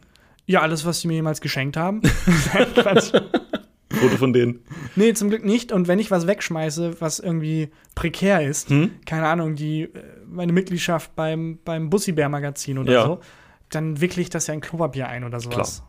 Ja, 0.46 0.60
alles, 0.60 0.84
was 0.84 1.00
sie 1.00 1.08
mir 1.08 1.14
jemals 1.14 1.40
geschenkt 1.40 1.76
haben. 1.76 2.02
Foto 3.90 4.16
von 4.18 4.32
denen. 4.32 4.60
Nee, 4.94 5.14
zum 5.14 5.30
Glück 5.30 5.44
nicht. 5.44 5.72
Und 5.72 5.88
wenn 5.88 5.98
ich 5.98 6.10
was 6.10 6.26
wegschmeiße, 6.26 7.00
was 7.00 7.18
irgendwie 7.18 7.70
prekär 7.94 8.42
ist, 8.46 8.68
Hm? 8.68 8.90
keine 9.06 9.26
Ahnung, 9.28 9.54
die 9.54 9.82
äh, 9.84 9.88
meine 10.28 10.52
Mitgliedschaft 10.52 11.14
beim, 11.16 11.58
beim 11.64 11.88
Bussi-Bär-Magazin 11.88 12.78
oder 12.78 12.92
Ja. 12.92 13.04
so, 13.06 13.20
dann 13.70 14.00
wickle 14.00 14.22
ich 14.22 14.30
das 14.30 14.46
ja 14.48 14.54
in 14.54 14.60
Klopapier 14.60 15.08
ein 15.08 15.24
oder 15.24 15.40
sowas. 15.40 15.82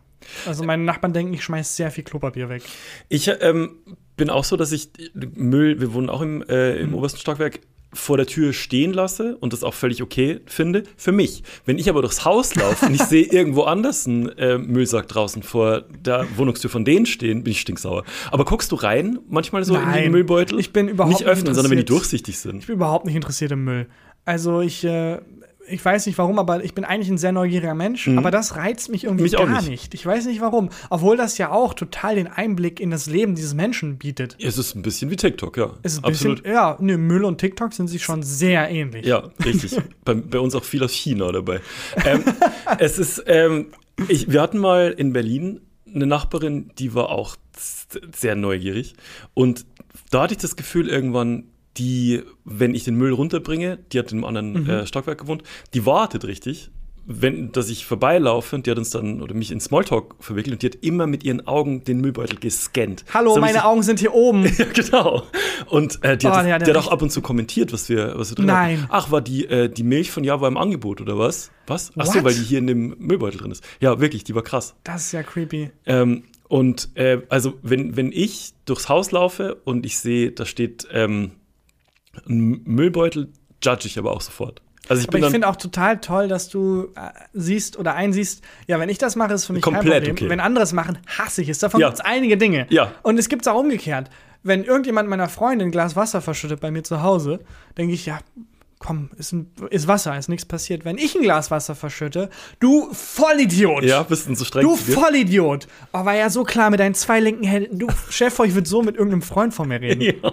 Also 0.45 0.63
meine 0.63 0.84
Nachbarn 0.84 1.13
denken, 1.13 1.34
ich 1.34 1.43
schmeiß 1.43 1.75
sehr 1.75 1.91
viel 1.91 2.03
Klopapier 2.03 2.49
weg. 2.49 2.63
Ich 3.10 3.30
ähm, 3.41 3.77
bin 4.15 4.30
auch 4.30 4.43
so, 4.43 4.58
dass 4.58 4.71
ich 4.71 4.89
Müll, 5.13 5.80
wir 5.80 5.93
wohnen 5.93 6.10
auch 6.10 6.21
im, 6.21 6.43
äh, 6.43 6.77
im 6.77 6.93
obersten 6.93 7.19
Stockwerk, 7.19 7.60
vor 7.93 8.17
der 8.17 8.25
Tür 8.25 8.53
stehen 8.53 8.93
lasse 8.93 9.38
und 9.38 9.53
das 9.53 9.63
auch 9.63 9.73
völlig 9.73 10.03
okay 10.03 10.41
finde. 10.45 10.84
Für 10.97 11.12
mich. 11.12 11.43
Wenn 11.65 11.77
ich 11.77 11.89
aber 11.89 12.01
durchs 12.01 12.25
Haus 12.25 12.53
laufe 12.56 12.86
und 12.86 12.93
ich 12.93 13.03
sehe 13.03 13.25
irgendwo 13.32 13.63
anders 13.63 14.06
einen 14.06 14.30
äh, 14.38 14.58
Müllsack 14.58 15.08
draußen 15.08 15.41
vor 15.41 15.82
der 15.82 16.27
Wohnungstür 16.36 16.69
von 16.69 16.84
denen 16.84 17.06
stehen, 17.06 17.43
bin 17.43 17.51
ich 17.51 17.62
stinksauer. 17.62 18.03
Aber 18.32 18.45
guckst 18.45 18.71
du 18.71 18.75
rein 18.75 19.19
manchmal 19.30 19.63
so 19.63 19.75
in 19.75 19.82
die 19.82 19.86
Nein, 19.86 20.12
Müllbeutel? 20.12 20.60
ich 20.60 20.73
bin 20.73 20.89
überhaupt 20.89 21.13
Nicht 21.13 21.21
nicht 21.21 21.30
öffnen, 21.30 21.53
sondern 21.53 21.71
wenn 21.71 21.77
die 21.77 21.86
durchsichtig 21.86 22.38
sind. 22.38 22.60
Ich 22.60 22.67
bin 22.67 22.75
überhaupt 22.75 23.06
nicht 23.06 23.15
interessiert 23.15 23.51
im 23.51 23.63
Müll. 23.63 23.88
Also 24.25 24.60
ich, 24.60 24.84
äh, 24.84 25.19
ich 25.69 25.84
weiß 25.84 26.06
nicht 26.06 26.17
warum, 26.17 26.39
aber 26.39 26.63
ich 26.63 26.73
bin 26.73 26.84
eigentlich 26.86 27.10
ein 27.10 27.17
sehr 27.17 27.32
neugieriger 27.32 27.73
Mensch. 27.75 28.08
Aber 28.08 28.32
das 28.32 28.56
reizt 28.56 28.89
mich 28.89 29.03
irgendwie 29.03 29.23
Mhm. 29.23 29.32
Mich 29.32 29.38
gar 29.38 29.62
nicht. 29.62 29.69
nicht. 29.69 29.93
Ich 29.93 30.06
weiß 30.06 30.25
nicht 30.25 30.41
warum. 30.41 30.69
Obwohl 30.89 31.17
das 31.17 31.38
ja 31.38 31.51
auch 31.51 31.73
total 31.73 32.15
den 32.15 32.27
Einblick 32.27 32.80
in 32.80 32.89
das 32.91 33.08
Leben 33.08 33.36
dieses 33.36 33.53
Menschen 33.53 33.97
bietet. 33.97 34.38
Es 34.41 34.58
ist 34.58 34.75
ein 34.75 34.82
bisschen 34.82 35.12
wie 35.12 35.15
TikTok, 35.15 35.58
ja. 35.58 35.71
Es 35.84 35.93
ist 35.93 35.99
ein 35.99 36.06
Absolut. 36.06 36.43
bisschen, 36.43 36.53
ja, 36.56 36.77
ne, 36.80 36.97
Müll 36.97 37.25
und 37.25 37.38
TikTok 37.39 37.73
sind 37.73 37.88
sich 37.88 38.03
schon 38.03 38.23
sehr 38.23 38.69
ähnlich. 38.69 39.06
Ja, 39.06 39.30
richtig. 39.43 39.77
bei, 40.06 40.13
bei 40.13 40.39
uns 40.39 40.56
auch 40.56 40.63
viel 40.63 40.84
aus 40.84 40.93
China 40.93 41.32
dabei. 41.32 41.60
Ähm, 42.06 42.23
es 42.80 42.97
ist, 42.99 43.23
ähm, 43.27 43.67
ich, 44.08 44.32
wir 44.32 44.41
hatten 44.41 44.58
mal 44.60 44.91
in 44.97 45.12
Berlin 45.13 45.62
eine 45.93 46.06
Nachbarin, 46.06 46.71
die 46.77 46.93
war 46.93 47.10
auch 47.10 47.36
sehr 48.15 48.36
neugierig. 48.36 48.93
Und 49.34 49.65
da 50.12 50.23
hatte 50.23 50.34
ich 50.34 50.39
das 50.39 50.56
Gefühl 50.56 50.89
irgendwann, 50.89 51.45
die, 51.77 52.23
wenn 52.45 52.73
ich 52.75 52.83
den 52.83 52.95
Müll 52.95 53.13
runterbringe, 53.13 53.77
die 53.91 53.99
hat 53.99 54.11
in 54.11 54.19
einem 54.19 54.25
anderen 54.25 54.63
Mhm. 54.63 54.69
äh, 54.69 54.87
Stockwerk 54.87 55.19
gewohnt, 55.19 55.43
die 55.73 55.85
wartet 55.85 56.25
richtig. 56.25 56.69
Wenn, 57.09 57.53
dass 57.53 57.69
ich 57.69 57.85
vorbeilaufe 57.85 58.53
und 58.53 58.65
die 58.65 58.71
hat 58.71 58.77
uns 58.77 58.89
dann 58.89 59.21
oder 59.21 59.33
mich 59.33 59.53
in 59.53 59.61
Smalltalk 59.61 60.15
verwickelt 60.19 60.55
und 60.55 60.61
die 60.61 60.65
hat 60.65 60.75
immer 60.83 61.07
mit 61.07 61.23
ihren 61.23 61.47
Augen 61.47 61.85
den 61.85 62.01
Müllbeutel 62.01 62.37
gescannt. 62.37 63.05
Hallo, 63.13 63.33
So 63.35 63.39
meine 63.39 63.53
richtig- 63.53 63.63
Augen 63.63 63.81
sind 63.83 64.01
hier 64.01 64.13
oben. 64.13 64.43
ja, 64.57 64.65
genau. 64.73 65.23
Und 65.67 66.03
äh, 66.03 66.17
die, 66.17 66.25
Oh, 66.27 66.31
hat, 66.31 66.39
hat 66.39 66.45
die 66.47 66.51
hat 66.51 66.67
ja 66.67 66.75
auch 66.75 66.91
ab 66.91 67.01
und 67.01 67.09
zu 67.09 67.21
kommentiert, 67.21 67.71
was 67.71 67.87
wir, 67.87 68.15
was 68.19 68.31
wir 68.31 68.35
drin 68.35 68.47
Nein. 68.47 68.77
hatten. 68.81 68.89
Ach, 68.91 69.09
war 69.09 69.21
die, 69.21 69.45
äh, 69.45 69.69
die 69.69 69.83
Milch 69.83 70.11
von 70.11 70.25
Java 70.25 70.49
im 70.49 70.57
Angebot 70.57 70.99
oder 70.99 71.17
was? 71.17 71.49
Was? 71.65 71.93
Ach 71.97 72.07
so, 72.07 72.21
weil 72.25 72.33
die 72.33 72.41
hier 72.43 72.59
in 72.59 72.67
dem 72.67 72.95
Müllbeutel 72.99 73.39
drin 73.39 73.51
ist. 73.51 73.63
Ja, 73.79 74.01
wirklich, 74.01 74.25
die 74.25 74.35
war 74.35 74.43
krass. 74.43 74.75
Das 74.83 75.05
ist 75.05 75.11
ja 75.13 75.23
creepy. 75.23 75.69
Ähm, 75.85 76.23
und 76.49 76.89
äh, 76.95 77.21
also, 77.29 77.53
wenn, 77.61 77.95
wenn 77.95 78.11
ich 78.11 78.51
durchs 78.65 78.89
Haus 78.89 79.11
laufe 79.13 79.55
und 79.63 79.85
ich 79.85 79.97
sehe, 79.97 80.31
da 80.33 80.45
steht 80.45 80.85
ähm, 80.91 81.31
Ein 82.27 82.62
Müllbeutel 82.65 83.32
judge 83.63 83.88
ich 83.88 83.97
aber 83.99 84.12
auch 84.12 84.21
sofort. 84.21 84.62
Also 84.89 85.01
ich 85.01 85.10
Aber 85.10 85.19
ich 85.19 85.25
finde 85.25 85.49
auch 85.49 85.58
total 85.58 85.99
toll, 85.99 86.30
dass 86.30 86.47
du 86.47 86.93
äh, 86.95 87.10
siehst 87.34 87.77
oder 87.77 87.93
einsiehst, 87.95 88.41
ja, 88.67 88.80
wenn 88.80 88.88
ich 88.88 88.97
das 88.97 89.17
mache, 89.17 89.34
ist 89.34 89.45
für 89.45 89.51
mich 89.53 89.62
Komplett 89.62 89.84
kein 89.84 90.01
Problem. 90.03 90.12
okay. 90.15 90.30
Wenn 90.30 90.39
andere 90.39 90.63
es 90.63 90.71
machen, 90.71 90.97
hasse 91.17 91.41
ich 91.41 91.49
es. 91.49 91.60
Davon 91.60 91.82
Ja. 91.82 91.88
gibt 91.89 91.99
es 91.99 92.06
einige 92.06 92.38
Dinge. 92.38 92.67
Ja. 92.69 92.93
Und 93.03 93.19
es 93.19 93.27
gibt 93.27 93.41
es 93.41 93.47
auch 93.49 93.60
umgekehrt. 93.60 94.10
Wenn 94.43 94.63
irgendjemand 94.63 95.10
meiner 95.10 95.27
Freundin 95.27 95.67
ein 95.67 95.71
Glas 95.71 95.97
Wasser 95.97 96.21
verschüttet 96.21 96.62
bei 96.62 96.71
mir 96.71 96.84
zu 96.84 97.01
Hause, 97.03 97.39
denke 97.77 97.93
ich, 97.95 98.06
ja, 98.06 98.19
komm, 98.80 99.10
ist, 99.17 99.34
ein, 99.34 99.51
ist 99.71 99.88
Wasser, 99.89 100.17
ist 100.17 100.30
nichts 100.30 100.45
passiert. 100.45 100.86
Wenn 100.86 100.97
ich 100.97 101.15
ein 101.15 101.21
Glas 101.23 101.51
Wasser 101.51 101.75
verschütte, 101.75 102.30
du 102.62 102.88
Vollidiot! 102.93 103.84
ja, 103.84 104.03
bist 104.03 104.30
du 104.30 104.36
so 104.36 104.45
streng 104.45 104.63
Du 104.63 104.77
zu? 104.77 104.93
Vollidiot! 104.93 105.67
Oh, 105.91 106.06
war 106.06 106.15
ja 106.15 106.30
so 106.30 106.45
klar 106.45 106.69
mit 106.69 106.80
deinen 106.80 106.95
zwei 106.95 107.19
linken 107.19 107.43
Händen. 107.43 107.77
Du, 107.80 107.88
Chef, 108.10 108.39
ich 108.39 108.53
würde 108.53 108.69
so 108.69 108.84
mit 108.84 108.95
irgendeinem 108.95 109.23
Freund 109.23 109.53
von 109.53 109.67
mir 109.67 109.82
reden, 109.82 110.01
Ja. 110.23 110.32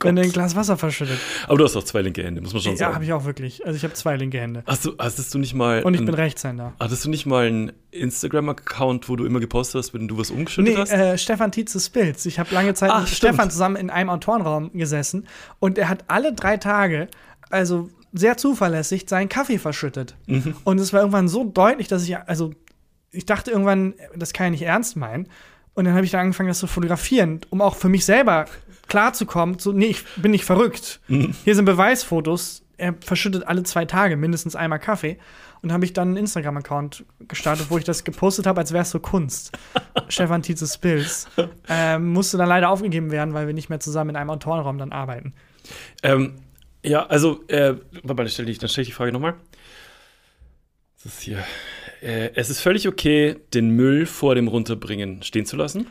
Wenn 0.00 0.14
der 0.16 0.24
ein 0.26 0.32
Glas 0.32 0.54
Wasser 0.54 0.76
verschüttet. 0.76 1.18
Aber 1.46 1.56
du 1.58 1.64
hast 1.64 1.74
auch 1.76 1.82
zwei 1.84 2.02
linke 2.02 2.22
Hände, 2.22 2.40
muss 2.42 2.52
man 2.52 2.60
schon 2.62 2.72
Ja, 2.72 2.78
sagen. 2.78 2.94
habe 2.96 3.04
ich 3.04 3.12
auch 3.12 3.24
wirklich. 3.24 3.64
Also 3.64 3.76
ich 3.76 3.82
habe 3.84 3.94
zwei 3.94 4.16
linke 4.16 4.38
Hände. 4.38 4.62
Hast 4.66 4.84
du, 4.84 4.92
hattest 4.98 5.32
du 5.32 5.38
nicht 5.38 5.54
mal 5.54 5.82
Und 5.82 5.94
ich 5.94 6.00
ein- 6.00 6.06
bin 6.06 6.14
Rechtshänder. 6.14 6.74
Hattest 6.78 7.04
du 7.04 7.10
nicht 7.10 7.24
mal 7.26 7.46
einen 7.46 7.72
Instagram-Account, 7.92 9.08
wo 9.08 9.16
du 9.16 9.24
immer 9.24 9.40
gepostet 9.40 9.78
hast, 9.78 9.94
wenn 9.94 10.08
du 10.08 10.18
was 10.18 10.30
umgeschüttet 10.30 10.74
Nee, 10.74 10.80
hast? 10.80 10.90
äh, 10.92 11.16
Stefan 11.18 11.52
Tietze 11.52 11.80
Spilz. 11.80 12.26
Ich 12.26 12.38
habe 12.38 12.52
lange 12.54 12.74
Zeit 12.74 12.90
Ach, 12.92 13.00
mit 13.00 13.08
stimmt. 13.08 13.34
Stefan 13.34 13.50
zusammen 13.50 13.76
in 13.76 13.90
einem 13.90 14.10
Autorenraum 14.10 14.72
gesessen 14.72 15.26
und 15.60 15.78
er 15.78 15.88
hat 15.88 16.04
alle 16.08 16.32
drei 16.32 16.56
Tage, 16.56 17.08
also 17.50 17.88
sehr 18.12 18.36
zuverlässig, 18.36 19.06
seinen 19.08 19.28
Kaffee 19.28 19.58
verschüttet. 19.58 20.14
Mhm. 20.26 20.56
Und 20.64 20.78
es 20.78 20.92
war 20.92 21.00
irgendwann 21.00 21.28
so 21.28 21.44
deutlich, 21.44 21.88
dass 21.88 22.02
ich, 22.04 22.16
also 22.16 22.52
ich 23.12 23.26
dachte 23.26 23.50
irgendwann, 23.50 23.94
das 24.14 24.32
kann 24.32 24.46
ja 24.46 24.50
nicht 24.50 24.62
ernst 24.62 24.96
meinen. 24.96 25.28
Und 25.74 25.84
dann 25.84 25.94
habe 25.94 26.06
ich 26.06 26.10
da 26.12 26.20
angefangen, 26.20 26.48
das 26.48 26.58
zu 26.58 26.66
fotografieren, 26.66 27.40
um 27.50 27.60
auch 27.60 27.76
für 27.76 27.90
mich 27.90 28.06
selber 28.06 28.46
klarzukommen, 28.88 29.58
so, 29.58 29.72
nee, 29.72 29.86
ich 29.86 30.04
bin 30.16 30.30
nicht 30.30 30.44
verrückt. 30.44 31.00
Mhm. 31.08 31.34
Hier 31.44 31.54
sind 31.54 31.64
Beweisfotos. 31.64 32.62
Er 32.76 32.94
verschüttet 33.00 33.46
alle 33.46 33.62
zwei 33.62 33.84
Tage 33.84 34.16
mindestens 34.16 34.54
einmal 34.54 34.78
Kaffee. 34.78 35.18
Und 35.62 35.72
habe 35.72 35.84
ich 35.84 35.92
dann 35.92 36.08
einen 36.08 36.18
Instagram-Account 36.18 37.04
gestartet, 37.26 37.66
wo 37.70 37.78
ich 37.78 37.84
das 37.84 38.04
gepostet 38.04 38.46
habe, 38.46 38.60
als 38.60 38.72
wäre 38.72 38.82
es 38.82 38.90
so 38.90 39.00
Kunst. 39.00 39.56
Stefan 40.08 40.42
Tietze 40.42 40.66
Spills. 40.66 41.26
Ähm, 41.68 42.12
musste 42.12 42.36
dann 42.36 42.48
leider 42.48 42.68
aufgegeben 42.70 43.10
werden, 43.10 43.34
weil 43.34 43.46
wir 43.46 43.54
nicht 43.54 43.70
mehr 43.70 43.80
zusammen 43.80 44.10
in 44.10 44.16
einem 44.16 44.30
Autorenraum 44.30 44.78
dann 44.78 44.92
arbeiten. 44.92 45.32
Ähm, 46.02 46.36
ja, 46.84 47.06
also, 47.06 47.42
äh, 47.48 47.74
warte 48.04 48.14
dann 48.14 48.28
stelle 48.28 48.50
ich, 48.50 48.58
stell 48.58 48.82
ich 48.82 48.88
die 48.88 48.92
Frage 48.92 49.12
nochmal. 49.12 49.34
Das 51.02 51.14
ist 51.14 51.20
hier. 51.20 51.42
Äh, 52.00 52.30
es 52.34 52.50
ist 52.50 52.60
völlig 52.60 52.86
okay, 52.86 53.36
den 53.54 53.70
Müll 53.70 54.06
vor 54.06 54.34
dem 54.34 54.48
Runterbringen 54.48 55.22
stehen 55.22 55.46
zu 55.46 55.56
lassen. 55.56 55.86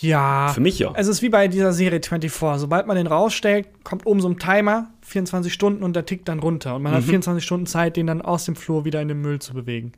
Ja. 0.00 0.48
Für 0.54 0.60
mich 0.60 0.78
ja. 0.78 0.92
Es 0.96 1.06
ist 1.08 1.20
wie 1.22 1.28
bei 1.28 1.46
dieser 1.48 1.72
Serie 1.72 2.00
24. 2.02 2.32
Sobald 2.60 2.86
man 2.86 2.96
den 2.96 3.06
rausstellt, 3.06 3.68
kommt 3.84 4.06
oben 4.06 4.20
so 4.20 4.28
ein 4.28 4.38
Timer, 4.38 4.90
24 5.02 5.52
Stunden 5.52 5.82
und 5.82 5.94
der 5.94 6.06
tickt 6.06 6.28
dann 6.28 6.38
runter. 6.40 6.76
Und 6.76 6.82
man 6.82 6.92
Mhm. 6.92 6.96
hat 6.96 7.04
24 7.04 7.44
Stunden 7.44 7.66
Zeit, 7.66 7.96
den 7.96 8.06
dann 8.06 8.22
aus 8.22 8.44
dem 8.44 8.56
Flur 8.56 8.84
wieder 8.84 9.00
in 9.02 9.08
den 9.08 9.20
Müll 9.20 9.40
zu 9.40 9.52
bewegen. 9.54 9.92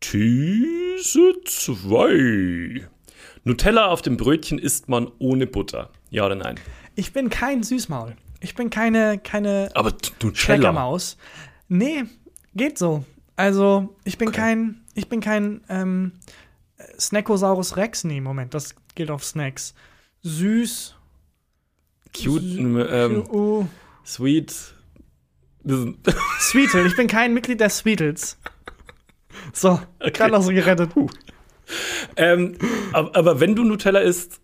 These 0.00 1.34
2. 1.44 2.86
Nutella 3.44 3.86
auf 3.86 4.02
dem 4.02 4.16
Brötchen 4.16 4.58
isst 4.58 4.88
man 4.88 5.10
ohne 5.18 5.46
Butter. 5.46 5.90
Ja 6.10 6.26
oder 6.26 6.34
nein? 6.34 6.56
Ich 6.94 7.12
bin 7.12 7.28
kein 7.30 7.62
Süßmaul. 7.62 8.16
Ich 8.40 8.54
bin 8.54 8.70
keine, 8.70 9.18
keine 9.18 9.70
Aber. 9.74 9.92
Schleckermaus. 10.34 11.16
Nee, 11.68 12.04
geht 12.54 12.78
so. 12.78 13.04
Also, 13.34 13.96
ich 14.04 14.18
bin 14.18 14.28
Okay. 14.28 14.38
kein, 14.40 14.80
ich 14.94 15.08
bin 15.08 15.20
kein 15.20 15.60
ähm, 15.68 16.12
Snackosaurus 16.98 17.76
Rex. 17.76 18.04
Nee, 18.04 18.20
Moment, 18.20 18.54
das 18.54 18.74
gilt 18.94 19.10
auf 19.10 19.24
Snacks. 19.24 19.74
Süß, 20.22 20.96
Cute, 22.16 22.42
ähm, 22.42 23.24
uh, 23.30 23.66
sweet. 24.04 24.54
Sweetle. 26.40 26.86
Ich 26.86 26.96
bin 26.96 27.08
kein 27.08 27.34
Mitglied 27.34 27.60
der 27.60 27.70
Sweetles. 27.70 28.38
So, 29.52 29.80
gerade 29.98 30.32
noch 30.32 30.42
so 30.42 30.50
gerettet. 30.50 30.90
ähm, 32.16 32.56
aber, 32.92 33.16
aber 33.16 33.40
wenn 33.40 33.56
du 33.56 33.64
Nutella 33.64 34.00
isst, 34.00 34.40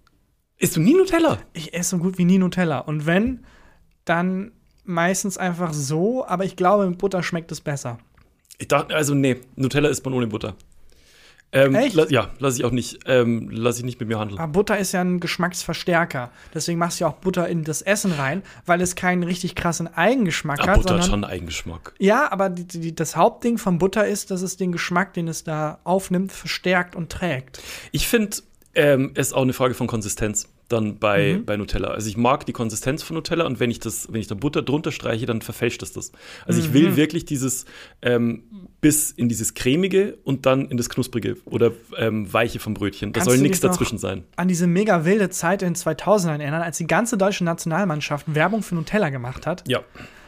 isst 0.58 0.76
du 0.76 0.80
nie 0.80 0.94
Nutella? 0.94 1.38
Ich 1.52 1.74
esse 1.74 1.90
so 1.90 1.98
gut 1.98 2.18
wie 2.18 2.24
nie 2.24 2.38
Nutella. 2.38 2.80
Und 2.80 3.06
wenn, 3.06 3.44
dann 4.04 4.52
meistens 4.84 5.38
einfach 5.38 5.72
so, 5.72 6.26
aber 6.26 6.44
ich 6.44 6.56
glaube, 6.56 6.88
mit 6.88 6.98
Butter 6.98 7.22
schmeckt 7.22 7.52
es 7.52 7.60
besser. 7.60 7.98
Ich 8.58 8.68
dachte, 8.68 8.94
also 8.94 9.14
nee, 9.14 9.40
Nutella 9.54 9.88
isst 9.88 10.04
man 10.04 10.14
ohne 10.14 10.26
Butter. 10.26 10.56
Ähm, 11.54 11.74
Echt? 11.74 11.94
La 11.94 12.06
ja, 12.08 12.30
lasse 12.38 12.58
ich 12.58 12.64
auch 12.64 12.70
nicht, 12.70 13.00
ähm, 13.06 13.50
lasse 13.50 13.80
ich 13.80 13.84
nicht 13.84 14.00
mit 14.00 14.08
mir 14.08 14.18
handeln. 14.18 14.38
Aber 14.40 14.52
Butter 14.52 14.78
ist 14.78 14.92
ja 14.92 15.02
ein 15.02 15.20
Geschmacksverstärker. 15.20 16.30
Deswegen 16.54 16.78
machst 16.78 16.98
du 16.98 17.04
ja 17.04 17.10
auch 17.10 17.16
Butter 17.16 17.46
in 17.46 17.62
das 17.62 17.82
Essen 17.82 18.12
rein, 18.12 18.42
weil 18.64 18.80
es 18.80 18.94
keinen 18.94 19.22
richtig 19.22 19.54
krassen 19.54 19.86
Eigengeschmack 19.94 20.60
Ah, 20.60 20.66
hat. 20.68 20.74
Butter 20.76 20.94
hat 20.94 21.02
sondern, 21.02 21.10
schon 21.10 21.24
einen 21.24 21.32
Eigengeschmack. 21.32 21.92
Ja, 21.98 22.32
aber 22.32 22.48
die, 22.48 22.64
die, 22.66 22.94
das 22.94 23.16
Hauptding 23.16 23.58
von 23.58 23.78
Butter 23.78 24.06
ist, 24.06 24.30
dass 24.30 24.40
es 24.40 24.56
den 24.56 24.72
Geschmack, 24.72 25.12
den 25.12 25.28
es 25.28 25.44
da 25.44 25.78
aufnimmt, 25.84 26.32
verstärkt 26.32 26.96
und 26.96 27.10
trägt. 27.12 27.60
Ich 27.92 28.08
finde, 28.08 28.38
ähm, 28.74 29.10
es 29.14 29.28
ist 29.28 29.32
auch 29.34 29.42
eine 29.42 29.52
Frage 29.52 29.74
von 29.74 29.86
Konsistenz 29.86 30.48
dann 30.72 30.98
bei, 30.98 31.34
Mhm. 31.38 31.44
bei 31.44 31.56
Nutella. 31.56 31.88
Also 31.88 32.08
ich 32.08 32.16
mag 32.16 32.46
die 32.46 32.52
Konsistenz 32.52 33.02
von 33.02 33.14
Nutella 33.16 33.44
und 33.46 33.60
wenn 33.60 33.70
ich 33.70 33.78
das, 33.80 34.08
wenn 34.12 34.20
ich 34.20 34.26
da 34.26 34.34
Butter 34.34 34.62
drunter 34.62 34.90
streiche, 34.92 35.26
dann 35.26 35.42
verfälscht 35.42 35.82
es 35.82 35.92
das. 35.92 36.12
Also 36.46 36.60
ich 36.60 36.70
Mhm. 36.70 36.74
will 36.74 36.96
wirklich 36.96 37.24
dieses 37.24 37.64
ähm, 38.02 38.42
bis 38.80 39.10
in 39.12 39.28
dieses 39.28 39.54
cremige 39.54 40.18
und 40.24 40.46
dann 40.46 40.68
in 40.68 40.76
das 40.76 40.88
knusprige 40.88 41.36
oder 41.44 41.72
ähm, 41.96 42.32
weiche 42.32 42.58
vom 42.58 42.74
Brötchen. 42.74 43.12
Da 43.12 43.20
Kannst 43.20 43.30
soll 43.34 43.42
nichts 43.42 43.60
dazwischen 43.60 43.98
sein. 43.98 44.24
An 44.36 44.48
diese 44.48 44.66
mega 44.66 45.04
wilde 45.04 45.30
Zeit 45.30 45.62
in 45.62 45.68
den 45.74 45.76
2000ern 45.76 46.40
erinnern, 46.40 46.62
als 46.62 46.78
die 46.78 46.86
ganze 46.86 47.16
deutsche 47.16 47.44
Nationalmannschaft 47.44 48.34
Werbung 48.34 48.62
für 48.62 48.74
Nutella 48.74 49.10
gemacht 49.10 49.46
hat. 49.46 49.62
Ja, 49.68 49.80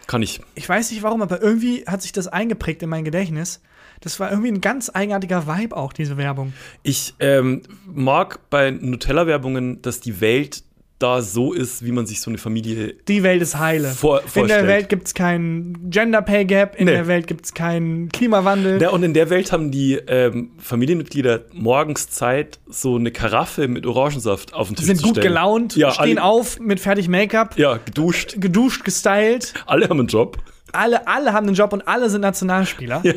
kann 0.07 0.23
ich. 0.23 0.41
Ich 0.55 0.69
weiß 0.69 0.91
nicht 0.91 1.03
warum, 1.03 1.23
aber 1.23 1.41
irgendwie 1.43 1.85
hat 1.87 2.03
sich 2.03 2.13
das 2.13 2.29
eingeprägt 2.29 2.83
in 2.83 2.91
mein 2.91 3.05
Gedächtnis. 3.05 3.61
Das 4.01 4.21
war 4.21 4.31
irgendwie 4.31 4.51
ein 4.51 4.61
ganz 4.61 4.91
eigenartiger 4.93 5.47
Vibe 5.47 5.77
auch, 5.77 5.93
diese 5.93 6.17
Werbung. 6.17 6.53
Ich 6.83 7.15
ähm, 7.21 7.63
mag 7.87 8.51
bei 8.51 8.71
Nutella-Werbungen, 8.71 9.81
dass 9.83 10.01
die 10.01 10.21
Welt 10.21 10.63
da 11.01 11.23
so 11.23 11.53
ist, 11.53 11.85
wie 11.85 11.91
man 11.91 12.07
sich 12.07 12.21
so 12.21 12.31
eine 12.31 12.39
Familie 12.39 12.95
Die 13.09 13.23
Welt 13.25 13.43
ist 13.43 13.59
heile. 13.59 13.89
Vor- 13.89 14.21
in 14.23 14.29
vorstellt. 14.29 14.51
der 14.63 14.67
Welt 14.69 14.89
gibt 14.89 15.09
es 15.09 15.13
keinen 15.15 15.91
Gender 15.91 16.23
Pay 16.23 16.45
Gap, 16.45 16.77
in 16.77 16.85
Nee. 16.87 16.93
der 16.93 17.09
Welt 17.09 17.27
gibt 17.27 17.45
es 17.47 17.53
keinen 17.53 18.09
Klimawandel. 18.11 18.81
Ja, 18.81 18.91
und 18.91 19.03
in 19.03 19.13
der 19.13 19.29
Welt 19.29 19.51
haben 19.51 19.73
die 19.73 19.95
ähm, 19.95 20.53
Familienmitglieder 20.59 21.47
morgens 21.53 22.09
Zeit, 22.11 22.61
so 22.69 22.95
eine 22.97 23.11
Karaffe 23.11 23.67
mit 23.67 23.87
Orangensaft 23.87 24.55
auf 24.55 24.69
den 24.69 24.77
Tisch 24.77 24.87
sind 24.87 24.97
zu 24.99 25.07
gut 25.09 25.17
stellen. 25.17 25.27
gelaunt, 25.29 25.77
Ja, 25.77 25.91
stehen 25.91 26.19
alle, 26.19 26.23
auf 26.29 26.61
mit 26.61 26.79
fertig 26.79 27.09
Make-up, 27.09 27.59
Ja, 27.59 27.79
geduscht. 27.85 28.37
geduscht, 28.39 28.85
gestylt. 28.85 29.53
Alle 29.67 29.89
haben 29.89 29.99
einen 29.99 30.09
Job. 30.09 30.39
Alle, 30.75 31.07
alle 31.07 31.33
haben 31.33 31.47
einen 31.47 31.57
Job 31.57 31.73
und 31.73 31.87
alle 31.89 32.11
sind 32.11 32.21
Nationalspieler. 32.23 33.03
Ja, 33.05 33.13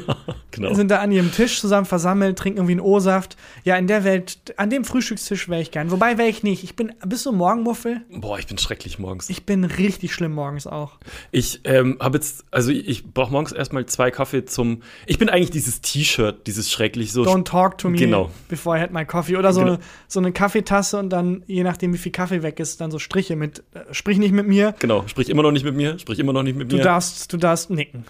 genau. 0.52 0.74
Sind 0.74 0.92
da 0.92 1.00
an 1.00 1.12
ihrem 1.12 1.32
Tisch 1.32 1.60
zusammen 1.60 1.86
versammelt, 1.86 2.38
trinken 2.38 2.58
irgendwie 2.60 2.74
einen 2.74 2.82
O-Saft. 2.82 3.38
Ja, 3.64 3.76
in 3.78 3.88
der 3.88 4.04
Welt, 4.04 4.54
an 4.58 4.70
dem 4.70 4.84
Frühstückstisch 4.86 5.50
wäre 5.50 5.62
ich 5.62 5.72
gern. 5.72 5.92
Wobei 5.92 6.18
wäre 6.18 6.30
ich 6.30 6.44
nicht. 6.44 6.64
Ich 6.64 6.76
bin, 6.76 6.94
bist 7.06 7.26
du 7.26 7.32
Morgenmuffel? 7.32 8.02
Boah, 8.12 8.38
ich 8.40 8.48
bin 8.48 8.58
schrecklich 8.58 9.00
morgens. 9.00 9.30
Ich 9.30 9.46
bin 9.46 9.64
richtig 9.64 10.14
schlimm 10.14 10.34
morgens 10.34 10.68
auch. 10.68 10.98
Ich 11.32 11.62
ähm, 11.64 11.98
habe 12.00 12.18
jetzt, 12.18 12.46
also 12.52 12.72
ich, 12.72 13.06
brauche 13.06 13.32
morgens 13.32 13.52
erstmal 13.52 13.86
zwei 13.86 14.12
Kaffee 14.12 14.46
zum. 14.46 14.82
Ich 15.06 15.18
bin 15.18 15.30
eigentlich 15.30 15.52
dieses 15.52 15.82
T-Shirt, 15.82 16.46
dieses 16.48 16.72
schrecklich 16.72 17.12
so. 17.12 17.24
Don't 17.24 17.46
talk 17.46 17.78
to 17.78 17.90
me 17.90 17.98
Genau. 17.98 18.30
before 18.50 18.78
I 18.78 18.82
had 18.82 18.92
my 18.92 19.06
coffee. 19.06 19.38
Oder 19.38 19.54
so, 19.54 19.62
Genau. 19.62 19.74
eine, 19.74 19.82
so 20.08 20.20
eine 20.20 20.32
Kaffeetasse 20.32 20.98
und 21.00 21.10
dann, 21.10 21.44
je 21.48 21.64
nachdem, 21.64 21.94
wie 21.94 21.98
viel 21.98 22.12
Kaffee 22.12 22.44
weg 22.44 22.60
ist, 22.60 22.80
dann 22.82 22.92
so 22.92 23.00
Striche 23.00 23.36
mit, 23.36 23.60
äh, 23.74 23.80
sprich 23.92 24.18
nicht 24.18 24.32
mit 24.32 24.48
mir. 24.48 24.76
Genau, 24.80 25.04
sprich 25.08 25.30
immer 25.30 25.44
noch 25.44 25.52
nicht 25.52 25.64
mit 25.66 25.76
mir, 25.76 25.98
sprich 26.00 26.20
immer 26.20 26.34
noch 26.34 26.44
nicht 26.44 26.56
mit 26.58 26.72
Du 26.72 26.78
mir. 26.78 26.84
darfst, 26.84 27.32
du 27.34 27.38
darfst 27.38 27.47
nicken. 27.70 28.06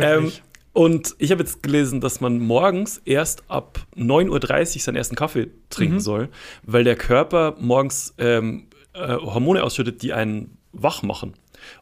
Ähm, 0.00 0.32
und 0.72 1.14
ich 1.18 1.30
habe 1.32 1.42
jetzt 1.42 1.62
gelesen, 1.62 2.00
dass 2.00 2.20
man 2.20 2.38
morgens 2.38 2.98
erst 3.04 3.42
ab 3.50 3.86
9.30 3.96 4.76
Uhr 4.76 4.80
seinen 4.82 4.96
ersten 4.96 5.16
Kaffee 5.16 5.48
trinken 5.68 5.96
Mhm. 5.96 6.00
soll, 6.00 6.28
weil 6.62 6.84
der 6.84 6.96
Körper 6.96 7.56
morgens 7.58 8.14
ähm, 8.18 8.68
äh, 8.92 9.16
Hormone 9.16 9.62
ausschüttet, 9.62 10.02
die 10.02 10.12
einen 10.12 10.58
wach 10.72 11.02
machen. 11.02 11.34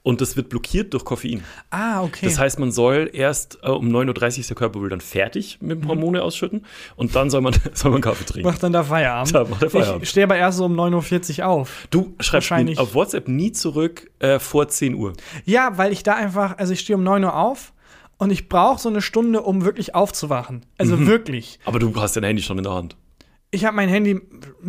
Und 0.02 0.20
das 0.20 0.36
wird 0.36 0.48
blockiert 0.48 0.92
durch 0.94 1.04
Koffein. 1.04 1.42
ah, 1.70 2.02
okay. 2.02 2.24
Das 2.26 2.38
heißt, 2.38 2.58
man 2.58 2.72
soll 2.72 3.10
erst 3.12 3.58
äh, 3.62 3.68
um 3.68 3.88
9.30 3.88 4.22
Uhr 4.22 4.38
ist 4.38 4.50
der 4.50 4.56
Körper 4.56 4.80
wohl 4.80 4.88
dann 4.88 5.00
fertig 5.00 5.58
mit 5.60 5.78
Mhm. 5.78 5.82
dem 5.82 5.88
Hormone 5.88 6.22
ausschütten 6.22 6.64
und 6.96 7.14
dann 7.16 7.30
soll 7.30 7.40
man, 7.40 7.54
soll 7.74 7.90
man 7.90 8.00
Kaffee 8.00 8.24
trinken. 8.24 8.48
Macht 8.48 8.62
dann 8.62 8.72
da 8.72 8.82
Feierabend. 8.84 9.34
Da 9.34 9.44
macht 9.44 9.62
er 9.62 9.70
Feierabend. 9.70 10.02
Ich 10.02 10.10
stehe 10.10 10.24
aber 10.24 10.36
erst 10.36 10.58
so 10.58 10.64
um 10.64 10.78
9.40 10.78 11.40
Uhr 11.40 11.46
auf. 11.46 11.86
Du 11.90 12.14
schreibst 12.20 12.50
mir 12.50 12.78
auf 12.80 12.94
WhatsApp 12.94 13.28
nie 13.28 13.52
zurück 13.52 14.10
äh, 14.18 14.38
vor 14.38 14.68
10 14.68 14.94
Uhr. 14.94 15.12
Ja, 15.44 15.76
weil 15.78 15.92
ich 15.92 16.02
da 16.02 16.14
einfach, 16.14 16.58
also 16.58 16.72
ich 16.72 16.80
stehe 16.80 16.96
um 16.96 17.02
9 17.02 17.24
Uhr 17.24 17.34
auf 17.36 17.72
und 18.18 18.30
ich 18.30 18.48
brauche 18.48 18.80
so 18.80 18.88
eine 18.88 19.00
Stunde, 19.00 19.42
um 19.42 19.64
wirklich 19.64 19.94
aufzuwachen. 19.94 20.66
Also 20.76 20.96
Mhm. 20.96 21.06
wirklich. 21.06 21.58
Aber 21.64 21.78
du 21.78 21.94
hast 22.00 22.16
dein 22.16 22.24
Handy 22.24 22.42
schon 22.42 22.58
in 22.58 22.64
der 22.64 22.72
Hand. 22.74 22.96
Ich 23.50 23.64
habe 23.64 23.74
mein 23.74 23.88
Handy, 23.88 24.20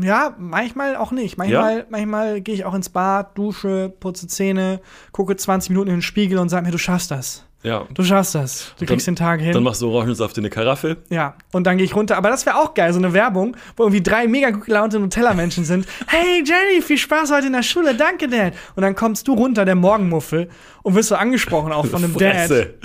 ja, 0.02 0.36
manchmal 0.38 0.96
auch 0.96 1.12
nicht. 1.12 1.38
Manchmal, 1.38 1.86
manchmal 1.90 2.40
gehe 2.40 2.56
ich 2.56 2.64
auch 2.64 2.74
ins 2.74 2.90
Bad, 2.90 3.38
dusche, 3.38 3.94
putze 4.00 4.28
Zähne, 4.28 4.80
gucke 5.12 5.36
20 5.36 5.72
Minuten 5.72 5.90
in 5.90 5.96
den 5.98 6.02
Spiegel 6.02 6.38
und 6.38 6.48
sage 6.48 6.66
mir, 6.66 6.72
du 6.72 6.78
schaffst 6.78 7.12
das. 7.12 7.46
Ja. 7.62 7.86
Du 7.94 8.04
schaffst 8.04 8.36
das. 8.36 8.74
Du 8.80 8.86
kriegst 8.86 9.06
dann, 9.06 9.16
den 9.16 9.20
Tag 9.20 9.42
hin. 9.42 9.52
Dann 9.52 9.64
machst 9.64 9.82
du 9.82 9.90
Orangensaft 9.90 10.38
in 10.38 10.44
eine 10.44 10.50
Karaffe. 10.50 10.96
Ja, 11.10 11.36
und 11.52 11.68
dann 11.68 11.78
gehe 11.78 11.86
ich 11.86 11.94
runter. 11.94 12.16
Aber 12.16 12.30
das 12.30 12.46
wäre 12.46 12.58
auch 12.58 12.74
geil, 12.74 12.94
so 12.94 13.00
eine 13.00 13.12
Werbung, 13.12 13.58
wo 13.76 13.84
irgendwie 13.84 14.02
drei 14.02 14.28
mega 14.28 14.50
gut 14.52 14.66
gelaunte 14.66 14.98
Nutella-Menschen 15.00 15.66
sind. 15.66 15.86
Hey 16.08 16.42
Jenny, 16.46 16.82
viel 16.82 16.98
Spaß 16.98 17.32
heute 17.32 17.48
in 17.48 17.54
der 17.54 17.64
Schule, 17.64 17.96
danke 17.96 18.30
Dad. 18.30 18.54
Und 18.76 18.84
dann 18.84 18.96
kommst 18.96 19.28
du 19.28 19.34
runter, 19.34 19.66
der 19.66 19.76
Morgenmuffel, 19.76 20.50
und 20.84 20.96
wirst 20.96 21.10
so 21.10 21.16
angesprochen 21.16 21.74
auch 21.74 21.86
von 21.86 22.02
dem 22.02 22.16
Dad. 22.16 22.34
Fresse. 22.34 22.76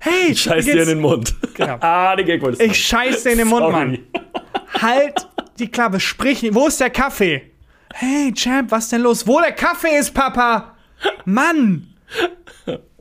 Hey, 0.00 0.30
Ich 0.30 0.40
scheiß 0.40 0.64
dir 0.64 0.82
in 0.82 0.88
den 0.88 1.00
Mund. 1.00 1.34
Genau. 1.54 1.76
ah, 1.80 2.16
den 2.16 2.24
Gag 2.24 2.40
wolltest 2.40 2.62
du 2.62 2.66
Ich 2.66 2.76
scheiß 2.76 3.22
dir 3.22 3.32
in 3.32 3.38
den 3.38 3.48
Mund, 3.48 3.60
Sorry. 3.60 3.72
Mann. 3.72 3.98
Halt 4.80 5.28
die 5.58 5.70
Klappe, 5.70 6.00
sprich 6.00 6.42
nicht. 6.42 6.54
Wo 6.54 6.66
ist 6.66 6.80
der 6.80 6.90
Kaffee? 6.90 7.50
Hey, 7.94 8.32
Champ, 8.34 8.70
was 8.70 8.88
denn 8.88 9.02
los? 9.02 9.26
Wo 9.26 9.40
der 9.40 9.52
Kaffee 9.52 9.96
ist, 9.98 10.14
Papa? 10.14 10.76
Mann! 11.24 11.88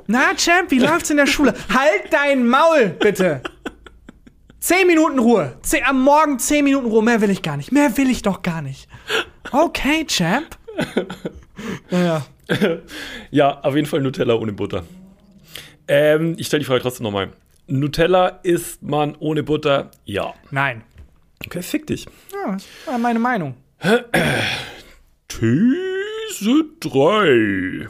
Na, 0.07 0.33
Champ, 0.35 0.71
wie 0.71 0.79
läuft's 0.79 1.09
in 1.09 1.17
der 1.17 1.27
Schule? 1.27 1.53
Halt 1.73 2.11
dein 2.11 2.47
Maul, 2.47 2.89
bitte! 2.99 3.41
Zehn 4.59 4.85
Minuten 4.85 5.17
Ruhe. 5.17 5.57
Zehn, 5.63 5.83
am 5.85 6.01
Morgen 6.03 6.37
zehn 6.37 6.63
Minuten 6.63 6.85
Ruhe. 6.85 7.01
Mehr 7.01 7.19
will 7.21 7.31
ich 7.31 7.41
gar 7.41 7.57
nicht. 7.57 7.71
Mehr 7.71 7.97
will 7.97 8.11
ich 8.11 8.21
doch 8.21 8.43
gar 8.43 8.61
nicht. 8.61 8.87
Okay, 9.51 10.05
Champ. 10.05 10.55
Naja. 11.89 12.25
Ja, 13.31 13.59
auf 13.61 13.75
jeden 13.75 13.87
Fall 13.87 14.01
Nutella 14.01 14.35
ohne 14.35 14.51
Butter. 14.53 14.83
Ähm, 15.87 16.35
ich 16.37 16.47
stelle 16.47 16.59
die 16.59 16.65
Frage 16.65 16.81
trotzdem 16.81 17.05
nochmal. 17.05 17.31
Nutella 17.67 18.39
isst 18.43 18.83
man 18.83 19.15
ohne 19.19 19.41
Butter? 19.41 19.89
Ja. 20.05 20.33
Nein. 20.51 20.83
Okay, 21.45 21.61
fick 21.61 21.87
dich. 21.87 22.05
Ja, 22.31 22.53
das 22.53 22.65
war 22.85 22.97
meine 22.97 23.19
Meinung. 23.19 23.55
These 25.27 26.65
3. 26.79 27.87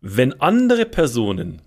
Wenn 0.00 0.40
andere 0.40 0.86
Personen 0.86 1.62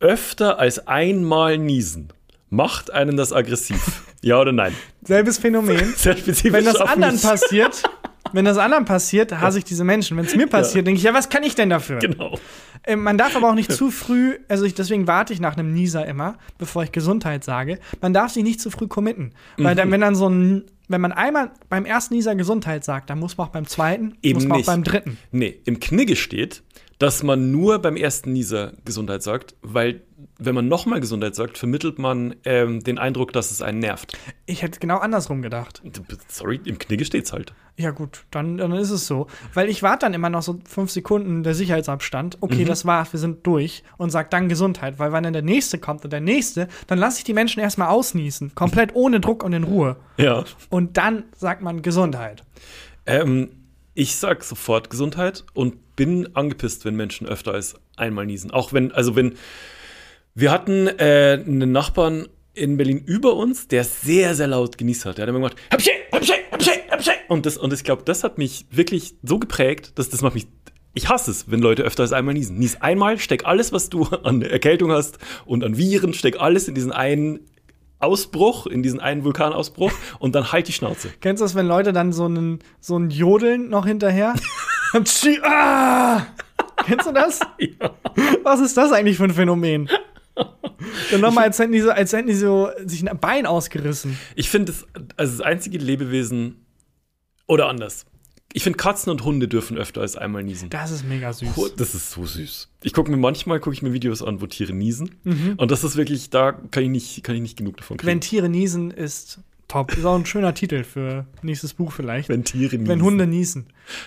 öfter 0.00 0.58
als 0.58 0.86
einmal 0.86 1.58
niesen, 1.58 2.12
macht 2.48 2.90
einen 2.90 3.16
das 3.16 3.32
aggressiv? 3.32 4.02
ja 4.22 4.40
oder 4.40 4.52
nein? 4.52 4.74
Selbes 5.02 5.38
Phänomen. 5.38 5.94
Wenn 6.04 6.64
das 6.64 6.76
anderen 6.76 7.20
passiert, 7.20 7.82
wenn 8.32 8.44
das 8.44 8.58
anderen 8.58 8.84
passiert, 8.84 9.32
hasse 9.40 9.58
ich 9.58 9.64
diese 9.64 9.84
Menschen. 9.84 10.16
Wenn 10.16 10.24
es 10.24 10.36
mir 10.36 10.46
passiert, 10.46 10.86
denke 10.86 10.98
ich, 10.98 11.04
ja, 11.04 11.14
was 11.14 11.28
kann 11.28 11.42
ich 11.42 11.54
denn 11.54 11.70
dafür? 11.70 11.98
Genau. 11.98 12.38
Äh, 12.82 12.96
Man 12.96 13.18
darf 13.18 13.36
aber 13.36 13.50
auch 13.50 13.54
nicht 13.54 13.72
zu 13.72 13.90
früh, 13.90 14.38
also 14.48 14.64
ich, 14.64 14.74
deswegen 14.74 15.06
warte 15.06 15.32
ich 15.32 15.40
nach 15.40 15.56
einem 15.56 15.72
Nieser 15.72 16.06
immer, 16.06 16.38
bevor 16.58 16.82
ich 16.82 16.92
Gesundheit 16.92 17.44
sage. 17.44 17.78
Man 18.00 18.12
darf 18.14 18.32
sich 18.32 18.42
nicht 18.44 18.60
zu 18.60 18.70
früh 18.70 18.86
committen. 18.88 19.32
Weil 19.58 19.74
Mhm. 19.74 19.78
dann, 19.78 19.90
wenn 19.90 20.00
dann 20.00 20.14
so 20.14 20.28
ein, 20.28 20.64
wenn 20.88 21.00
man 21.00 21.12
einmal 21.12 21.50
beim 21.68 21.84
ersten 21.84 22.14
Nieser 22.14 22.34
Gesundheit 22.34 22.84
sagt, 22.84 23.10
dann 23.10 23.18
muss 23.18 23.36
man 23.36 23.46
auch 23.48 23.52
beim 23.52 23.66
zweiten, 23.66 24.16
Eben 24.22 24.38
muss 24.40 24.48
man 24.48 24.58
nicht. 24.58 24.68
auch 24.68 24.72
beim 24.72 24.84
dritten. 24.84 25.18
Nee, 25.30 25.60
im 25.64 25.78
Knigge 25.78 26.16
steht, 26.16 26.62
dass 26.98 27.22
man 27.22 27.50
nur 27.50 27.78
beim 27.78 27.96
ersten 27.96 28.32
Nieser 28.32 28.72
Gesundheit 28.84 29.22
sagt, 29.22 29.54
weil 29.62 30.02
wenn 30.38 30.54
man 30.54 30.68
nochmal 30.68 31.00
Gesundheit 31.00 31.34
sagt, 31.34 31.58
vermittelt 31.58 31.98
man 31.98 32.34
ähm, 32.44 32.82
den 32.82 32.98
Eindruck, 32.98 33.32
dass 33.32 33.50
es 33.50 33.62
einen 33.62 33.78
nervt. 33.78 34.16
Ich 34.46 34.62
hätte 34.62 34.80
genau 34.80 34.98
andersrum 34.98 35.42
gedacht. 35.42 35.82
Sorry, 36.28 36.60
im 36.64 36.78
Knigge 36.78 37.04
steht's 37.04 37.32
halt. 37.32 37.52
Ja, 37.76 37.90
gut, 37.90 38.24
dann, 38.30 38.58
dann 38.58 38.72
ist 38.72 38.90
es 38.90 39.06
so. 39.06 39.26
Weil 39.54 39.68
ich 39.68 39.82
warte 39.82 40.06
dann 40.06 40.14
immer 40.14 40.30
noch 40.30 40.42
so 40.42 40.60
fünf 40.68 40.90
Sekunden 40.90 41.42
der 41.42 41.54
Sicherheitsabstand. 41.54 42.36
Mhm. 42.36 42.42
Okay, 42.42 42.64
das 42.64 42.84
war's, 42.84 43.12
wir 43.12 43.20
sind 43.20 43.46
durch. 43.46 43.82
Und 43.96 44.10
sag 44.10 44.30
dann 44.30 44.48
Gesundheit. 44.48 44.98
Weil 44.98 45.12
wenn 45.12 45.22
dann 45.22 45.32
der 45.32 45.42
nächste 45.42 45.78
kommt 45.78 46.04
und 46.04 46.12
der 46.12 46.20
nächste, 46.20 46.68
dann 46.86 46.98
lasse 46.98 47.18
ich 47.18 47.24
die 47.24 47.32
Menschen 47.32 47.60
erstmal 47.60 47.88
ausniesen. 47.88 48.54
Komplett 48.54 48.94
ohne 48.94 49.20
Druck 49.20 49.42
und 49.42 49.52
in 49.52 49.64
Ruhe. 49.64 49.96
Ja. 50.16 50.44
Und 50.68 50.96
dann 50.96 51.24
sagt 51.36 51.62
man 51.62 51.82
Gesundheit. 51.82 52.44
Ähm, 53.06 53.50
ich 53.94 54.16
sag 54.16 54.44
sofort 54.44 54.90
Gesundheit 54.90 55.44
und 55.54 55.96
bin 55.96 56.34
angepisst, 56.34 56.84
wenn 56.84 56.96
Menschen 56.96 57.26
öfter 57.26 57.52
als 57.52 57.74
einmal 57.96 58.26
niesen. 58.26 58.50
Auch 58.50 58.72
wenn, 58.72 58.92
also 58.92 59.16
wenn, 59.16 59.34
wir 60.34 60.50
hatten 60.50 60.86
äh, 60.86 61.42
einen 61.46 61.72
Nachbarn 61.72 62.28
in 62.54 62.76
Berlin 62.76 62.98
über 62.98 63.34
uns, 63.34 63.68
der 63.68 63.84
sehr, 63.84 64.34
sehr 64.34 64.48
laut 64.48 64.78
genießt 64.78 65.06
hat. 65.06 65.18
Der 65.18 65.22
hat 65.22 65.28
immer 65.28 65.38
gemacht, 65.38 65.56
Hapsche, 65.72 65.90
Hapsche, 66.12 66.34
Hapsche, 66.50 66.70
Hapsche. 66.90 67.12
Und 67.28 67.46
das, 67.46 67.56
und 67.56 67.72
ich 67.72 67.84
glaube, 67.84 68.02
das 68.04 68.24
hat 68.24 68.38
mich 68.38 68.66
wirklich 68.70 69.14
so 69.22 69.38
geprägt, 69.38 69.98
dass 69.98 70.08
das 70.10 70.20
macht 70.22 70.34
mich, 70.34 70.46
ich 70.94 71.08
hasse 71.08 71.30
es, 71.30 71.50
wenn 71.50 71.60
Leute 71.60 71.82
öfter 71.82 72.02
als 72.02 72.12
einmal 72.12 72.34
niesen. 72.34 72.58
Nies 72.58 72.80
einmal, 72.80 73.18
steck 73.18 73.46
alles, 73.46 73.72
was 73.72 73.88
du 73.88 74.04
an 74.24 74.42
Erkältung 74.42 74.90
hast 74.90 75.18
und 75.46 75.64
an 75.64 75.76
Viren, 75.76 76.12
steck 76.12 76.40
alles 76.40 76.68
in 76.68 76.74
diesen 76.74 76.92
einen 76.92 77.40
Ausbruch, 77.98 78.66
in 78.66 78.82
diesen 78.82 78.98
einen 78.98 79.24
Vulkanausbruch 79.24 79.92
und 80.18 80.34
dann 80.34 80.52
halt 80.52 80.68
die 80.68 80.72
Schnauze. 80.72 81.10
Kennst 81.20 81.40
du 81.40 81.44
das, 81.44 81.54
wenn 81.54 81.66
Leute 81.66 81.92
dann 81.92 82.12
so 82.12 82.24
einen 82.24 82.60
so 82.80 82.98
ein 82.98 83.10
Jodeln 83.10 83.68
noch 83.68 83.86
hinterher? 83.86 84.34
Ah! 85.44 86.26
Kennst 86.84 87.06
du 87.06 87.12
das? 87.12 87.38
Ja. 87.60 87.94
Was 88.42 88.58
ist 88.58 88.76
das 88.76 88.90
eigentlich 88.90 89.18
für 89.18 89.24
ein 89.24 89.32
Phänomen? 89.32 89.88
Dann 91.10 91.20
nochmal, 91.20 91.44
als 91.44 91.58
hätten 91.58 91.72
die 91.72 91.80
so, 91.80 91.90
als 91.90 92.12
hätten 92.12 92.28
die 92.28 92.34
so 92.34 92.70
sich 92.84 93.08
ein 93.08 93.18
Bein 93.18 93.46
ausgerissen. 93.46 94.18
Ich 94.34 94.48
finde 94.50 94.72
es, 94.72 94.86
also 95.16 95.38
das 95.38 95.40
einzige 95.46 95.78
Lebewesen, 95.78 96.64
oder 97.46 97.68
anders. 97.68 98.06
Ich 98.52 98.64
finde, 98.64 98.78
Katzen 98.78 99.10
und 99.12 99.24
Hunde 99.24 99.46
dürfen 99.46 99.76
öfter 99.78 100.00
als 100.00 100.16
einmal 100.16 100.42
niesen. 100.42 100.70
Das 100.70 100.90
ist 100.90 101.04
mega 101.04 101.32
süß. 101.32 101.50
Oh, 101.56 101.68
Das 101.76 101.94
ist 101.94 102.10
so 102.10 102.24
süß. 102.26 102.68
Ich 102.82 102.92
gucke 102.92 103.10
mir 103.10 103.16
manchmal 103.16 103.60
gucke 103.60 103.74
ich 103.74 103.82
mir 103.82 103.92
Videos 103.92 104.22
an, 104.22 104.40
wo 104.40 104.46
Tiere 104.46 104.72
niesen. 104.72 105.14
Mhm. 105.22 105.54
Und 105.56 105.70
das 105.70 105.84
ist 105.84 105.96
wirklich, 105.96 106.30
da 106.30 106.52
kann 106.52 106.82
ich 106.82 106.88
nicht, 106.88 107.22
kann 107.22 107.36
ich 107.36 107.42
nicht 107.42 107.56
genug 107.58 107.76
davon 107.76 107.96
kriegen. 107.96 108.08
Wenn 108.08 108.20
Tiere 108.20 108.48
niesen, 108.48 108.90
ist 108.90 109.38
top. 109.68 109.96
Ist 109.96 110.04
auch 110.04 110.16
ein 110.16 110.26
schöner 110.26 110.52
Titel 110.52 110.82
für 110.82 111.26
nächstes 111.42 111.74
Buch 111.74 111.92
vielleicht. 111.92 112.28
Wenn 112.28 112.42
Tiere 112.42 112.74
niesen. 112.76 112.88
Wenn 112.88 113.02
Hunde 113.02 113.28
niesen. 113.28 113.66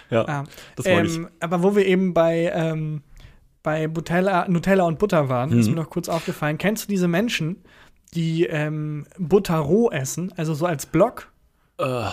Ja, 0.09 0.25
Ah, 0.27 0.43
das 0.75 0.85
wollte 0.87 1.07
ich. 1.09 1.15
ähm, 1.17 1.29
aber 1.39 1.63
wo 1.63 1.75
wir 1.77 1.85
eben 1.85 2.13
bei, 2.13 2.51
ähm, 2.53 3.01
bei 3.63 3.87
Butella, 3.87 4.47
Nutella 4.49 4.83
und 4.83 4.99
Butter 4.99 5.29
waren, 5.29 5.57
ist 5.57 5.67
Mhm. 5.67 5.75
mir 5.75 5.81
noch 5.81 5.89
kurz 5.89 6.09
aufgefallen. 6.09 6.57
Kennst 6.57 6.83
du 6.83 6.87
diese 6.89 7.07
Menschen, 7.07 7.63
die 8.13 8.45
ähm, 8.45 9.05
Butter 9.17 9.57
roh 9.57 9.89
essen, 9.89 10.31
also 10.37 10.53
so 10.53 10.65
als 10.65 10.85
Block? 10.85 11.31
Äh, 11.79 12.09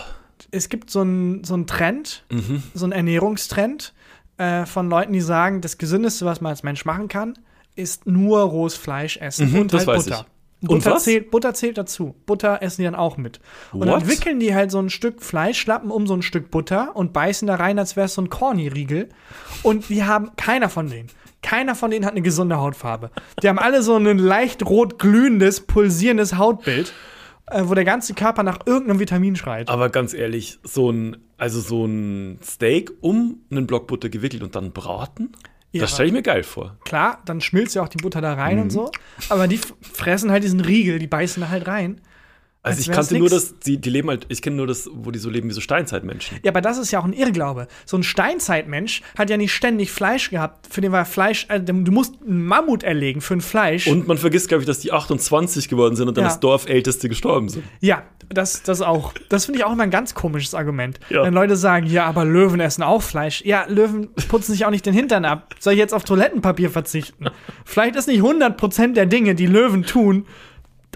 Es 0.52 0.68
gibt 0.70 0.90
so 0.90 1.00
einen 1.02 1.44
so 1.44 1.54
einen 1.54 1.66
Trend, 1.66 2.24
mhm. 2.30 2.62
so 2.72 2.84
einen 2.86 2.92
Ernährungstrend 2.92 3.92
äh, 4.38 4.64
von 4.64 4.88
Leuten, 4.88 5.12
die 5.12 5.20
sagen, 5.20 5.60
das 5.60 5.76
Gesündeste, 5.76 6.24
was 6.24 6.40
man 6.40 6.50
als 6.50 6.62
Mensch 6.62 6.84
machen 6.86 7.08
kann, 7.08 7.34
ist 7.76 8.06
nur 8.06 8.40
rohes 8.40 8.74
Fleisch 8.74 9.18
essen 9.18 9.52
Mhm, 9.52 9.58
und 9.60 9.72
das 9.74 9.86
halt 9.86 9.98
Butter. 10.04 10.20
ich. 10.26 10.39
Und 10.62 10.68
Butter 10.68 10.96
was? 10.96 11.04
zählt, 11.04 11.30
Butter 11.30 11.54
zählt 11.54 11.78
dazu. 11.78 12.14
Butter 12.26 12.62
essen 12.62 12.82
die 12.82 12.84
dann 12.84 12.94
auch 12.94 13.16
mit. 13.16 13.40
Und 13.72 13.86
dann 13.86 14.08
wickeln 14.08 14.40
die 14.40 14.54
halt 14.54 14.70
so 14.70 14.78
ein 14.78 14.90
Stück 14.90 15.22
Fleischlappen 15.22 15.90
um 15.90 16.06
so 16.06 16.14
ein 16.14 16.22
Stück 16.22 16.50
Butter 16.50 16.94
und 16.94 17.12
beißen 17.12 17.48
da 17.48 17.54
rein, 17.54 17.78
als 17.78 17.96
wäre 17.96 18.06
es 18.06 18.14
so 18.14 18.22
ein 18.22 18.28
Corny-Riegel. 18.28 19.08
Und 19.62 19.88
die 19.88 20.04
haben, 20.04 20.32
keiner 20.36 20.68
von 20.68 20.88
denen, 20.88 21.08
keiner 21.42 21.74
von 21.74 21.90
denen 21.90 22.04
hat 22.04 22.12
eine 22.12 22.22
gesunde 22.22 22.58
Hautfarbe. 22.58 23.10
Die 23.42 23.48
haben 23.48 23.58
alle 23.58 23.82
so 23.82 23.96
ein 23.96 24.18
leicht 24.18 24.64
rot 24.66 24.98
glühendes, 24.98 25.60
pulsierendes 25.62 26.36
Hautbild, 26.36 26.92
äh, 27.46 27.62
wo 27.64 27.74
der 27.74 27.84
ganze 27.84 28.12
Körper 28.12 28.42
nach 28.42 28.58
irgendeinem 28.66 29.00
Vitamin 29.00 29.36
schreit. 29.36 29.70
Aber 29.70 29.88
ganz 29.88 30.12
ehrlich, 30.12 30.58
so 30.62 30.90
ein, 30.90 31.16
also 31.38 31.60
so 31.60 31.86
ein 31.86 32.38
Steak 32.42 32.92
um 33.00 33.40
einen 33.50 33.66
Block 33.66 33.86
Butter 33.86 34.10
gewickelt 34.10 34.42
und 34.42 34.54
dann 34.54 34.72
braten, 34.72 35.32
Ja, 35.72 35.82
das 35.82 35.92
stelle 35.92 36.08
ich 36.08 36.12
mir 36.12 36.22
geil 36.22 36.42
vor. 36.42 36.76
Klar, 36.84 37.20
dann 37.26 37.40
schmilzt 37.40 37.74
ja 37.76 37.82
auch 37.82 37.88
die 37.88 37.98
Butter 37.98 38.20
da 38.20 38.34
rein 38.34 38.56
Mhm. 38.56 38.62
und 38.62 38.70
so. 38.70 38.90
Aber 39.28 39.46
die 39.46 39.60
fressen 39.80 40.30
halt 40.32 40.42
diesen 40.42 40.60
Riegel, 40.60 40.98
die 40.98 41.06
beißen 41.06 41.40
da 41.42 41.48
halt 41.48 41.66
rein. 41.68 42.00
Also 42.62 42.76
Als 42.76 42.86
ich 42.86 42.92
kannte 42.92 43.14
nur 43.14 43.30
nix. 43.30 43.32
das, 43.52 43.58
die, 43.60 43.78
die 43.80 43.88
leben 43.88 44.10
halt, 44.10 44.26
ich 44.28 44.42
kenne 44.42 44.56
nur 44.56 44.66
das, 44.66 44.88
wo 44.92 45.10
die 45.10 45.18
so 45.18 45.30
leben 45.30 45.48
wie 45.48 45.54
so 45.54 45.62
Steinzeitmenschen. 45.62 46.38
Ja, 46.42 46.50
aber 46.50 46.60
das 46.60 46.76
ist 46.76 46.90
ja 46.90 47.00
auch 47.00 47.06
ein 47.06 47.14
Irrglaube. 47.14 47.68
So 47.86 47.96
ein 47.96 48.02
Steinzeitmensch 48.02 49.00
hat 49.16 49.30
ja 49.30 49.38
nicht 49.38 49.54
ständig 49.54 49.90
Fleisch 49.90 50.28
gehabt. 50.28 50.66
Für 50.70 50.82
den 50.82 50.92
war 50.92 51.06
Fleisch, 51.06 51.46
äh, 51.48 51.58
du 51.58 51.72
musst 51.90 52.16
einen 52.20 52.44
Mammut 52.44 52.82
erlegen 52.82 53.22
für 53.22 53.32
ein 53.34 53.40
Fleisch. 53.40 53.86
Und 53.86 54.06
man 54.06 54.18
vergisst, 54.18 54.48
glaube 54.48 54.62
ich, 54.62 54.66
dass 54.66 54.78
die 54.80 54.92
28 54.92 55.68
geworden 55.70 55.96
sind 55.96 56.08
und 56.08 56.16
dann 56.18 56.24
Ja. 56.24 56.28
das 56.28 56.40
Dorfälteste 56.40 57.08
gestorben 57.08 57.48
sind. 57.48 57.64
ja, 57.80 58.02
das, 58.28 58.62
das 58.62 58.80
auch. 58.82 59.12
Das 59.28 59.46
finde 59.46 59.58
ich 59.60 59.64
auch 59.64 59.72
immer 59.72 59.82
ein 59.82 59.90
ganz 59.90 60.14
komisches 60.14 60.54
Argument. 60.54 61.00
Ja. 61.08 61.22
Wenn 61.24 61.34
Leute 61.34 61.56
sagen, 61.56 61.86
ja, 61.86 62.04
aber 62.04 62.24
Löwen 62.24 62.60
essen 62.60 62.82
auch 62.84 63.02
Fleisch. 63.02 63.42
Ja, 63.44 63.64
Löwen 63.68 64.08
putzen 64.28 64.52
sich 64.52 64.64
auch 64.66 64.70
nicht 64.70 64.84
den 64.86 64.94
Hintern 64.94 65.24
ab. 65.24 65.54
Soll 65.58 65.72
ich 65.72 65.78
jetzt 65.80 65.92
auf 65.94 66.04
Toilettenpapier 66.04 66.70
verzichten? 66.70 67.26
Vielleicht 67.64 67.96
ist 67.96 68.06
nicht 68.06 68.20
100% 68.22 68.92
der 68.92 69.06
Dinge, 69.06 69.34
die 69.34 69.46
Löwen 69.46 69.82
tun, 69.82 70.26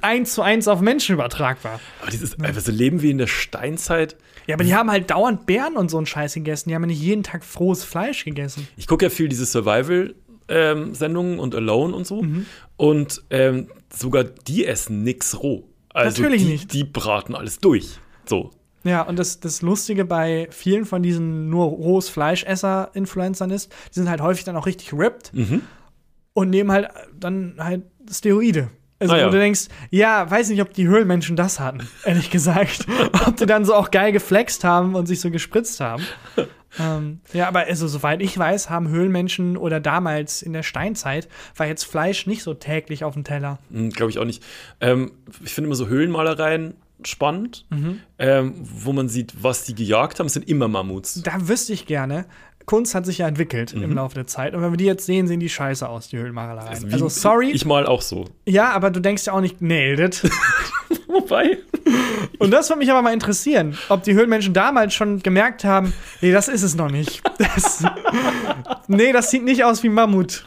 eins 0.03 0.35
zu 0.35 0.43
eins 0.43 0.69
auf 0.69 0.81
Menschen 0.81 1.15
übertragbar. 1.15 1.81
Aber 2.03 2.11
dieses, 2.11 2.39
einfach 2.41 2.61
so 2.61 2.73
leben 2.73 3.03
wie 3.03 3.11
in 3.11 3.19
der 3.19 3.27
Steinzeit. 3.27 4.17
Ja, 4.47 4.55
aber 4.57 4.65
die 4.65 4.75
haben 4.75 4.91
halt 4.91 5.11
dauernd 5.11 5.47
Bären 5.47 5.77
und 5.77 5.91
so 5.91 5.97
einen 5.97 6.07
Scheiß 6.07 6.35
gegessen. 6.35 6.69
Die 6.69 6.75
haben 6.75 6.83
ja 6.83 6.89
nicht 6.89 7.01
jeden 7.01 7.23
Tag 7.23 7.45
frohes 7.45 7.83
Fleisch 7.85 8.25
gegessen. 8.25 8.69
Ich 8.77 8.87
gucke 8.87 9.07
ja 9.07 9.11
viel 9.11 9.29
diese 9.29 9.47
Survival-Sendungen 9.47 11.39
und 11.39 11.55
Alone 11.55 11.95
und 11.95 12.07
so. 12.07 12.23
Mhm. 12.23 12.47
Und 12.77 13.23
ähm, 13.31 13.69
sogar 13.95 14.25
die 14.25 14.67
essen 14.67 15.03
nix 15.03 15.41
roh. 15.43 15.69
Also 15.95 16.21
Natürlich 16.23 16.43
die, 16.43 16.49
nicht. 16.49 16.73
Die 16.73 16.85
braten 16.85 17.35
alles 17.35 17.59
durch. 17.59 17.99
So. 18.27 18.51
Ja, 18.83 19.03
und 19.03 19.19
das, 19.19 19.41
das 19.41 19.63
Lustige 19.63 20.05
bei 20.05 20.49
vielen 20.51 20.85
von 20.85 21.03
diesen 21.03 21.49
nur 21.49 21.65
rohes 21.67 22.11
Fleischesser-Influencern 22.11 23.51
ist, 23.51 23.73
die 23.95 24.01
sind 24.01 24.11
halt 24.11 24.21
häufig 24.21 24.45
dann 24.45 24.57
auch 24.57 24.67
richtig 24.67 24.93
ripped 24.93 25.33
Mhm. 25.33 25.63
und 26.35 26.51
nehmen 26.51 26.71
halt 26.71 26.89
dann 27.19 27.55
halt 27.59 27.85
Steroide. 28.11 28.69
Also, 29.11 29.15
Ah, 29.15 29.19
ja. 29.19 29.27
wo 29.29 29.31
du 29.33 29.39
denkst, 29.39 29.67
ja, 29.91 30.31
weiß 30.31 30.49
nicht, 30.51 30.61
ob 30.63 30.73
die 30.75 30.87
Höhlenmenschen 30.89 31.37
das 31.37 31.61
hatten, 31.61 31.87
ehrlich 32.05 32.31
gesagt. 32.31 32.87
ob 33.27 33.37
die 33.37 33.47
dann 33.47 33.65
so 33.65 33.75
auch 33.75 33.91
geil 33.91 34.13
geflext 34.13 34.65
haben 34.65 34.95
und 34.95 35.07
sich 35.07 35.21
so 35.21 35.31
gespritzt 35.31 35.81
haben. 35.81 36.03
ähm, 36.81 37.21
ja, 37.33 37.47
aber 37.49 37.61
also, 37.61 37.87
soweit 37.87 38.21
ich 38.23 38.37
weiß, 38.37 38.69
haben 38.71 38.89
Höhlenmenschen 38.89 39.57
oder 39.57 39.79
damals 39.81 40.43
in 40.43 40.53
der 40.53 40.63
Steinzeit 40.65 41.29
war 41.57 41.67
jetzt 41.67 41.85
Fleisch 41.85 42.27
nicht 42.27 42.43
so 42.43 42.55
täglich 42.55 43.05
auf 43.05 43.15
dem 43.15 43.25
Teller. 43.25 43.59
Glaube 43.91 44.11
ich 44.11 44.19
auch 44.19 44.25
nicht. 44.25 44.43
Ähm, 44.81 45.13
ich 45.45 45.55
finde 45.55 45.69
immer 45.69 45.77
so 45.77 45.87
Höhlenmalereien 45.87 46.75
spannend, 47.05 47.67
ähm, 48.19 48.55
wo 48.57 48.93
man 48.93 49.09
sieht, 49.09 49.35
was 49.43 49.65
die 49.65 49.75
gejagt 49.75 50.19
haben. 50.21 50.27
Es 50.27 50.33
sind 50.33 50.49
immer 50.49 50.69
Mammuts. 50.69 51.23
Da 51.23 51.49
wüsste 51.49 51.73
ich 51.75 51.87
gerne. 51.87 52.25
Kunst 52.67 52.95
hat 52.95 53.05
sich 53.07 53.19
ja 53.19 53.29
entwickelt 53.29 53.75
Mhm. 53.75 53.83
im 53.83 53.93
Laufe 53.95 54.15
der 54.15 54.27
Zeit. 54.27 54.55
Und 54.55 54.63
wenn 54.63 54.73
wir 54.73 54.77
die 54.77 54.85
jetzt 54.87 55.05
sehen, 55.07 55.27
sehen 55.27 55.41
die 55.41 55.49
scheiße 55.49 55.89
aus, 55.89 56.09
die 56.09 56.17
Höhlenmalereien. 56.19 56.89
Wie- 56.89 56.93
Also, 56.93 57.09
sorry. 57.09 57.51
Ich 57.51 57.65
mal 57.65 57.87
auch 57.87 58.01
so. 58.03 58.25
ja, 58.47 58.71
aber 58.73 58.91
du 58.91 59.01
denkst 59.01 59.27
ja 59.27 59.33
auch 59.35 59.41
nicht, 59.41 59.61
nailed 59.61 59.99
it. 60.25 60.31
Wobei. 61.09 61.59
Und 62.39 62.51
das 62.51 62.69
würde 62.69 62.79
mich 62.81 62.91
aber 62.91 63.03
mal 63.03 63.13
interessieren, 63.13 63.77
ob 63.89 64.03
die 64.03 64.15
Höhlenmenschen 64.15 64.53
damals 64.55 64.95
schon 64.95 65.21
gemerkt 65.23 65.65
haben, 65.65 65.93
nee, 66.21 66.33
das 66.33 66.49
ist 66.49 66.63
es 66.63 66.75
noch 66.75 66.91
nicht. 66.91 67.23
Das, 67.39 67.85
nee, 68.89 69.13
das 69.13 69.31
sieht 69.31 69.45
nicht 69.45 69.65
aus 69.65 69.83
wie 69.83 69.89
Mammut. 69.89 70.47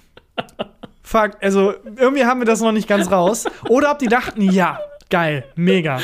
Fuck, 1.03 1.31
also 1.41 1.73
irgendwie 1.95 2.25
haben 2.25 2.41
wir 2.41 2.45
das 2.45 2.59
noch 2.61 2.73
nicht 2.73 2.87
ganz 2.87 3.09
raus. 3.11 3.45
Oder 3.69 3.91
ob 3.91 3.99
die 3.99 4.07
dachten, 4.07 4.41
ja, 4.41 4.79
geil, 5.09 5.45
mega. 5.55 6.01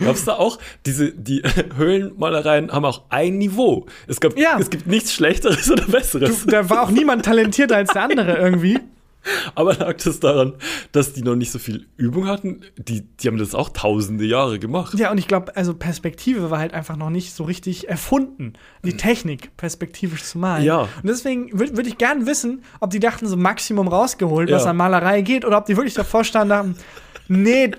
Gab 0.00 0.14
es 0.16 0.24
da 0.24 0.34
auch 0.34 0.58
diese, 0.86 1.12
die 1.12 1.42
Höhlenmalereien 1.76 2.72
haben 2.72 2.84
auch 2.84 3.02
ein 3.10 3.38
Niveau. 3.38 3.86
Es, 4.06 4.20
gab, 4.20 4.36
Ja. 4.38 4.58
es 4.58 4.70
gibt 4.70 4.86
nichts 4.86 5.12
Schlechteres 5.12 5.70
oder 5.70 5.84
Besseres. 5.86 6.44
Da 6.46 6.68
war 6.70 6.82
auch 6.82 6.90
niemand 6.90 7.24
talentierter 7.24 7.76
als 7.76 7.92
der 7.92 8.02
andere 8.02 8.36
irgendwie. 8.36 8.78
Aber 9.54 9.74
lag 9.74 9.94
das 10.02 10.18
daran, 10.18 10.54
dass 10.90 11.12
die 11.12 11.22
noch 11.22 11.36
nicht 11.36 11.52
so 11.52 11.60
viel 11.60 11.86
Übung 11.96 12.26
hatten? 12.26 12.62
Die, 12.76 13.02
die 13.02 13.28
haben 13.28 13.38
das 13.38 13.54
auch 13.54 13.68
tausende 13.68 14.24
Jahre 14.24 14.58
gemacht. 14.58 14.98
Ja, 14.98 15.12
und 15.12 15.18
ich 15.18 15.28
glaube, 15.28 15.56
also 15.56 15.74
Perspektive 15.74 16.50
war 16.50 16.58
halt 16.58 16.74
einfach 16.74 16.96
noch 16.96 17.08
nicht 17.10 17.32
so 17.32 17.44
richtig 17.44 17.88
erfunden. 17.88 18.54
Die 18.82 18.96
Technik, 18.96 19.56
perspektivisch 19.56 20.24
zu 20.24 20.38
malen. 20.38 20.64
Ja. 20.64 20.80
Und 20.80 20.88
deswegen 21.04 21.56
würde 21.56 21.76
würd 21.76 21.86
ich 21.86 21.98
gern 21.98 22.26
wissen, 22.26 22.64
ob 22.80 22.90
die 22.90 22.98
dachten, 22.98 23.28
so 23.28 23.36
Maximum 23.36 23.86
rausgeholt, 23.86 24.50
was 24.50 24.64
Ja. 24.64 24.70
an 24.70 24.76
Malerei 24.76 25.20
geht, 25.22 25.44
oder 25.44 25.58
ob 25.58 25.66
die 25.66 25.76
wirklich 25.76 25.94
davor 25.94 26.24
standen 26.24 26.50
und 26.52 26.76
dachten, 26.76 26.84
nee, 27.28 27.70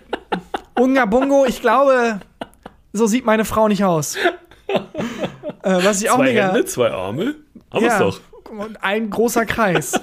Unga 0.80 1.06
Bungo, 1.06 1.46
ich 1.46 1.62
glaube, 1.62 2.20
so 2.92 3.06
sieht 3.08 3.26
meine 3.26 3.46
Frau 3.46 3.68
nicht 3.68 3.84
aus. 3.84 4.16
äh, 4.18 4.80
was 5.64 6.02
ich 6.02 6.10
auch 6.10 6.18
zwei 6.18 6.26
mega. 6.26 6.48
Hände, 6.48 6.66
zwei 6.66 6.92
Arme. 6.92 7.36
Haben 7.72 7.86
ja, 7.86 8.00
wir's 8.00 8.20
doch. 8.20 8.52
und 8.52 8.84
ein 8.84 9.10
großer 9.10 9.46
Kreis. 9.46 10.00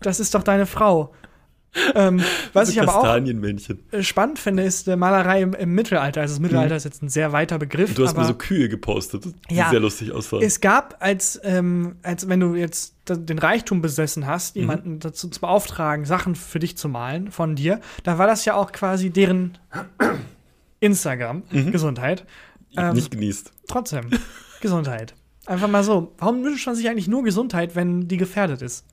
das 0.00 0.20
ist 0.20 0.34
doch 0.34 0.42
deine 0.42 0.66
Frau. 0.66 1.12
Ähm, 1.94 2.22
was 2.52 2.68
ich 2.68 2.80
aber 2.82 2.96
auch 2.96 3.16
äh, 3.16 4.02
spannend 4.02 4.38
finde, 4.38 4.62
ist 4.62 4.88
äh, 4.88 4.96
Malerei 4.96 5.40
im, 5.42 5.54
im 5.54 5.74
Mittelalter. 5.74 6.20
Also 6.20 6.34
das 6.34 6.40
Mittelalter 6.40 6.76
ist 6.76 6.84
jetzt 6.84 7.02
ein 7.02 7.08
sehr 7.08 7.32
weiter 7.32 7.58
Begriff. 7.58 7.90
Mhm. 7.90 7.94
Du 7.94 8.04
hast 8.06 8.16
mir 8.16 8.24
so 8.26 8.34
Kühe 8.34 8.68
gepostet, 8.68 9.24
die 9.50 9.54
Ja. 9.54 9.70
sehr 9.70 9.80
lustig 9.80 10.12
aussahen. 10.12 10.42
es 10.42 10.60
gab, 10.60 10.96
als, 11.00 11.40
ähm, 11.44 11.96
als 12.02 12.28
wenn 12.28 12.40
du 12.40 12.54
jetzt 12.56 12.94
da- 13.06 13.16
den 13.16 13.38
Reichtum 13.38 13.80
besessen 13.80 14.26
hast, 14.26 14.54
Mhm. 14.54 14.60
jemanden 14.62 14.98
dazu 15.00 15.28
zu 15.28 15.40
beauftragen, 15.40 16.04
Sachen 16.04 16.34
für 16.34 16.58
dich 16.58 16.76
zu 16.76 16.88
malen 16.90 17.30
von 17.30 17.56
dir, 17.56 17.80
dann 18.04 18.18
war 18.18 18.26
das 18.26 18.44
ja 18.44 18.54
auch 18.54 18.72
quasi 18.72 19.08
deren 19.10 19.56
Instagram. 20.80 21.42
Mhm. 21.50 21.72
Gesundheit. 21.72 22.26
ähm, 22.76 22.94
nicht 22.94 23.10
genießt. 23.10 23.52
Trotzdem. 23.68 24.10
Gesundheit. 24.60 25.14
Einfach 25.46 25.68
mal 25.68 25.84
so. 25.84 26.14
Warum 26.18 26.44
wünscht 26.44 26.66
man 26.66 26.76
sich 26.76 26.88
eigentlich 26.88 27.08
nur 27.08 27.22
Gesundheit, 27.24 27.74
wenn 27.76 28.08
die 28.08 28.16
gefährdet 28.16 28.62
ist? 28.62 28.84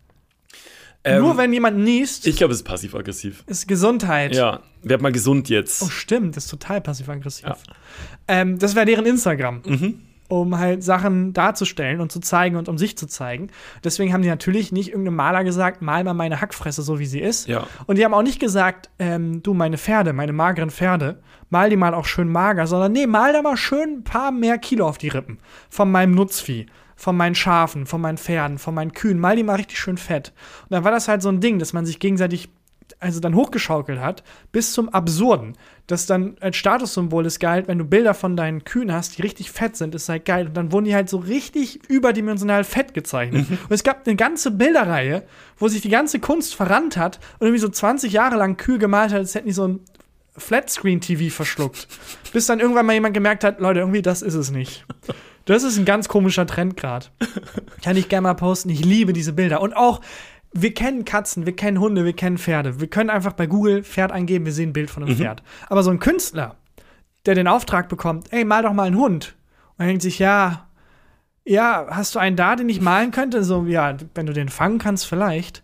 Ähm, 1.03 1.21
nur 1.21 1.37
wenn 1.37 1.53
jemand 1.53 1.77
niest, 1.77 2.27
Ich 2.27 2.35
glaube, 2.37 2.53
es 2.53 2.59
ist 2.59 2.65
passiv-aggressiv. 2.65 3.43
ist 3.47 3.67
Gesundheit. 3.67 4.35
Ja, 4.35 4.59
werd 4.83 5.01
mal 5.01 5.11
gesund 5.11 5.47
jetzt. 5.49 5.81
Oh, 5.81 5.89
stimmt, 5.89 6.35
das 6.35 6.45
ist 6.45 6.49
total 6.51 6.81
passiv-aggressiv. 6.81 7.45
Ja. 7.47 7.57
Ähm, 8.27 8.59
das 8.59 8.75
wäre 8.75 8.85
deren 8.85 9.05
Instagram, 9.05 9.61
Mhm. 9.65 10.01
um 10.27 10.57
halt 10.59 10.83
Sachen 10.83 11.31
darzustellen 11.33 12.01
und 12.01 12.11
zu 12.11 12.19
zeigen 12.19 12.57
und 12.57 12.67
um 12.67 12.77
sich 12.77 12.97
zu 12.97 13.07
zeigen. 13.07 13.47
Deswegen 13.83 14.11
haben 14.13 14.21
die 14.23 14.27
natürlich 14.27 14.71
nicht 14.73 14.89
irgendeinem 14.89 15.15
Maler 15.15 15.43
gesagt, 15.45 15.81
mal 15.81 16.03
mal 16.03 16.13
meine 16.13 16.41
Hackfresse 16.41 16.81
so, 16.81 16.99
wie 16.99 17.05
sie 17.05 17.19
ist. 17.21 17.47
Ja. 17.47 17.65
Und 17.87 17.97
die 17.97 18.03
haben 18.03 18.13
auch 18.13 18.21
nicht 18.23 18.39
gesagt, 18.39 18.89
ähm, 18.99 19.41
du, 19.41 19.53
meine 19.53 19.77
Pferde, 19.77 20.11
meine 20.13 20.33
mageren 20.33 20.69
Pferde, 20.69 21.21
mal 21.49 21.69
die 21.69 21.77
mal 21.77 21.93
auch 21.93 22.05
schön 22.05 22.27
mager, 22.29 22.67
sondern 22.67 22.91
nee, 22.91 23.07
mal 23.07 23.31
da 23.33 23.41
mal 23.41 23.57
schön 23.57 23.99
ein 23.99 24.03
paar 24.03 24.31
mehr 24.31 24.57
Kilo 24.57 24.85
auf 24.87 24.97
die 24.97 25.07
Rippen. 25.07 25.39
Von 25.69 25.89
meinem 25.91 26.11
Nutzvieh, 26.13 26.67
von 26.99 27.15
meinen 27.15 27.33
Schafen, 27.33 27.85
von 27.85 28.01
meinen 28.01 28.17
Pferden, 28.17 28.57
von 28.57 28.75
meinen 28.75 28.91
Kühen, 28.91 29.19
mal 29.19 29.37
die 29.37 29.43
mal 29.43 29.55
richtig 29.55 29.79
schön 29.79 29.97
fett. 29.97 30.33
Und 30.63 30.71
dann 30.71 30.83
war 30.83 30.91
das 30.91 31.07
halt 31.07 31.21
so 31.21 31.29
ein 31.29 31.39
Ding, 31.39 31.57
dass 31.57 31.71
man 31.71 31.85
sich 31.85 31.99
gegenseitig 31.99 32.49
also 32.99 33.21
dann 33.21 33.35
hochgeschaukelt 33.35 34.01
hat, 34.01 34.23
bis 34.51 34.73
zum 34.73 34.89
Absurden. 34.89 35.53
Das 35.87 36.07
dann 36.07 36.35
als 36.41 36.57
Statussymbol 36.57 37.25
ist 37.25 37.39
geil, 37.39 37.63
wenn 37.67 37.77
du 37.77 37.85
Bilder 37.85 38.13
von 38.13 38.35
deinen 38.35 38.65
Kühen 38.65 38.91
hast, 38.91 39.17
die 39.17 39.21
richtig 39.21 39.49
fett 39.49 39.77
sind, 39.77 39.95
ist 39.95 40.09
halt 40.09 40.25
geil. 40.25 40.47
Und 40.47 40.57
dann 40.57 40.73
wurden 40.73 40.85
die 40.85 40.95
halt 40.95 41.07
so 41.07 41.17
richtig 41.17 41.87
überdimensional 41.87 42.65
fett 42.65 42.93
gezeichnet. 42.93 43.47
Und 43.49 43.71
es 43.71 43.83
gab 43.83 44.05
eine 44.05 44.17
ganze 44.17 44.51
Bilderreihe, 44.51 45.23
wo 45.57 45.69
sich 45.69 45.81
die 45.81 45.89
ganze 45.89 46.19
Kunst 46.19 46.53
verrannt 46.53 46.97
hat 46.97 47.19
und 47.39 47.47
irgendwie 47.47 47.61
so 47.61 47.69
20 47.69 48.11
Jahre 48.11 48.35
lang 48.35 48.57
Kühe 48.57 48.77
gemalt 48.77 49.11
hat, 49.11 49.19
als 49.19 49.35
hätten 49.35 49.47
die 49.47 49.53
so 49.53 49.67
ein 49.69 49.79
Flatscreen-TV 50.35 51.33
verschluckt. 51.33 51.87
Bis 52.33 52.47
dann 52.47 52.59
irgendwann 52.59 52.85
mal 52.85 52.93
jemand 52.93 53.13
gemerkt 53.13 53.45
hat, 53.45 53.61
Leute, 53.61 53.79
irgendwie 53.79 54.01
das 54.01 54.21
ist 54.21 54.35
es 54.35 54.51
nicht. 54.51 54.85
Das 55.49 55.63
ist 55.63 55.79
ein 55.79 55.85
ganz 55.85 56.07
komischer 56.07 56.45
Trend 56.45 56.77
gerade. 56.77 57.07
Kann 57.81 57.97
ich 57.97 58.07
gerne 58.07 58.27
mal 58.27 58.35
posten. 58.35 58.69
Ich 58.69 58.85
liebe 58.85 59.13
diese 59.13 59.33
Bilder. 59.33 59.61
Und 59.61 59.75
auch, 59.75 59.99
wir 60.53 60.75
kennen 60.75 61.05
Katzen, 61.05 61.47
wir 61.47 61.55
kennen 61.55 61.79
Hunde, 61.79 62.05
wir 62.05 62.13
kennen 62.13 62.37
Pferde. 62.37 62.79
Wir 62.79 62.87
können 62.87 63.09
einfach 63.09 63.33
bei 63.33 63.47
Google 63.47 63.83
Pferd 63.83 64.11
eingeben, 64.11 64.45
wir 64.45 64.53
sehen 64.53 64.69
ein 64.69 64.73
Bild 64.73 64.91
von 64.91 65.01
einem 65.01 65.15
Pferd. 65.15 65.41
Aber 65.67 65.81
so 65.81 65.89
ein 65.89 65.97
Künstler, 65.97 66.55
der 67.25 67.33
den 67.33 67.47
Auftrag 67.47 67.89
bekommt, 67.89 68.31
ey, 68.31 68.45
mal 68.45 68.61
doch 68.61 68.73
mal 68.73 68.83
einen 68.83 68.97
Hund. 68.97 69.35
Und 69.77 69.85
er 69.85 69.87
denkt 69.87 70.03
sich, 70.03 70.19
ja, 70.19 70.67
ja, 71.45 71.87
hast 71.89 72.13
du 72.13 72.19
einen 72.19 72.35
da, 72.35 72.55
den 72.55 72.69
ich 72.69 72.79
malen 72.79 73.09
könnte? 73.09 73.43
So, 73.43 73.65
ja, 73.65 73.97
wenn 74.13 74.27
du 74.27 74.33
den 74.33 74.49
fangen 74.49 74.77
kannst, 74.77 75.07
vielleicht. 75.07 75.63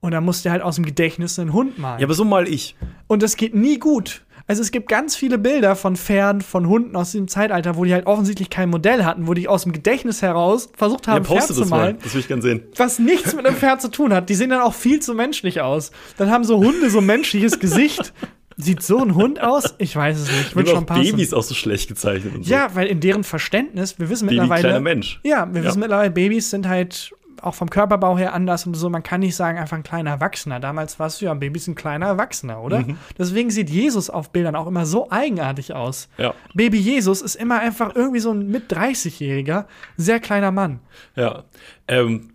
Und 0.00 0.10
dann 0.10 0.22
muss 0.24 0.42
der 0.42 0.52
halt 0.52 0.60
aus 0.60 0.74
dem 0.74 0.84
Gedächtnis 0.84 1.38
einen 1.38 1.54
Hund 1.54 1.78
malen. 1.78 1.98
Ja, 1.98 2.06
aber 2.06 2.12
so 2.12 2.26
mal 2.26 2.46
ich. 2.46 2.76
Und 3.06 3.22
das 3.22 3.36
geht 3.36 3.54
nie 3.54 3.78
gut. 3.78 4.22
Also 4.46 4.60
es 4.60 4.70
gibt 4.72 4.88
ganz 4.90 5.16
viele 5.16 5.38
Bilder 5.38 5.74
von 5.74 5.96
Pferden, 5.96 6.42
von 6.42 6.68
Hunden 6.68 6.96
aus 6.96 7.12
diesem 7.12 7.28
Zeitalter, 7.28 7.76
wo 7.76 7.84
die 7.84 7.94
halt 7.94 8.06
offensichtlich 8.06 8.50
kein 8.50 8.68
Modell 8.68 9.04
hatten, 9.04 9.26
wo 9.26 9.32
die 9.32 9.48
aus 9.48 9.62
dem 9.62 9.72
Gedächtnis 9.72 10.20
heraus 10.20 10.68
versucht 10.76 11.06
Ja, 11.06 11.14
haben, 11.14 11.24
Pferd 11.24 11.38
poste 11.38 11.54
zu 11.54 11.60
das 11.60 11.70
mal. 11.70 11.78
malen, 11.78 11.98
Das 12.02 12.12
will 12.12 12.20
ich 12.20 12.28
gern 12.28 12.42
sehen. 12.42 12.62
was 12.76 12.98
nichts 12.98 13.34
mit 13.34 13.46
einem 13.46 13.56
Pferd 13.56 13.80
zu 13.80 13.90
tun 13.90 14.12
hat. 14.12 14.28
Die 14.28 14.34
sehen 14.34 14.50
dann 14.50 14.60
auch 14.60 14.74
viel 14.74 15.00
zu 15.00 15.14
menschlich 15.14 15.62
aus. 15.62 15.92
Dann 16.18 16.30
haben 16.30 16.44
so 16.44 16.58
Hunde 16.58 16.90
so 16.90 16.98
ein 16.98 17.06
menschliches 17.06 17.58
Gesicht. 17.58 18.12
Sieht 18.56 18.82
so 18.84 18.98
ein 19.02 19.16
Hund 19.16 19.40
aus? 19.42 19.74
Ich 19.78 19.96
weiß 19.96 20.16
es 20.20 20.30
nicht. 20.30 20.54
Wird 20.54 20.68
schon 20.68 20.86
passen. 20.86 21.02
Babys 21.02 21.32
auch 21.32 21.42
so 21.42 21.54
schlecht 21.54 21.88
gezeichnet 21.88 22.36
und 22.36 22.44
so. 22.44 22.50
Ja, 22.52 22.68
weil 22.74 22.86
in 22.86 23.00
deren 23.00 23.24
Verständnis, 23.24 23.98
wir 23.98 24.08
wissen 24.10 24.26
Baby, 24.26 24.40
mittlerweile. 24.42 24.62
kleiner 24.62 24.80
Mensch. 24.80 25.20
Ja, 25.24 25.48
wir 25.52 25.62
Ja. 25.62 25.68
wissen 25.68 25.80
mittlerweile, 25.80 26.10
Babys 26.12 26.50
sind 26.50 26.68
halt 26.68 27.13
auch 27.46 27.54
vom 27.54 27.70
Körperbau 27.70 28.16
her 28.18 28.34
anders 28.34 28.66
und 28.66 28.74
so. 28.74 28.90
Man 28.90 29.02
kann 29.02 29.20
nicht 29.20 29.36
sagen, 29.36 29.58
einfach 29.58 29.76
ein 29.76 29.82
kleiner 29.82 30.10
Erwachsener. 30.10 30.60
Damals 30.60 30.98
war 30.98 31.06
es 31.06 31.20
ja, 31.20 31.32
Babys 31.34 31.64
sind 31.64 31.74
kleiner 31.74 32.06
Erwachsener, 32.06 32.60
oder? 32.60 32.80
Mhm. 32.80 32.98
Deswegen 33.18 33.50
sieht 33.50 33.70
Jesus 33.70 34.10
auf 34.10 34.30
Bildern 34.30 34.56
auch 34.56 34.66
immer 34.66 34.86
so 34.86 35.10
eigenartig 35.10 35.74
aus. 35.74 36.08
Ja. 36.18 36.34
Baby 36.54 36.78
Jesus 36.78 37.22
ist 37.22 37.34
immer 37.34 37.60
einfach 37.60 37.94
irgendwie 37.94 38.20
so 38.20 38.32
ein 38.32 38.48
mit 38.48 38.72
30-jähriger, 38.72 39.66
sehr 39.96 40.20
kleiner 40.20 40.50
Mann. 40.50 40.80
Ja. 41.16 41.44
Ähm, 41.88 42.32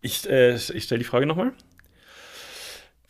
ich 0.00 0.28
äh, 0.28 0.54
ich 0.54 0.84
stelle 0.84 0.98
die 0.98 1.04
Frage 1.04 1.26
nochmal. 1.26 1.52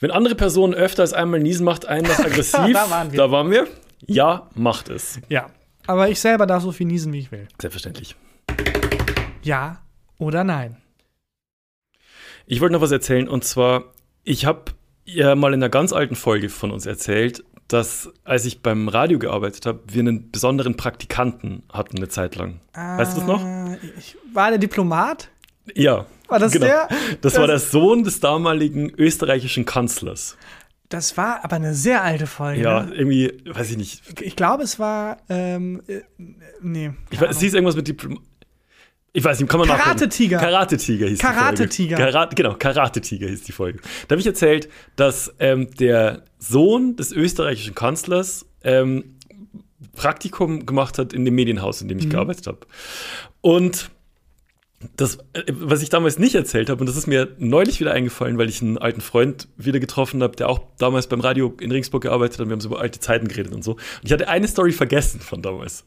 Wenn 0.00 0.10
andere 0.10 0.34
Personen 0.34 0.74
öfter 0.74 1.02
als 1.02 1.12
einmal 1.12 1.40
niesen, 1.40 1.64
macht 1.64 1.86
einen 1.86 2.04
das 2.04 2.20
aggressiv. 2.24 2.72
Da 2.72 2.90
waren 2.90 3.12
wir. 3.12 3.16
Da 3.16 3.30
waren 3.30 3.50
wir. 3.50 3.68
Ja, 4.06 4.48
macht 4.54 4.88
es. 4.88 5.20
Ja. 5.28 5.50
Aber 5.86 6.08
ich 6.08 6.20
selber 6.20 6.46
darf 6.46 6.62
so 6.62 6.72
viel 6.72 6.86
niesen, 6.86 7.12
wie 7.12 7.20
ich 7.20 7.32
will. 7.32 7.48
Selbstverständlich. 7.60 8.16
Ja 9.42 9.78
oder 10.18 10.44
nein? 10.44 10.81
Ich 12.46 12.60
wollte 12.60 12.72
noch 12.72 12.80
was 12.80 12.92
erzählen 12.92 13.28
und 13.28 13.44
zwar, 13.44 13.84
ich 14.24 14.46
habe 14.46 14.72
ja 15.04 15.34
mal 15.34 15.54
in 15.54 15.62
einer 15.62 15.68
ganz 15.68 15.92
alten 15.92 16.14
Folge 16.14 16.48
von 16.48 16.70
uns 16.70 16.86
erzählt, 16.86 17.44
dass 17.68 18.10
als 18.24 18.44
ich 18.44 18.62
beim 18.62 18.88
Radio 18.88 19.18
gearbeitet 19.18 19.66
habe, 19.66 19.80
wir 19.88 20.00
einen 20.00 20.30
besonderen 20.30 20.76
Praktikanten 20.76 21.62
hatten 21.72 21.96
eine 21.96 22.08
Zeit 22.08 22.36
lang. 22.36 22.60
Weißt 22.74 23.16
du 23.16 23.20
das 23.20 23.26
noch? 23.26 23.44
Äh, 23.44 23.78
Ich, 23.98 24.16
war 24.32 24.50
der 24.50 24.58
Diplomat? 24.58 25.30
Ja. 25.74 26.06
War 26.28 26.38
das 26.38 26.52
der? 26.52 26.88
Das, 27.20 27.36
war 27.38 27.46
der 27.46 27.58
Sohn 27.58 28.04
des 28.04 28.20
damaligen 28.20 28.90
österreichischen 28.90 29.64
Kanzlers. 29.64 30.36
Das 30.88 31.16
war 31.16 31.44
aber 31.44 31.56
eine 31.56 31.74
sehr 31.74 32.02
alte 32.02 32.26
Folge. 32.26 32.62
Ja, 32.62 32.82
ne? 32.82 32.94
irgendwie, 32.94 33.32
weiß 33.46 33.70
ich 33.70 33.76
nicht. 33.78 34.20
Ich 34.20 34.36
glaube, 34.36 34.62
es 34.62 34.78
war. 34.78 35.18
Ähm, 35.28 35.82
äh, 35.86 36.00
nee. 36.60 36.92
Ich 37.10 37.20
weiß, 37.20 37.30
es 37.30 37.40
hieß 37.40 37.54
irgendwas 37.54 37.76
mit 37.76 37.88
Diplom 37.88 38.20
Ich 39.14 39.22
weiß 39.22 39.40
nicht, 39.40 39.48
kann 39.50 39.60
man. 39.60 39.68
Karate-Tiger. 39.68 40.38
Karate-Tiger 40.38 41.06
hieß 41.08 41.18
Karate-Tiger. 41.18 41.96
die 41.96 42.02
Folge. 42.02 42.12
Karate, 42.12 42.34
genau, 42.34 42.54
Karate-Tiger 42.54 43.28
hieß 43.28 43.42
die 43.42 43.52
Folge. 43.52 43.80
Da 44.08 44.14
habe 44.14 44.20
ich 44.20 44.26
erzählt, 44.26 44.68
dass 44.96 45.34
ähm, 45.38 45.70
der 45.74 46.24
Sohn 46.38 46.96
des 46.96 47.12
österreichischen 47.12 47.74
Kanzlers 47.74 48.46
ähm, 48.64 49.16
Praktikum 49.94 50.64
gemacht 50.64 50.96
hat 50.98 51.12
in 51.12 51.24
dem 51.26 51.34
Medienhaus, 51.34 51.82
in 51.82 51.88
dem 51.88 51.98
Mhm. 51.98 52.04
ich 52.04 52.10
gearbeitet 52.10 52.46
habe. 52.46 52.60
Und 53.42 53.90
das, 54.96 55.18
äh, 55.32 55.42
was 55.48 55.82
ich 55.82 55.88
damals 55.88 56.18
nicht 56.18 56.34
erzählt 56.34 56.70
habe, 56.70 56.80
und 56.80 56.86
das 56.86 56.96
ist 56.96 57.06
mir 57.06 57.34
neulich 57.38 57.80
wieder 57.80 57.92
eingefallen, 57.92 58.38
weil 58.38 58.48
ich 58.48 58.62
einen 58.62 58.78
alten 58.78 59.00
Freund 59.00 59.48
wieder 59.56 59.80
getroffen 59.80 60.22
habe, 60.22 60.36
der 60.36 60.48
auch 60.48 60.60
damals 60.78 61.06
beim 61.06 61.20
Radio 61.20 61.54
in 61.60 61.70
Regensburg 61.70 62.02
gearbeitet 62.02 62.38
hat. 62.38 62.46
Wir 62.46 62.52
haben 62.52 62.60
so 62.60 62.68
über 62.68 62.80
alte 62.80 63.00
Zeiten 63.00 63.28
geredet 63.28 63.54
und 63.54 63.62
so. 63.62 63.72
Und 63.72 63.80
ich 64.04 64.12
hatte 64.12 64.28
eine 64.28 64.48
Story 64.48 64.72
vergessen 64.72 65.20
von 65.20 65.42
damals. 65.42 65.84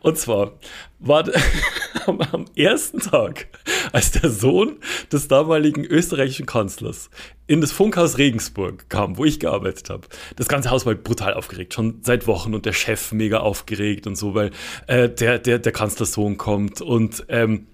Und 0.00 0.18
zwar 0.18 0.52
war 0.98 1.24
am, 2.06 2.20
am 2.20 2.44
ersten 2.56 3.00
Tag, 3.00 3.48
als 3.92 4.12
der 4.12 4.30
Sohn 4.30 4.76
des 5.10 5.28
damaligen 5.28 5.84
österreichischen 5.84 6.46
Kanzlers 6.46 7.10
in 7.46 7.60
das 7.60 7.72
Funkhaus 7.72 8.18
Regensburg 8.18 8.88
kam, 8.88 9.18
wo 9.18 9.24
ich 9.24 9.40
gearbeitet 9.40 9.90
habe. 9.90 10.06
Das 10.36 10.48
ganze 10.48 10.70
Haus 10.70 10.86
war 10.86 10.94
brutal 10.94 11.34
aufgeregt, 11.34 11.74
schon 11.74 11.98
seit 12.02 12.26
Wochen 12.26 12.54
und 12.54 12.64
der 12.64 12.72
Chef 12.72 13.12
mega 13.12 13.40
aufgeregt 13.40 14.06
und 14.06 14.16
so, 14.16 14.34
weil 14.34 14.52
äh, 14.86 15.08
der, 15.08 15.38
der, 15.38 15.58
der 15.58 15.72
Kanzlersohn 15.72 16.38
kommt 16.38 16.80
und 16.80 17.24
ähm, 17.28 17.66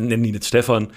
nennen 0.00 0.24
ihn 0.24 0.34
jetzt 0.34 0.48
Stefan, 0.48 0.88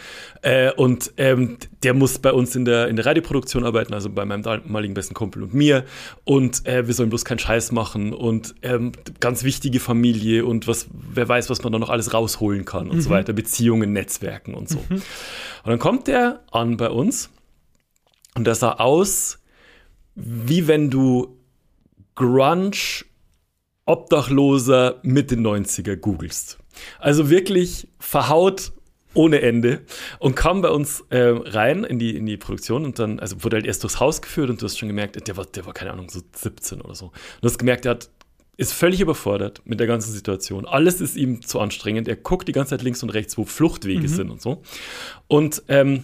äh, 0.41 0.71
und 0.73 1.13
ähm, 1.17 1.57
der 1.83 1.93
muss 1.93 2.19
bei 2.19 2.31
uns 2.31 2.55
in 2.55 2.65
der, 2.65 2.87
in 2.87 2.95
der 2.95 3.05
Radioproduktion 3.05 3.63
arbeiten, 3.63 3.93
also 3.93 4.09
bei 4.09 4.25
meinem 4.25 4.43
damaligen 4.43 4.93
besten 4.93 5.13
Kumpel 5.13 5.43
und 5.43 5.53
mir. 5.53 5.85
Und 6.23 6.65
äh, 6.65 6.87
wir 6.87 6.93
sollen 6.93 7.09
bloß 7.09 7.25
keinen 7.25 7.39
Scheiß 7.39 7.71
machen 7.71 8.13
und 8.13 8.55
ähm, 8.61 8.91
ganz 9.19 9.43
wichtige 9.43 9.79
Familie 9.79 10.45
und 10.45 10.67
was, 10.67 10.87
wer 10.91 11.27
weiß, 11.27 11.49
was 11.49 11.63
man 11.63 11.73
da 11.73 11.79
noch 11.79 11.89
alles 11.89 12.13
rausholen 12.13 12.65
kann 12.65 12.89
und 12.89 12.97
mhm. 12.97 13.01
so 13.01 13.09
weiter, 13.09 13.33
Beziehungen, 13.33 13.93
Netzwerken 13.93 14.53
und 14.53 14.69
so. 14.69 14.77
Mhm. 14.89 14.95
Und 14.95 15.03
dann 15.65 15.79
kommt 15.79 16.07
der 16.07 16.41
an 16.51 16.77
bei 16.77 16.89
uns 16.89 17.29
und 18.35 18.45
der 18.45 18.55
sah 18.55 18.73
aus, 18.73 19.39
wie 20.15 20.67
wenn 20.67 20.89
du 20.89 21.37
Grunge 22.15 22.71
Obdachloser 23.87 24.99
Mitte 25.01 25.35
90er 25.35 25.95
googelst. 25.95 26.57
Also 26.99 27.29
wirklich 27.29 27.87
verhaut 27.99 28.73
ohne 29.17 29.41
Ende 29.41 29.81
und 30.19 30.35
kam 30.35 30.61
bei 30.61 30.69
uns 30.69 31.03
äh, 31.09 31.19
rein 31.19 31.83
in 31.83 31.97
die, 31.97 32.15
in 32.15 32.25
die 32.25 32.37
Produktion 32.37 32.85
und 32.85 32.99
dann, 32.99 33.19
also 33.19 33.43
wurde 33.43 33.57
halt 33.57 33.65
erst 33.65 33.83
durchs 33.83 33.99
Haus 33.99 34.21
geführt 34.21 34.49
und 34.49 34.61
du 34.61 34.65
hast 34.65 34.77
schon 34.77 34.87
gemerkt, 34.87 35.27
der 35.27 35.35
war, 35.35 35.45
der 35.45 35.65
war 35.65 35.73
keine 35.73 35.91
Ahnung, 35.91 36.09
so 36.09 36.21
17 36.31 36.81
oder 36.81 36.93
so. 36.93 37.05
Und 37.05 37.13
du 37.41 37.47
hast 37.47 37.57
gemerkt, 37.57 37.85
der 37.85 37.91
hat, 37.91 38.09
ist 38.57 38.73
völlig 38.73 39.01
überfordert 39.01 39.61
mit 39.65 39.79
der 39.79 39.87
ganzen 39.87 40.11
Situation. 40.11 40.65
Alles 40.65 41.01
ist 41.01 41.15
ihm 41.15 41.41
zu 41.41 41.59
anstrengend. 41.59 42.07
Er 42.07 42.15
guckt 42.15 42.47
die 42.47 42.51
ganze 42.51 42.71
Zeit 42.71 42.83
links 42.83 43.01
und 43.01 43.09
rechts, 43.09 43.37
wo 43.37 43.45
Fluchtwege 43.45 44.01
mhm. 44.01 44.07
sind 44.07 44.29
und 44.29 44.41
so. 44.41 44.61
Und 45.27 45.63
ähm, 45.67 46.03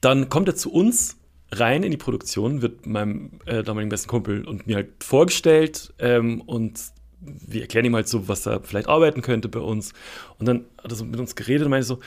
dann 0.00 0.28
kommt 0.28 0.48
er 0.48 0.54
zu 0.54 0.72
uns 0.72 1.16
rein 1.50 1.82
in 1.82 1.90
die 1.90 1.96
Produktion, 1.96 2.62
wird 2.62 2.86
meinem 2.86 3.40
äh, 3.46 3.62
damaligen 3.64 3.88
besten 3.88 4.08
Kumpel 4.08 4.46
und 4.46 4.66
mir 4.66 4.76
halt 4.76 5.02
vorgestellt 5.02 5.92
ähm, 5.98 6.40
und 6.42 6.80
wir 7.24 7.62
erklären 7.62 7.86
ihm 7.86 7.94
halt 7.94 8.08
so, 8.08 8.28
was 8.28 8.46
er 8.46 8.62
vielleicht 8.62 8.88
arbeiten 8.88 9.22
könnte 9.22 9.48
bei 9.48 9.60
uns. 9.60 9.92
Und 10.38 10.46
dann 10.46 10.66
hat 10.82 10.92
er 10.92 10.96
so 10.96 11.04
mit 11.04 11.18
uns 11.18 11.34
geredet 11.34 11.64
und 11.64 11.70
meinte 11.70 11.86
so, 11.86 12.00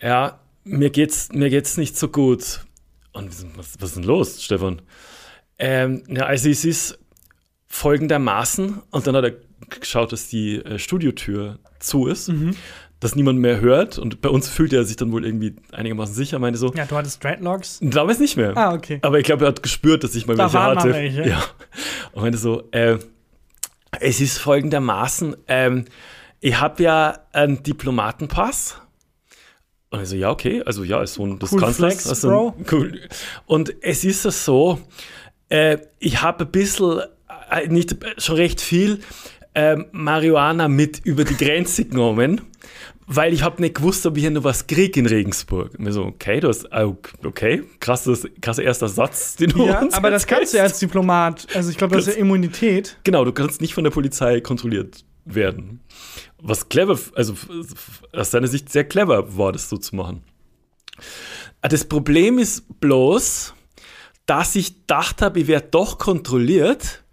ja, 0.00 0.40
mir 0.64 0.90
geht's, 0.90 1.30
mir 1.32 1.50
geht's 1.50 1.76
nicht 1.76 1.96
so 1.96 2.08
gut. 2.08 2.64
Und 3.12 3.30
was, 3.56 3.76
was 3.78 3.90
ist 3.90 3.96
denn 3.96 4.04
los, 4.04 4.42
Stefan? 4.42 4.82
Ähm, 5.58 6.02
ja, 6.08 6.26
also 6.26 6.48
es 6.48 6.64
ist 6.64 6.98
folgendermaßen, 7.68 8.82
und 8.90 9.06
dann 9.06 9.16
hat 9.16 9.24
er 9.24 9.34
geschaut, 9.78 10.12
dass 10.12 10.28
die 10.28 10.56
äh, 10.56 10.78
Studiotür 10.78 11.58
zu 11.78 12.06
ist, 12.06 12.28
mhm. 12.28 12.56
dass 13.00 13.14
niemand 13.14 13.38
mehr 13.38 13.60
hört. 13.60 13.98
Und 13.98 14.20
bei 14.20 14.28
uns 14.28 14.48
fühlt 14.48 14.72
er 14.72 14.84
sich 14.84 14.96
dann 14.96 15.12
wohl 15.12 15.24
irgendwie 15.24 15.56
einigermaßen 15.72 16.14
sicher, 16.14 16.38
meinte 16.38 16.58
so. 16.58 16.72
Ja, 16.74 16.86
du 16.86 16.96
hattest 16.96 17.22
Dreadlocks? 17.22 17.78
Damals 17.82 18.18
nicht 18.18 18.36
mehr. 18.36 18.56
Ah, 18.56 18.74
okay. 18.74 18.98
Aber 19.02 19.18
ich 19.18 19.24
glaube, 19.24 19.44
er 19.44 19.48
hat 19.48 19.62
gespürt, 19.62 20.04
dass 20.04 20.14
ich 20.14 20.26
mal 20.26 20.36
da 20.36 20.52
welche 20.52 20.62
hatte. 20.62 20.92
Welche. 20.92 21.28
Ja. 21.28 21.44
Und 22.12 22.22
meinte 22.22 22.38
so, 22.38 22.68
äh, 22.72 22.98
es 24.00 24.20
ist 24.20 24.38
folgendermaßen, 24.38 25.36
ähm, 25.48 25.84
ich 26.40 26.60
habe 26.60 26.82
ja 26.82 27.18
einen 27.32 27.62
Diplomatenpass. 27.62 28.80
Und 29.90 30.02
ich 30.02 30.08
so, 30.08 30.16
ja, 30.16 30.30
okay, 30.30 30.62
also 30.64 30.84
ja, 30.84 31.02
ist 31.02 31.14
Sohn 31.14 31.38
des 31.38 31.52
cool 31.52 31.60
Kanzlers. 31.60 31.94
Flex, 31.94 32.08
also, 32.08 32.28
Bro. 32.28 32.56
Cool. 32.70 33.00
Und 33.46 33.74
es 33.80 34.04
ist 34.04 34.22
so, 34.22 34.80
äh, 35.48 35.78
ich 35.98 36.20
habe 36.20 36.44
ein 36.44 36.50
bisschen, 36.50 37.00
äh, 37.50 37.68
nicht 37.68 37.96
schon 38.18 38.36
recht 38.36 38.60
viel, 38.60 39.00
äh, 39.54 39.76
Marihuana 39.92 40.68
mit 40.68 41.00
über 41.04 41.24
die 41.24 41.36
Grenze 41.36 41.84
genommen 41.84 42.42
weil 43.06 43.32
ich 43.32 43.42
habe 43.42 43.60
nicht 43.60 43.76
gewusst, 43.76 44.06
ob 44.06 44.16
ich 44.16 44.22
hier 44.22 44.30
noch 44.30 44.44
was 44.44 44.66
kriege 44.66 44.98
in 44.98 45.06
Regensburg. 45.06 45.72
Und 45.76 45.80
mir 45.80 45.92
so, 45.92 46.04
okay, 46.04 46.40
du 46.40 46.48
hast, 46.48 46.72
ah, 46.72 46.94
okay, 47.24 47.62
krasses, 47.80 48.26
krasser 48.40 48.62
erster 48.62 48.88
Satz, 48.88 49.36
den 49.40 49.50
du 49.50 49.66
Ja, 49.66 49.80
uns 49.80 49.94
aber 49.94 50.10
das 50.10 50.26
kannst 50.26 50.52
du 50.52 50.58
ja 50.58 50.64
als 50.64 50.78
Diplomat. 50.78 51.46
Also 51.54 51.70
ich 51.70 51.76
glaube, 51.76 51.96
das 51.96 52.06
ist 52.06 52.14
ja 52.14 52.20
Immunität. 52.20 52.98
Genau, 53.04 53.24
du 53.24 53.32
kannst 53.32 53.60
nicht 53.60 53.74
von 53.74 53.84
der 53.84 53.90
Polizei 53.90 54.40
kontrolliert 54.40 55.04
werden. 55.24 55.80
Was 56.40 56.68
clever, 56.68 56.98
also 57.14 57.34
aus 58.12 58.30
seiner 58.30 58.48
Sicht 58.48 58.70
sehr 58.70 58.84
clever 58.84 59.36
war, 59.36 59.52
das 59.52 59.68
so 59.68 59.76
zu 59.76 59.96
machen. 59.96 60.22
Das 61.62 61.84
Problem 61.86 62.38
ist 62.38 62.80
bloß, 62.80 63.54
dass 64.26 64.54
ich 64.54 64.80
gedacht 64.80 65.22
habe, 65.22 65.40
ich 65.40 65.46
werde 65.46 65.68
doch 65.70 65.98
kontrolliert 65.98 67.04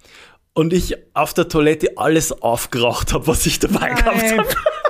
und 0.54 0.74
ich 0.74 0.96
auf 1.14 1.34
der 1.34 1.48
Toilette 1.48 1.98
alles 1.98 2.32
aufgeraucht 2.42 3.14
habe, 3.14 3.28
was 3.28 3.46
ich 3.46 3.60
dabei 3.60 3.90
gehabt 3.90 4.18
Nein. 4.18 4.40
habe. 4.40 4.50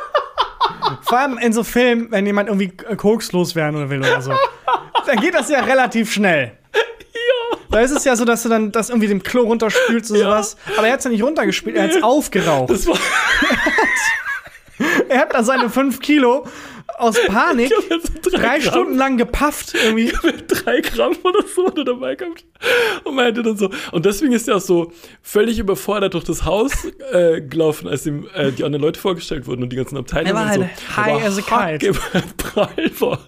Vor 1.02 1.20
allem 1.20 1.38
in 1.38 1.54
so 1.54 1.64
Filmen, 1.64 2.08
wenn 2.12 2.26
jemand 2.26 2.50
irgendwie 2.50 2.72
äh, 2.90 2.96
Koks 2.96 3.32
loswerden 3.32 3.76
oder 3.78 3.90
will 3.90 4.00
oder 4.00 4.22
so. 4.22 4.34
Dann 5.06 5.18
geht 5.20 5.34
das 5.34 5.50
ja 5.50 5.62
relativ 5.62 6.12
schnell. 6.12 6.52
Ja. 6.74 7.58
Da 7.70 7.80
ist 7.80 7.92
es 7.92 8.04
ja 8.04 8.16
so, 8.16 8.26
dass 8.26 8.44
du 8.44 8.50
dann 8.50 8.72
das 8.72 8.90
irgendwie 8.90 9.08
dem 9.08 9.24
Klo 9.24 9.44
runterspülst 9.44 10.12
oder 10.12 10.20
Ja. 10.20 10.26
sowas. 10.28 10.58
Aber 10.78 10.88
er 10.88 10.94
hat 10.94 11.00
es 11.00 11.06
ja 11.06 11.12
nicht 11.12 11.24
runtergespült, 11.24 11.76
er 11.76 11.84
hat 11.84 11.92
es 11.92 12.04
aufgeraucht. 12.04 12.70
Das 12.70 12.88
war 12.88 12.98
Er 15.10 15.20
hat 15.20 15.34
da 15.34 15.44
seine 15.44 15.70
5 15.70 16.00
Kilo 16.00 16.48
aus 16.98 17.16
Panik 17.28 17.72
Ich 17.72 17.90
jetzt 17.90 18.12
drei 18.34 18.60
drei. 18.60 18.62
Stunden 18.62 18.96
lang 18.96 19.18
gepafft 19.18 19.74
irgendwie. 19.74 20.12
mit 20.24 20.46
drei 20.48 20.82
Gramm 20.82 21.16
oder 21.24 21.44
so 21.48 21.70
dabei 21.70 22.16
gehabt. 22.16 22.46
Und 23.04 23.16
meinte 23.16 23.42
dann 23.44 23.58
so. 23.58 23.70
Und 23.92 24.06
deswegen 24.06 24.34
ist 24.34 24.48
er 24.48 24.58
auch 24.58 24.62
so 24.62 24.92
völlig 25.22 25.58
überfordert 25.60 26.14
durch 26.14 26.24
das 26.24 26.46
Haus 26.46 26.72
äh, 27.12 27.42
gelaufen, 27.42 27.88
als 27.88 28.06
ihm 28.06 28.28
äh, 28.36 28.52
die 28.52 28.64
anderen 28.64 28.84
Leute 28.84 29.00
vorgestellt 29.00 29.48
wurden 29.48 29.64
und 29.64 29.70
die 29.72 29.76
ganzen 29.78 29.98
Abteilungen. 29.98 30.28
Er 30.36 30.36
war 30.36 30.48
halt 30.50 30.62
so. 30.78 30.98
high 30.98 31.26
as 31.26 31.38
a 31.38 31.42
kite. 31.78 31.94
hackeprall 32.14 32.92
war. 33.00 33.20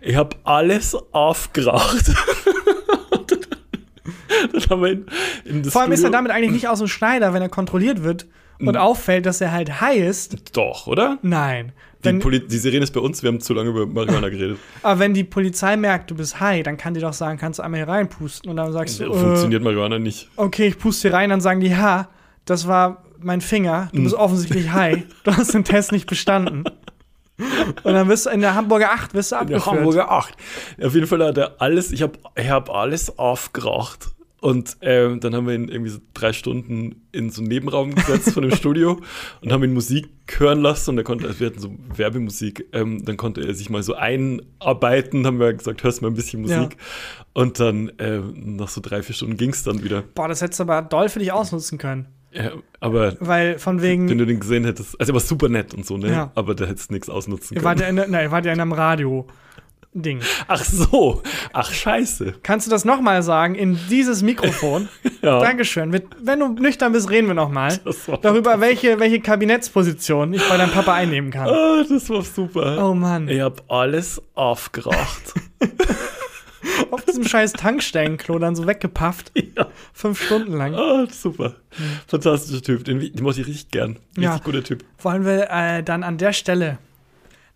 Ich 0.00 0.16
habe 0.16 0.36
alles 0.44 0.96
aufgeraucht. 1.12 2.06
Dann, 4.52 4.62
haben 4.70 4.82
wir 4.82 4.92
ihn 4.92 5.06
in 5.44 5.62
das 5.62 5.72
Vor 5.72 5.82
allem 5.82 5.92
ist 5.92 6.00
er 6.00 6.02
Studio- 6.08 6.12
damit 6.12 6.32
eigentlich 6.32 6.50
nicht 6.52 6.68
aus 6.68 6.78
dem 6.78 6.88
Schneider, 6.88 7.32
wenn 7.34 7.42
er 7.42 7.48
kontrolliert 7.48 8.02
wird 8.02 8.26
und 8.60 8.76
auffällt, 8.76 9.26
dass 9.26 9.40
er 9.40 9.52
halt 9.52 9.80
high 9.80 9.98
ist. 9.98 10.56
Doch, 10.56 10.86
oder? 10.86 11.18
Nein. 11.22 11.72
Die, 12.00 12.04
Wenn, 12.08 12.18
Poli 12.20 12.46
die 12.46 12.58
Sirene 12.58 12.84
ist 12.84 12.92
bei 12.92 13.00
uns, 13.00 13.22
wir 13.22 13.28
haben 13.28 13.40
zu 13.40 13.54
lange 13.54 13.70
über 13.70 13.86
Marihuana 13.86 14.28
geredet. 14.28 14.58
aber 14.82 15.00
wenn 15.00 15.14
die 15.14 15.24
Polizei 15.24 15.76
merkt, 15.76 16.10
du 16.10 16.14
bist 16.14 16.38
high, 16.40 16.62
dann 16.62 16.76
kann 16.76 16.92
die 16.94 17.00
doch 17.00 17.12
sagen, 17.14 17.38
kannst 17.38 17.58
du 17.58 17.62
einmal 17.62 17.80
hier 17.80 17.88
reinpusten 17.88 18.50
und 18.50 18.56
dann 18.56 18.72
sagst 18.72 19.00
du, 19.00 19.04
äh, 19.04 19.14
Funktioniert 19.18 19.62
Marihuana 19.62 19.98
nicht. 19.98 20.28
okay, 20.36 20.66
ich 20.68 20.78
puste 20.78 21.08
hier 21.08 21.16
rein, 21.16 21.30
dann 21.30 21.40
sagen 21.40 21.60
die, 21.60 21.68
ja, 21.68 22.08
das 22.44 22.68
war 22.68 23.04
mein 23.20 23.40
Finger, 23.40 23.88
du 23.92 24.00
Mhm. 24.00 24.04
bist 24.04 24.16
offensichtlich 24.16 24.70
high, 24.72 25.04
du 25.24 25.34
hast 25.34 25.54
den 25.54 25.64
Test 25.64 25.92
nicht 25.92 26.06
bestanden. 26.06 26.64
Und 27.82 27.94
dann 27.94 28.06
wirst 28.08 28.26
du 28.26 28.30
in 28.30 28.40
der 28.42 28.54
Hamburger 28.54 28.92
8 28.92 29.12
wirst 29.14 29.32
du 29.32 29.36
Der 29.36 29.40
abgeführt. 29.42 29.66
Hamburger 29.76 30.10
8. 30.10 30.34
Auf 30.82 30.94
jeden 30.94 31.06
Fall 31.08 31.24
hat 31.24 31.36
er 31.38 31.54
alles, 31.60 31.90
ich 31.90 32.02
habe 32.02 32.12
ich 32.36 32.48
hab 32.48 32.70
alles 32.70 33.18
aufgeraucht. 33.18 34.13
Und 34.44 34.76
ähm, 34.82 35.20
dann 35.20 35.34
haben 35.34 35.46
wir 35.46 35.54
ihn 35.54 35.68
irgendwie 35.68 35.90
so 35.90 36.00
drei 36.12 36.34
Stunden 36.34 37.06
in 37.12 37.30
so 37.30 37.40
einen 37.40 37.48
Nebenraum 37.48 37.94
gesetzt 37.94 38.32
von 38.32 38.42
dem 38.42 38.52
Studio 38.54 39.00
und 39.40 39.50
haben 39.50 39.64
ihn 39.64 39.72
Musik 39.72 40.10
hören 40.36 40.60
lassen 40.60 40.90
und 40.90 40.98
er 40.98 41.04
konnte, 41.04 41.26
also 41.26 41.40
wir 41.40 41.46
hatten 41.46 41.60
so 41.60 41.74
Werbemusik, 41.96 42.66
ähm, 42.74 43.06
dann 43.06 43.16
konnte 43.16 43.40
er 43.40 43.54
sich 43.54 43.70
mal 43.70 43.82
so 43.82 43.94
einarbeiten, 43.94 45.26
haben 45.26 45.40
wir 45.40 45.54
gesagt, 45.54 45.82
hörst 45.82 46.02
mal 46.02 46.08
ein 46.08 46.14
bisschen 46.14 46.42
Musik. 46.42 46.76
Und 47.32 47.58
dann 47.58 47.90
ähm, 47.98 48.56
nach 48.56 48.68
so 48.68 48.82
drei, 48.82 49.02
vier 49.02 49.14
Stunden 49.14 49.38
ging 49.38 49.48
es 49.48 49.62
dann 49.62 49.82
wieder. 49.82 50.02
Boah, 50.14 50.28
das 50.28 50.42
hättest 50.42 50.60
du 50.60 50.64
aber 50.64 50.82
doll 50.82 51.08
für 51.08 51.20
dich 51.20 51.32
ausnutzen 51.32 51.78
können. 51.78 52.08
Ja, 52.30 52.50
aber 52.80 53.16
Weil 53.20 53.58
von 53.58 53.80
wegen, 53.80 54.10
wenn 54.10 54.18
du 54.18 54.26
den 54.26 54.40
gesehen 54.40 54.66
hättest, 54.66 55.00
also 55.00 55.10
er 55.10 55.14
war 55.14 55.20
super 55.22 55.48
nett 55.48 55.72
und 55.72 55.86
so, 55.86 55.96
ne? 55.96 56.10
Ja. 56.10 56.32
Aber 56.34 56.54
da 56.54 56.66
hättest 56.66 56.90
du 56.90 56.92
nichts 56.92 57.08
ausnutzen 57.08 57.56
können. 57.56 57.78
ja 57.78 57.86
in, 57.88 58.10
nein, 58.10 58.30
wart 58.30 58.44
ja 58.44 58.52
in 58.52 58.60
einem 58.60 58.72
Radio. 58.72 59.26
Ding. 59.96 60.20
Ach 60.48 60.64
so, 60.64 61.22
ach 61.52 61.72
scheiße. 61.72 62.34
Kannst 62.42 62.66
du 62.66 62.70
das 62.70 62.84
nochmal 62.84 63.22
sagen 63.22 63.54
in 63.54 63.78
dieses 63.90 64.22
Mikrofon? 64.22 64.88
Ja. 65.22 65.40
Dankeschön. 65.40 65.90
Wenn 66.20 66.40
du 66.40 66.48
nüchtern 66.48 66.92
bist, 66.92 67.08
reden 67.08 67.28
wir 67.28 67.34
nochmal 67.34 67.80
darüber, 68.20 68.60
welche, 68.60 69.00
welche 69.00 69.20
Kabinettsposition 69.20 70.34
ich 70.34 70.46
bei 70.46 70.58
deinem 70.58 70.70
Papa 70.70 70.92
einnehmen 70.92 71.30
kann. 71.30 71.48
Ah, 71.48 71.82
das 71.88 72.10
war 72.10 72.20
super. 72.20 72.76
Oh 72.86 72.92
Mann. 72.92 73.26
Ich 73.28 73.40
hab 73.40 73.62
alles 73.72 74.20
aufgeraucht. 74.34 75.32
Auf 76.90 77.04
diesem 77.06 77.24
scheiß 77.24 77.54
Tankstellenklo 77.54 78.38
dann 78.38 78.54
so 78.54 78.66
weggepafft. 78.66 79.32
ja. 79.34 79.68
Fünf 79.94 80.22
Stunden 80.22 80.52
lang. 80.58 80.74
Ah, 80.74 81.06
super. 81.10 81.54
Fantastischer 82.06 82.60
Typ. 82.62 82.84
Den, 82.84 83.00
den 83.00 83.22
mochte 83.22 83.40
ich 83.40 83.46
richtig 83.46 83.70
gern. 83.70 83.92
Richtig 84.16 84.24
Ja. 84.24 84.40
guter 84.44 84.62
Typ. 84.62 84.84
Wollen 84.98 85.24
wir 85.24 85.48
äh, 85.50 85.82
dann 85.82 86.02
an 86.02 86.18
der 86.18 86.32
Stelle 86.34 86.76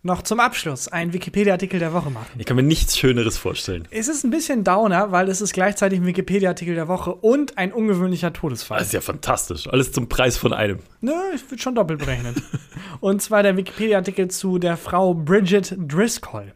noch 0.01 0.21
zum 0.21 0.39
Abschluss 0.39 0.87
einen 0.87 1.11
Wikipedia-Artikel 1.11 1.79
der 1.79 1.93
Woche 1.93 2.09
machen. 2.09 2.27
Ich 2.37 2.45
kann 2.45 2.55
mir 2.55 2.63
nichts 2.63 2.97
Schöneres 2.97 3.37
vorstellen. 3.37 3.87
Es 3.91 4.07
ist 4.07 4.23
ein 4.23 4.29
bisschen 4.31 4.63
Downer, 4.63 5.11
weil 5.11 5.27
es 5.27 5.41
ist 5.41 5.53
gleichzeitig 5.53 5.99
ein 5.99 6.05
Wikipedia-Artikel 6.05 6.75
der 6.75 6.87
Woche 6.87 7.13
und 7.13 7.57
ein 7.57 7.73
ungewöhnlicher 7.73 8.31
Todesfall. 8.31 8.79
Das 8.79 8.87
ist 8.87 8.93
ja 8.93 9.01
fantastisch. 9.01 9.67
Alles 9.67 9.91
zum 9.91 10.07
Preis 10.07 10.37
von 10.37 10.53
einem. 10.53 10.79
Nö, 11.01 11.11
ich 11.35 11.49
wird 11.51 11.61
schon 11.61 11.75
doppelt 11.75 11.99
berechnet. 11.99 12.37
und 13.01 13.21
zwar 13.21 13.43
der 13.43 13.57
Wikipedia-Artikel 13.57 14.29
zu 14.29 14.57
der 14.57 14.77
Frau 14.77 15.13
Bridget 15.13 15.75
Driscoll. 15.77 16.53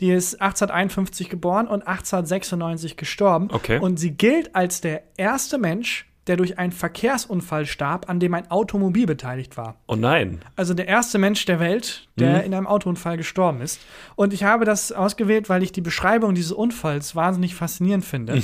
Die 0.00 0.10
ist 0.10 0.40
1851 0.40 1.28
geboren 1.28 1.68
und 1.68 1.86
1896 1.86 2.96
gestorben. 2.96 3.50
Okay. 3.52 3.78
Und 3.78 3.98
sie 3.98 4.12
gilt 4.12 4.56
als 4.56 4.80
der 4.80 5.02
erste 5.16 5.58
Mensch, 5.58 6.09
der 6.26 6.36
durch 6.36 6.58
einen 6.58 6.72
Verkehrsunfall 6.72 7.66
starb, 7.66 8.08
an 8.08 8.20
dem 8.20 8.34
ein 8.34 8.50
Automobil 8.50 9.06
beteiligt 9.06 9.56
war. 9.56 9.76
Oh 9.86 9.96
nein. 9.96 10.40
Also 10.56 10.74
der 10.74 10.86
erste 10.86 11.18
Mensch 11.18 11.44
der 11.46 11.60
Welt, 11.60 12.08
der 12.16 12.44
in 12.44 12.54
einem 12.54 12.66
Autounfall 12.66 13.16
gestorben 13.16 13.62
ist. 13.62 13.80
Und 14.16 14.32
ich 14.32 14.44
habe 14.44 14.64
das 14.64 14.92
ausgewählt, 14.92 15.48
weil 15.48 15.62
ich 15.62 15.72
die 15.72 15.80
Beschreibung 15.80 16.34
dieses 16.34 16.52
Unfalls 16.52 17.16
wahnsinnig 17.16 17.54
faszinierend 17.54 18.04
finde. 18.04 18.42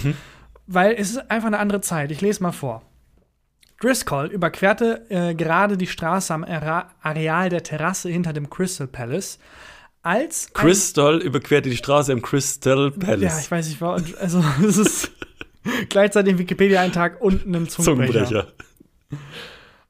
Weil 0.66 0.94
es 0.98 1.10
ist 1.10 1.30
einfach 1.30 1.48
eine 1.48 1.58
andere 1.58 1.80
Zeit. 1.80 2.10
Ich 2.10 2.20
lese 2.20 2.42
mal 2.42 2.52
vor. 2.52 2.82
Driscoll 3.80 4.28
überquerte 4.28 5.04
äh, 5.10 5.34
gerade 5.34 5.76
die 5.76 5.86
Straße 5.86 6.32
am 6.32 6.44
Areal 6.44 7.48
der 7.50 7.62
Terrasse 7.62 8.08
hinter 8.08 8.32
dem 8.32 8.48
Crystal 8.48 8.86
Palace, 8.86 9.38
als 10.02 10.52
Crystal 10.52 11.18
überquerte 11.20 11.68
die 11.68 11.76
Straße 11.76 12.12
im 12.12 12.22
Crystal 12.22 12.90
Palace. 12.92 13.22
ja, 13.22 13.38
ich 13.40 13.50
weiß 13.50 13.68
nicht, 13.68 13.82
also 13.82 14.44
es 14.66 14.78
ist 14.78 15.10
gleichzeitig 15.88 16.34
ein 16.34 16.38
Wikipedia-Eintrag 16.38 17.20
und 17.20 17.46
ein 17.46 17.68
Zungenbrecher. 17.68 18.26
Zungenbrecher. 18.26 18.46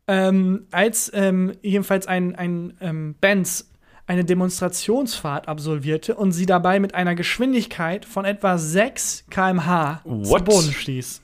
ähm, 0.09 0.67
als 0.71 1.11
ähm, 1.15 1.53
jedenfalls 1.63 2.07
ein, 2.07 2.35
ein 2.35 2.75
ähm, 2.81 3.15
Benz 3.21 3.71
eine 4.07 4.25
Demonstrationsfahrt 4.25 5.49
absolvierte 5.49 6.15
und 6.15 6.33
sie 6.33 6.47
dabei 6.47 6.79
mit 6.79 6.95
einer 6.95 7.15
Geschwindigkeit 7.15 8.05
von 8.05 8.25
etwa 8.25 8.57
6 8.57 9.25
km/h 9.31 10.03
zu? 10.05 10.45
Boden 10.45 10.73
stieß. 10.73 11.23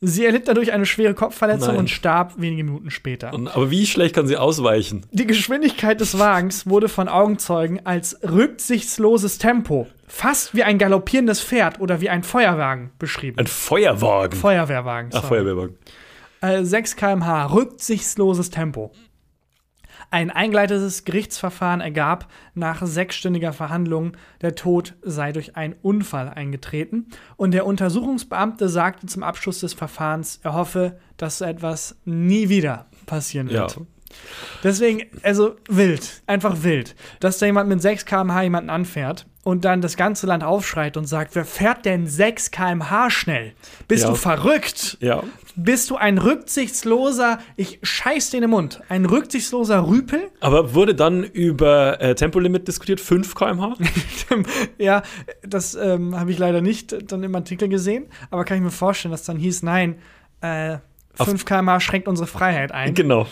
Sie 0.00 0.24
erlitt 0.24 0.46
dadurch 0.46 0.72
eine 0.72 0.86
schwere 0.86 1.12
Kopfverletzung 1.12 1.70
Nein. 1.70 1.78
und 1.78 1.90
starb 1.90 2.34
wenige 2.40 2.62
Minuten 2.62 2.90
später. 2.90 3.32
Aber 3.32 3.70
wie 3.70 3.84
schlecht 3.84 4.14
kann 4.14 4.28
sie 4.28 4.36
ausweichen? 4.36 5.04
Die 5.10 5.26
Geschwindigkeit 5.26 6.00
des 6.00 6.18
Wagens 6.18 6.68
wurde 6.68 6.88
von 6.88 7.08
Augenzeugen 7.08 7.84
als 7.84 8.16
rücksichtsloses 8.22 9.38
Tempo, 9.38 9.88
fast 10.08 10.54
wie 10.54 10.62
ein 10.64 10.78
galoppierendes 10.78 11.40
Pferd 11.42 11.80
oder 11.80 12.00
wie 12.00 12.10
ein 12.10 12.22
Feuerwagen 12.22 12.90
beschrieben. 12.98 13.38
Ein 13.38 13.46
Feuerwagen. 13.46 14.38
Feuerwehrwagen. 14.38 15.10
Ach, 15.14 15.22
sorry. 15.22 15.28
Feuerwehrwagen. 15.44 15.76
Äh, 16.40 16.64
6 16.64 16.96
km/h, 16.96 17.46
rücksichtsloses 17.52 18.50
Tempo. 18.50 18.92
Ein 20.10 20.30
eingeleitetes 20.30 21.04
Gerichtsverfahren 21.04 21.80
ergab 21.82 22.28
nach 22.54 22.86
sechsstündiger 22.86 23.52
Verhandlung, 23.52 24.12
der 24.40 24.54
Tod 24.54 24.94
sei 25.02 25.32
durch 25.32 25.56
einen 25.56 25.74
Unfall 25.82 26.28
eingetreten. 26.30 27.08
Und 27.36 27.50
der 27.50 27.66
Untersuchungsbeamte 27.66 28.68
sagte 28.70 29.06
zum 29.06 29.22
Abschluss 29.22 29.60
des 29.60 29.74
Verfahrens, 29.74 30.40
er 30.42 30.54
hoffe, 30.54 30.98
dass 31.18 31.38
so 31.38 31.44
etwas 31.44 31.98
nie 32.06 32.48
wieder 32.48 32.86
passieren 33.06 33.48
Ja. 33.48 33.62
wird. 33.62 33.80
Deswegen, 34.64 35.02
also 35.22 35.56
wild, 35.68 36.22
einfach 36.26 36.62
wild, 36.62 36.94
dass 37.20 37.36
da 37.38 37.44
jemand 37.46 37.68
mit 37.68 37.82
6 37.82 38.06
km/h 38.06 38.42
jemanden 38.42 38.70
anfährt 38.70 39.26
und 39.48 39.64
dann 39.64 39.80
das 39.80 39.96
ganze 39.96 40.26
Land 40.26 40.44
aufschreit 40.44 40.98
und 40.98 41.06
sagt, 41.06 41.34
wer 41.34 41.46
fährt 41.46 41.86
denn 41.86 42.06
6 42.06 42.50
km/h 42.50 43.08
schnell? 43.08 43.54
Bist 43.88 44.04
Ja. 44.04 44.10
du 44.10 44.14
verrückt? 44.14 44.98
Ja. 45.00 45.22
Bist 45.56 45.88
du 45.88 45.96
ein 45.96 46.18
rücksichtsloser, 46.18 47.38
ich 47.56 47.78
scheiß 47.82 48.28
dir 48.30 48.36
in 48.36 48.40
den 48.42 48.50
Mund, 48.50 48.82
ein 48.90 49.06
rücksichtsloser 49.06 49.86
Rüpel? 49.88 50.30
Aber 50.40 50.74
wurde 50.74 50.94
dann 50.94 51.24
über 51.24 51.98
äh, 51.98 52.14
Tempolimit 52.14 52.68
diskutiert? 52.68 53.00
5 53.00 53.34
km/h? 53.34 53.74
ja, 54.78 55.02
das 55.42 55.74
ähm, 55.74 56.14
habe 56.18 56.30
ich 56.30 56.38
leider 56.38 56.60
nicht 56.60 57.10
dann 57.10 57.22
im 57.22 57.34
Artikel 57.34 57.68
gesehen, 57.70 58.06
aber 58.30 58.44
kann 58.44 58.58
ich 58.58 58.62
mir 58.62 58.70
vorstellen, 58.70 59.12
dass 59.12 59.24
dann 59.24 59.38
hieß, 59.38 59.62
nein, 59.62 59.96
äh, 60.42 60.76
5 61.14 61.46
km/h 61.46 61.80
schränkt 61.80 62.06
unsere 62.06 62.26
Freiheit 62.28 62.70
ein. 62.72 62.92
genau. 62.94 63.26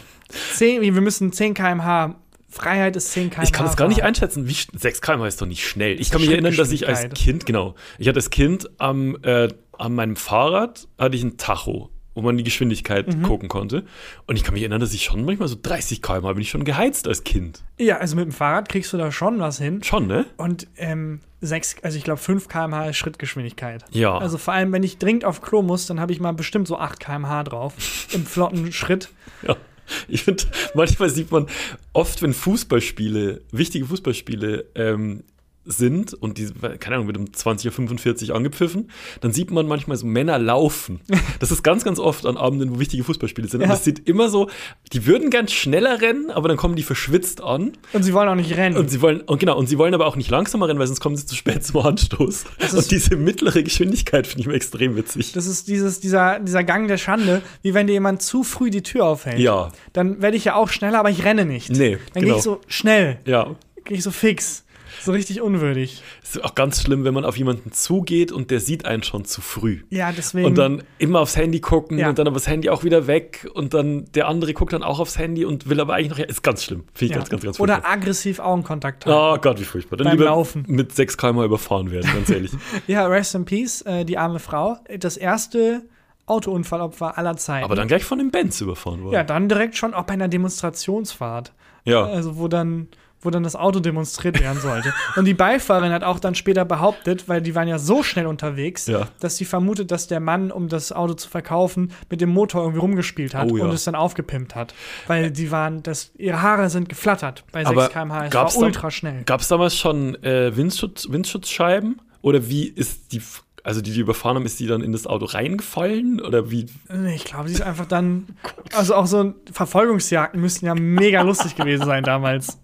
10, 0.55 0.81
wir 0.83 1.01
müssen 1.03 1.31
10 1.31 1.53
km/h, 1.55 2.17
Freiheit 2.57 2.97
ist 2.97 3.13
10 3.13 3.31
km/h. 3.31 3.43
Ich 3.45 3.53
kann 3.53 3.67
das 3.67 3.77
gar 3.77 3.89
nicht 3.89 4.03
einschätzen. 4.03 4.49
Wie, 4.49 4.53
sch- 4.53 4.69
6 4.77 5.01
km 5.01 5.25
ist 5.25 5.41
doch 5.41 5.47
nicht 5.47 5.67
schnell. 5.67 6.01
Ich 6.01 6.11
kann 6.11 6.21
mich 6.21 6.31
erinnern, 6.31 6.57
dass 6.57 6.73
ich 6.73 6.89
als. 6.89 7.09
Kind, 7.15 7.47
genau, 7.47 7.75
ich 7.99 8.09
hatte 8.09 8.17
als 8.19 8.31
Kind 8.31 8.69
am, 8.79 9.17
äh, 9.23 9.49
an 9.79 9.95
meinem 9.95 10.17
Fahrrad 10.17 10.89
hatte 10.99 11.17
ich 11.17 11.23
ein 11.23 11.37
Tacho, 11.37 11.91
wo 12.15 12.23
man 12.23 12.37
die 12.39 12.45
Geschwindigkeit 12.45 13.07
Mhm. 13.15 13.23
gucken 13.23 13.49
konnte. 13.49 13.85
Und 14.27 14.37
ich 14.37 14.43
kann 14.45 14.55
mich 14.55 14.63
erinnern, 14.63 14.81
dass 14.81 14.95
ich 14.95 15.05
schon 15.05 15.25
manchmal 15.25 15.49
so 15.49 15.57
30 15.61 16.01
km 16.03 16.23
bin 16.29 16.41
ich 16.41 16.49
schon 16.51 16.65
geheizt 16.65 17.07
als 17.07 17.25
Kind. 17.25 17.63
Ja, 17.79 17.99
also 17.99 18.17
mit 18.17 18.25
dem 18.25 18.33
Fahrrad 18.33 18.69
kriegst 18.71 18.93
du 18.93 18.97
da 18.97 19.13
schon 19.13 19.39
was 19.39 19.59
hin. 19.59 19.83
Schon, 19.83 20.07
ne? 20.07 20.25
Und 20.39 20.67
ähm, 20.77 21.21
6, 21.43 21.77
also 21.83 21.99
ich 21.99 22.05
glaube 22.05 22.19
5 22.21 22.49
km/h 22.49 22.87
ist 22.89 22.97
Schrittgeschwindigkeit. 22.97 23.85
Ja. 23.91 24.17
Also 24.17 24.39
vor 24.39 24.55
allem, 24.55 24.73
wenn 24.73 24.83
ich 24.83 24.97
dringend 24.97 25.27
auf 25.27 25.43
Klo 25.43 25.61
muss, 25.61 25.87
dann 25.87 26.01
habe 26.01 26.11
ich 26.13 26.19
mal 26.21 26.33
bestimmt 26.33 26.67
so 26.67 26.79
8 26.79 26.99
km/h 26.99 27.45
drauf. 27.45 27.75
Im 28.13 28.25
flotten 28.25 28.73
Schritt. 28.73 29.11
Ja. 29.47 29.57
Ich 30.09 30.23
finde, 30.25 30.45
manchmal 30.75 31.11
sieht 31.11 31.31
man 31.31 31.47
oft, 31.93 32.23
wenn 32.23 32.33
Fußballspiele, 32.33 33.43
wichtige 33.53 33.87
Fußballspiele 33.87 34.67
ähm, 34.75 35.25
sind 35.67 36.15
und 36.15 36.39
die, 36.39 36.49
keine 36.79 36.97
Ahnung, 36.97 37.07
wird 37.09 37.19
um 37.19 37.25
20.45 37.27 38.31
Uhr 38.31 38.37
angepfiffen, 38.37 38.91
dann 39.21 39.33
sieht 39.33 39.51
man 39.51 39.67
manchmal 39.67 39.97
so 39.97 40.07
Männer 40.07 40.39
laufen. 40.39 41.01
Das 41.41 41.51
ist 41.51 41.63
ganz, 41.63 41.85
ganz 41.85 41.99
oft 41.99 42.25
an 42.25 42.37
Abenden, 42.37 42.75
wo 42.75 42.79
wichtige 42.79 43.05
Fußballspiele 43.05 43.49
sind. 43.49 43.61
Und 43.63 43.69
Ja. 43.69 43.75
es 43.75 43.85
sieht 43.85 44.09
immer 44.09 44.29
so, 44.29 44.49
die 44.93 45.07
würden 45.07 45.29
gern 45.31 45.49
schneller 45.49 46.01
rennen, 46.01 46.31
aber 46.31 46.49
dann 46.49 46.57
kommen 46.57 46.77
die 46.77 46.83
verschwitzt 46.83 47.43
an. 47.43 47.73
Und 47.93 48.03
sie 48.05 48.15
wollen 48.15 48.29
auch 48.29 48.35
nicht 48.35 48.57
rennen. 48.57 48.77
Und 48.77 48.91
sie 48.91 49.03
wollen, 49.03 49.21
und 49.23 49.39
genau, 49.39 49.59
und 49.59 49.67
sie 49.69 49.77
wollen 49.77 49.93
aber 49.93 50.07
auch 50.07 50.17
nicht 50.17 50.31
langsamer 50.31 50.69
rennen, 50.69 50.79
weil 50.79 50.87
sonst 50.87 51.01
kommen 51.01 51.17
sie 51.17 51.27
zu 51.27 51.35
spät 51.35 51.65
zum 51.65 51.81
Anstoß. 51.81 52.45
Und 52.75 52.91
diese 52.91 53.17
mittlere 53.17 53.63
Geschwindigkeit 53.63 54.27
finde 54.27 54.43
ich 54.43 54.47
mir 54.47 54.55
extrem 54.55 54.97
witzig. 54.97 55.33
das 55.33 55.47
ist 55.47 55.69
dieses, 55.69 56.01
dieser, 56.01 56.39
dieser 56.41 56.65
Gang 56.65 56.89
der 56.89 56.97
Schande, 56.99 57.43
wie 57.63 57.75
wenn 57.75 57.87
dir 57.87 57.93
jemand 57.95 58.23
zu 58.23 58.43
früh 58.45 58.71
die 58.71 58.83
Tür 58.83 59.05
aufhält. 59.07 59.39
Ja. 59.39 59.73
Dann 59.93 60.23
werde 60.23 60.37
ich 60.37 60.45
ja 60.47 60.55
auch 60.55 60.69
schneller, 60.71 60.99
aber 61.01 61.11
ich 61.11 61.25
renne 61.25 61.45
nicht. 61.45 61.71
Nee, 61.71 61.99
Dann 62.15 62.23
genau. 62.23 62.27
gehe 62.27 62.37
ich 62.37 62.43
so 62.43 62.61
schnell, 62.67 63.19
Ja. 63.27 63.55
gehe 63.85 63.97
ich 63.99 64.03
so 64.03 64.11
fix. 64.11 64.65
So 65.03 65.13
richtig 65.13 65.41
unwürdig. 65.41 66.03
Ist 66.23 66.43
auch 66.45 66.55
ganz 66.55 66.83
schlimm, 66.83 67.05
wenn 67.05 67.15
man 67.15 67.25
auf 67.25 67.37
jemanden 67.37 67.73
zugeht 67.73 68.33
und 68.33 68.51
der 68.51 68.61
sieht 68.61 68.85
einen 68.85 69.03
schon 69.03 69.25
zu 69.25 69.41
früh. 69.41 69.81
Ja, 69.91 70.13
deswegen. 70.13 70.47
Und 70.47 70.57
dann 70.59 70.83
immer 70.99 71.21
aufs 71.21 71.37
Handy 71.37 71.61
gucken 71.61 71.99
Ja. 71.99 72.09
und 72.09 72.19
dann 72.19 72.27
aber 72.27 72.35
das 72.35 72.47
Handy 72.47 72.71
auch 72.71 72.85
wieder 72.85 73.07
weg 73.07 73.49
und 73.55 73.75
dann 73.75 74.05
der 74.15 74.29
andere 74.29 74.53
guckt 74.55 74.73
dann 74.73 74.83
auch 74.83 74.99
aufs 75.01 75.19
Handy 75.19 75.45
und 75.45 75.69
will 75.69 75.81
aber 75.81 75.95
eigentlich 75.95 76.11
noch. 76.11 76.19
Ist 76.19 76.43
ganz 76.43 76.65
schlimm. 76.65 76.85
Finde 76.95 77.05
ich 77.05 77.11
ja. 77.11 77.17
ganz, 77.19 77.29
ganz, 77.31 77.43
ganz 77.45 77.61
Oder 77.61 77.75
furchtbar. 77.75 77.93
aggressiv 77.93 78.39
Augenkontakt 78.41 79.07
haben. 79.07 79.37
Oh 79.37 79.41
Gott, 79.41 79.61
wie 79.61 79.65
furchtbar. 79.65 79.97
Dann 79.97 80.07
Beim 80.07 80.13
lieber 80.17 80.27
Laufen. 80.27 80.65
mit 80.69 80.93
6 80.95 81.17
km 81.17 81.41
überfahren 81.43 81.91
werden, 81.91 82.11
ganz 82.13 82.31
ehrlich. 82.31 82.53
Ja, 82.87 83.07
rest 83.07 83.35
in 83.35 83.45
peace, 83.45 83.83
äh, 83.83 84.05
die 84.05 84.19
arme 84.19 84.39
Frau. 84.39 84.77
Das 84.99 85.17
erste 85.17 85.83
Autounfallopfer 86.27 87.17
aller 87.17 87.37
Zeiten. 87.37 87.65
aber 87.65 87.77
dann 87.77 87.89
gleich 87.89 88.05
von 88.05 88.19
dem 88.19 88.31
Benz 88.31 88.61
überfahren 88.61 89.03
worden. 89.03 89.15
Ja, 89.15 89.23
dann 89.25 89.49
direkt 89.49 89.77
schon 89.77 89.95
auch 89.95 90.05
bei 90.05 90.15
einer 90.15 90.29
Demonstrationsfahrt. 90.29 91.53
ja. 91.85 92.05
Also 92.05 92.37
wo 92.37 92.49
dann, 92.49 92.89
wo 93.23 93.31
dann 93.31 93.43
das 93.43 93.57
Auto 93.57 93.81
demonstriert 93.81 94.39
werden 94.41 94.61
sollte. 94.61 94.93
Und 95.17 95.25
die 95.25 95.35
Beifahrerin 95.35 95.93
hat 95.93 96.05
auch 96.05 96.19
dann 96.21 96.35
später 96.35 96.65
behauptet, 96.65 97.29
weil 97.29 97.41
die 97.43 97.55
waren 97.55 97.67
ja 97.67 97.79
so 97.79 98.03
schnell 98.03 98.27
unterwegs, 98.27 98.87
Ja. 98.87 99.09
dass 99.21 99.37
sie 99.37 99.45
vermutet, 99.45 99.91
dass 99.91 100.07
der 100.07 100.21
Mann, 100.21 100.51
um 100.53 100.69
das 100.69 100.93
Auto 100.93 101.15
zu 101.15 101.29
verkaufen, 101.29 101.93
mit 102.11 102.21
dem 102.21 102.29
Motor 102.31 102.63
irgendwie 102.63 102.81
rumgespielt 102.81 103.35
hat 103.35 103.51
Oh 103.51 103.57
ja. 103.57 103.65
und 103.65 103.71
es 103.73 103.85
dann 103.85 103.95
aufgepimpt 103.95 104.55
hat. 104.55 104.75
Weil 105.07 105.31
die 105.31 105.51
waren, 105.51 105.83
das, 105.83 106.11
ihre 106.19 106.43
Haare 106.43 106.71
sind 106.71 106.89
geflattert 106.89 107.45
bei 107.53 107.61
6 107.65 107.71
Aber 107.71 107.89
km/h. 107.89 108.27
Es 108.27 108.35
war 108.35 108.57
ultra 108.57 108.91
schnell. 108.91 109.23
Gab 109.25 109.41
es 109.41 109.49
damals 109.49 109.77
schon 109.77 110.15
äh, 110.23 110.57
Windschutz, 110.57 111.09
Windschutzscheiben? 111.11 112.01
Oder 112.23 112.49
wie 112.49 112.65
ist 112.69 113.13
die, 113.13 113.23
also 113.65 113.81
die, 113.81 113.93
die 113.93 114.01
überfahren 114.01 114.37
haben, 114.37 114.47
ist 114.47 114.59
die 114.61 114.67
dann 114.67 114.83
in 114.83 114.93
das 114.93 115.07
Auto 115.07 115.25
reingefallen? 115.27 116.21
Oder 116.21 116.51
wie? 116.51 116.67
Nee, 116.93 117.15
Ich 117.15 117.25
glaube, 117.25 117.49
sie 117.49 117.55
ist 117.55 117.63
einfach 117.63 117.87
dann. 117.87 118.27
Also 118.75 118.95
auch 118.95 119.07
so 119.07 119.35
Verfolgungsjagden 119.53 120.41
müssten 120.41 120.67
ja 120.67 120.75
mega 120.75 121.23
lustig 121.23 121.55
gewesen 121.57 121.85
sein 121.87 122.03
damals. 122.05 122.59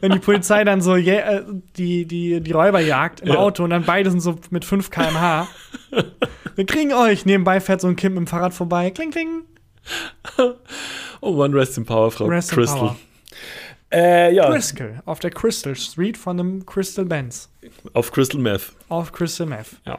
Wenn 0.00 0.12
die 0.12 0.18
Polizei 0.18 0.64
dann 0.64 0.80
so 0.82 0.92
jä- 0.92 1.20
äh, 1.20 1.42
die, 1.76 2.04
die, 2.06 2.40
die 2.40 2.52
Räuber 2.52 2.80
jagt 2.80 3.20
im 3.20 3.28
Ja. 3.28 3.36
Auto 3.36 3.64
und 3.64 3.70
dann 3.70 3.84
beide 3.84 4.10
sind 4.10 4.20
so 4.20 4.38
mit 4.50 4.64
5 4.64 4.90
km/h. 4.90 5.48
Wir 6.56 6.66
kriegen 6.66 6.92
euch. 6.92 7.24
Nebenbei 7.24 7.60
fährt 7.60 7.80
so 7.80 7.88
ein 7.88 7.96
Kind 7.96 8.14
mit 8.14 8.24
dem 8.24 8.26
Fahrrad 8.26 8.52
vorbei. 8.52 8.90
Kling, 8.90 9.10
kling. 9.10 9.42
Oh 11.20 11.32
Mann, 11.32 11.54
Rest 11.54 11.78
in 11.78 11.84
Power, 11.84 12.10
Frau 12.10 12.26
Rest 12.26 12.50
Crystal. 12.52 12.78
Power. 12.78 12.96
Äh, 13.92 14.34
ja, 14.34 14.48
Driscoll 14.48 15.00
auf 15.04 15.18
der 15.20 15.30
Crystal 15.30 15.74
Street 15.76 16.16
von 16.16 16.36
dem 16.38 16.64
Crystal 16.64 17.04
Benz. 17.04 17.50
auf 17.92 18.10
Crystal 18.10 18.40
Meth. 18.40 18.72
Auf 18.88 19.12
Crystal 19.12 19.46
Meth. 19.46 19.68
Ja. 19.86 19.98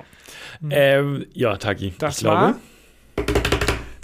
Ähm, 0.69 1.25
ja, 1.33 1.57
Taki. 1.57 1.91
Mhm. 1.91 1.95
Das 1.99 2.15
ich 2.17 2.21
glaube, 2.23 2.55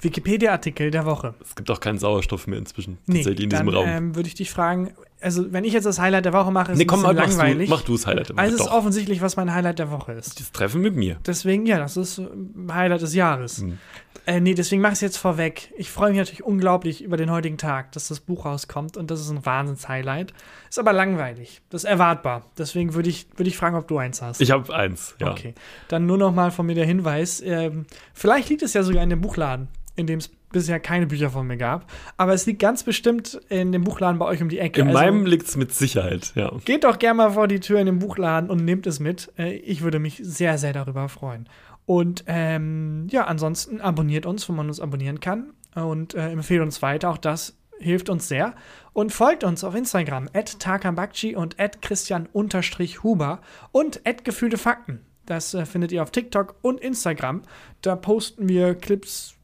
Wikipedia-Artikel 0.02 0.90
der 0.90 1.04
Woche. 1.06 1.34
es 1.42 1.54
gibt 1.54 1.70
auch 1.70 1.80
keinen 1.80 1.98
Sauerstoff 1.98 2.46
mehr 2.46 2.58
inzwischen 2.58 2.98
Nee, 3.06 3.16
tatsächlich 3.18 3.44
in 3.44 3.50
dann 3.50 3.66
diesem 3.66 3.78
Raum. 3.78 3.88
ähm, 3.88 4.14
würde 4.16 4.28
ich 4.28 4.34
dich 4.34 4.50
fragen, 4.50 4.92
also 5.20 5.52
wenn 5.52 5.64
ich 5.64 5.72
jetzt 5.72 5.84
das 5.84 5.98
Highlight 5.98 6.24
der 6.24 6.32
Woche 6.32 6.50
mache, 6.50 6.72
ist 6.72 6.78
Nee, 6.78 6.84
es 6.84 6.88
komm, 6.88 7.02
bisschen 7.02 7.16
mach, 7.16 7.24
du, 7.24 7.30
langweilig. 7.30 7.68
mach 7.70 7.82
du 7.82 7.92
das 7.92 8.06
Highlight. 8.06 8.28
der 8.30 8.36
Woche. 8.36 8.42
also 8.42 8.56
es 8.56 8.60
ist 8.62 8.70
offensichtlich, 8.72 9.20
was 9.20 9.36
mein 9.36 9.52
Highlight 9.54 9.78
der 9.78 9.90
Woche 9.90 10.12
ist. 10.12 10.40
Das 10.40 10.52
Treffen 10.52 10.80
mit 10.80 10.96
mir. 10.96 11.18
Deswegen, 11.26 11.66
ja, 11.66 11.78
das 11.78 11.96
ist 11.96 12.18
äh, 12.18 12.26
Highlight 12.72 13.02
des 13.02 13.14
Jahres. 13.14 13.58
Hm. 13.58 13.78
Äh, 14.26 14.40
nee, 14.40 14.54
deswegen 14.54 14.82
mach 14.82 14.90
ich 14.90 14.94
es 14.96 15.00
jetzt 15.00 15.16
vorweg. 15.16 15.72
Ich 15.76 15.90
freue 15.90 16.10
mich 16.10 16.18
natürlich 16.18 16.44
unglaublich 16.44 17.02
über 17.02 17.16
den 17.16 17.30
heutigen 17.30 17.56
Tag, 17.58 17.92
dass 17.92 18.08
das 18.08 18.20
Buch 18.20 18.44
rauskommt 18.44 18.96
und 18.96 19.10
das 19.10 19.20
ist 19.20 19.30
ein 19.30 19.44
Wahnsinns-Highlight. 19.46 20.32
Ist 20.68 20.78
aber 20.78 20.92
langweilig. 20.92 21.62
Das 21.70 21.84
ist 21.84 21.90
erwartbar. 21.90 22.44
Deswegen 22.58 22.94
würde 22.94 23.08
ich, 23.08 23.26
würde 23.36 23.48
ich 23.48 23.56
fragen, 23.56 23.76
ob 23.76 23.88
du 23.88 23.98
eins 23.98 24.20
hast. 24.22 24.40
Ich 24.40 24.50
habe 24.50 24.72
eins, 24.74 25.14
ja. 25.18 25.30
Okay. 25.30 25.54
Dann 25.88 26.06
nur 26.06 26.18
noch 26.18 26.32
mal 26.34 26.50
von 26.50 26.66
mir 26.66 26.74
der 26.74 26.86
Hinweis. 26.86 27.40
Ähm, 27.44 27.86
vielleicht 28.12 28.50
liegt 28.50 28.62
es 28.62 28.74
ja 28.74 28.82
sogar 28.82 29.02
in 29.02 29.10
dem 29.10 29.20
Buchladen, 29.22 29.68
in 29.96 30.06
dem 30.06 30.18
es 30.18 30.30
bisher 30.52 30.80
keine 30.80 31.06
Bücher 31.06 31.30
von 31.30 31.46
mir 31.46 31.56
gab. 31.56 31.90
Aber 32.16 32.34
es 32.34 32.46
liegt 32.46 32.60
ganz 32.60 32.82
bestimmt 32.82 33.40
in 33.48 33.72
dem 33.72 33.84
Buchladen 33.84 34.18
bei 34.18 34.26
euch 34.26 34.42
um 34.42 34.48
die 34.48 34.58
Ecke. 34.58 34.80
In 34.80 34.88
Also 34.88 34.98
meinem 34.98 35.26
liegt 35.26 35.46
es 35.46 35.56
mit 35.56 35.72
Sicherheit, 35.72 36.32
ja. 36.34 36.52
Geht 36.64 36.84
doch 36.84 36.98
gerne 36.98 37.16
mal 37.16 37.30
vor 37.32 37.48
die 37.48 37.60
Tür 37.60 37.80
in 37.80 37.86
den 37.86 37.98
Buchladen 37.98 38.50
und 38.50 38.64
nehmt 38.64 38.86
es 38.86 39.00
mit. 39.00 39.32
Äh, 39.38 39.54
ich 39.54 39.82
würde 39.82 39.98
mich 39.98 40.20
sehr, 40.22 40.58
sehr 40.58 40.72
darüber 40.72 41.08
freuen. 41.08 41.48
Und 41.86 42.24
ähm, 42.26 43.06
ja, 43.10 43.24
ansonsten 43.24 43.80
abonniert 43.80 44.26
uns, 44.26 44.48
wo 44.48 44.52
man 44.52 44.68
uns 44.68 44.80
abonnieren 44.80 45.20
kann. 45.20 45.52
Und 45.74 46.14
äh, 46.14 46.30
empfehlt 46.30 46.62
uns 46.62 46.82
weiter. 46.82 47.10
Auch 47.10 47.18
das 47.18 47.56
hilft 47.78 48.08
uns 48.10 48.28
sehr. 48.28 48.54
Und 48.92 49.12
folgt 49.12 49.44
uns 49.44 49.64
auf 49.64 49.74
Instagram, 49.74 50.28
at 50.34 50.58
Takambakchi 50.60 51.34
und 51.34 51.58
at 51.58 51.80
Christian-Huber 51.82 53.40
und 53.72 54.00
at 54.04 54.24
Gefühlte 54.24 54.58
Fakten. 54.58 55.00
Das 55.26 55.54
äh, 55.54 55.64
findet 55.64 55.92
ihr 55.92 56.02
auf 56.02 56.10
TikTok 56.10 56.56
und 56.62 56.80
Instagram. 56.80 57.42
Da 57.82 57.96
posten 57.96 58.48
wir 58.48 58.74
Clips, 58.74 59.34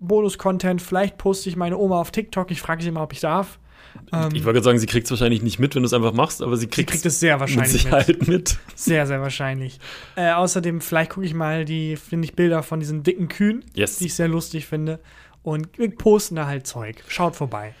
Bonus-Content. 0.00 0.80
Vielleicht 0.82 1.18
poste 1.18 1.48
ich 1.48 1.56
meine 1.56 1.76
Oma 1.76 2.00
auf 2.00 2.10
TikTok. 2.10 2.50
Ich 2.50 2.60
frage 2.60 2.82
sie 2.82 2.90
mal, 2.90 3.02
ob 3.02 3.12
ich 3.12 3.20
darf. 3.20 3.58
Ähm, 4.12 4.28
Ich 4.32 4.44
wollte 4.44 4.54
gerade 4.58 4.64
sagen, 4.64 4.78
sie 4.78 4.86
kriegt 4.86 5.06
es 5.06 5.10
wahrscheinlich 5.10 5.42
nicht 5.42 5.58
mit, 5.58 5.74
wenn 5.74 5.82
du 5.82 5.86
es 5.86 5.92
einfach 5.92 6.12
machst, 6.12 6.42
aber 6.42 6.56
sie 6.56 6.62
sie 6.62 6.66
kriegt 6.68 6.90
kriegt 6.90 7.06
es 7.06 7.20
sehr 7.20 7.34
mit 7.34 7.40
wahrscheinlich 7.40 7.72
mit. 7.72 7.82
Sicherheit 7.82 8.28
mit. 8.28 8.58
Sehr, 8.74 9.06
sehr 9.06 9.20
wahrscheinlich. 9.20 9.78
Äh, 10.16 10.32
außerdem, 10.32 10.80
vielleicht 10.80 11.10
gucke 11.12 11.26
ich 11.26 11.34
mal 11.34 11.64
die, 11.64 11.96
finde 11.96 12.26
ich, 12.26 12.34
Bilder 12.34 12.62
von 12.62 12.80
diesen 12.80 13.02
dicken 13.02 13.28
Kühen, 13.28 13.64
Yes. 13.74 13.98
die 13.98 14.06
ich 14.06 14.14
sehr 14.14 14.28
lustig 14.28 14.66
finde. 14.66 15.00
Und 15.42 15.78
wir 15.78 15.90
posten 15.90 16.36
da 16.36 16.46
halt 16.46 16.66
Zeug. 16.66 17.02
Schaut 17.08 17.34
vorbei. 17.36 17.74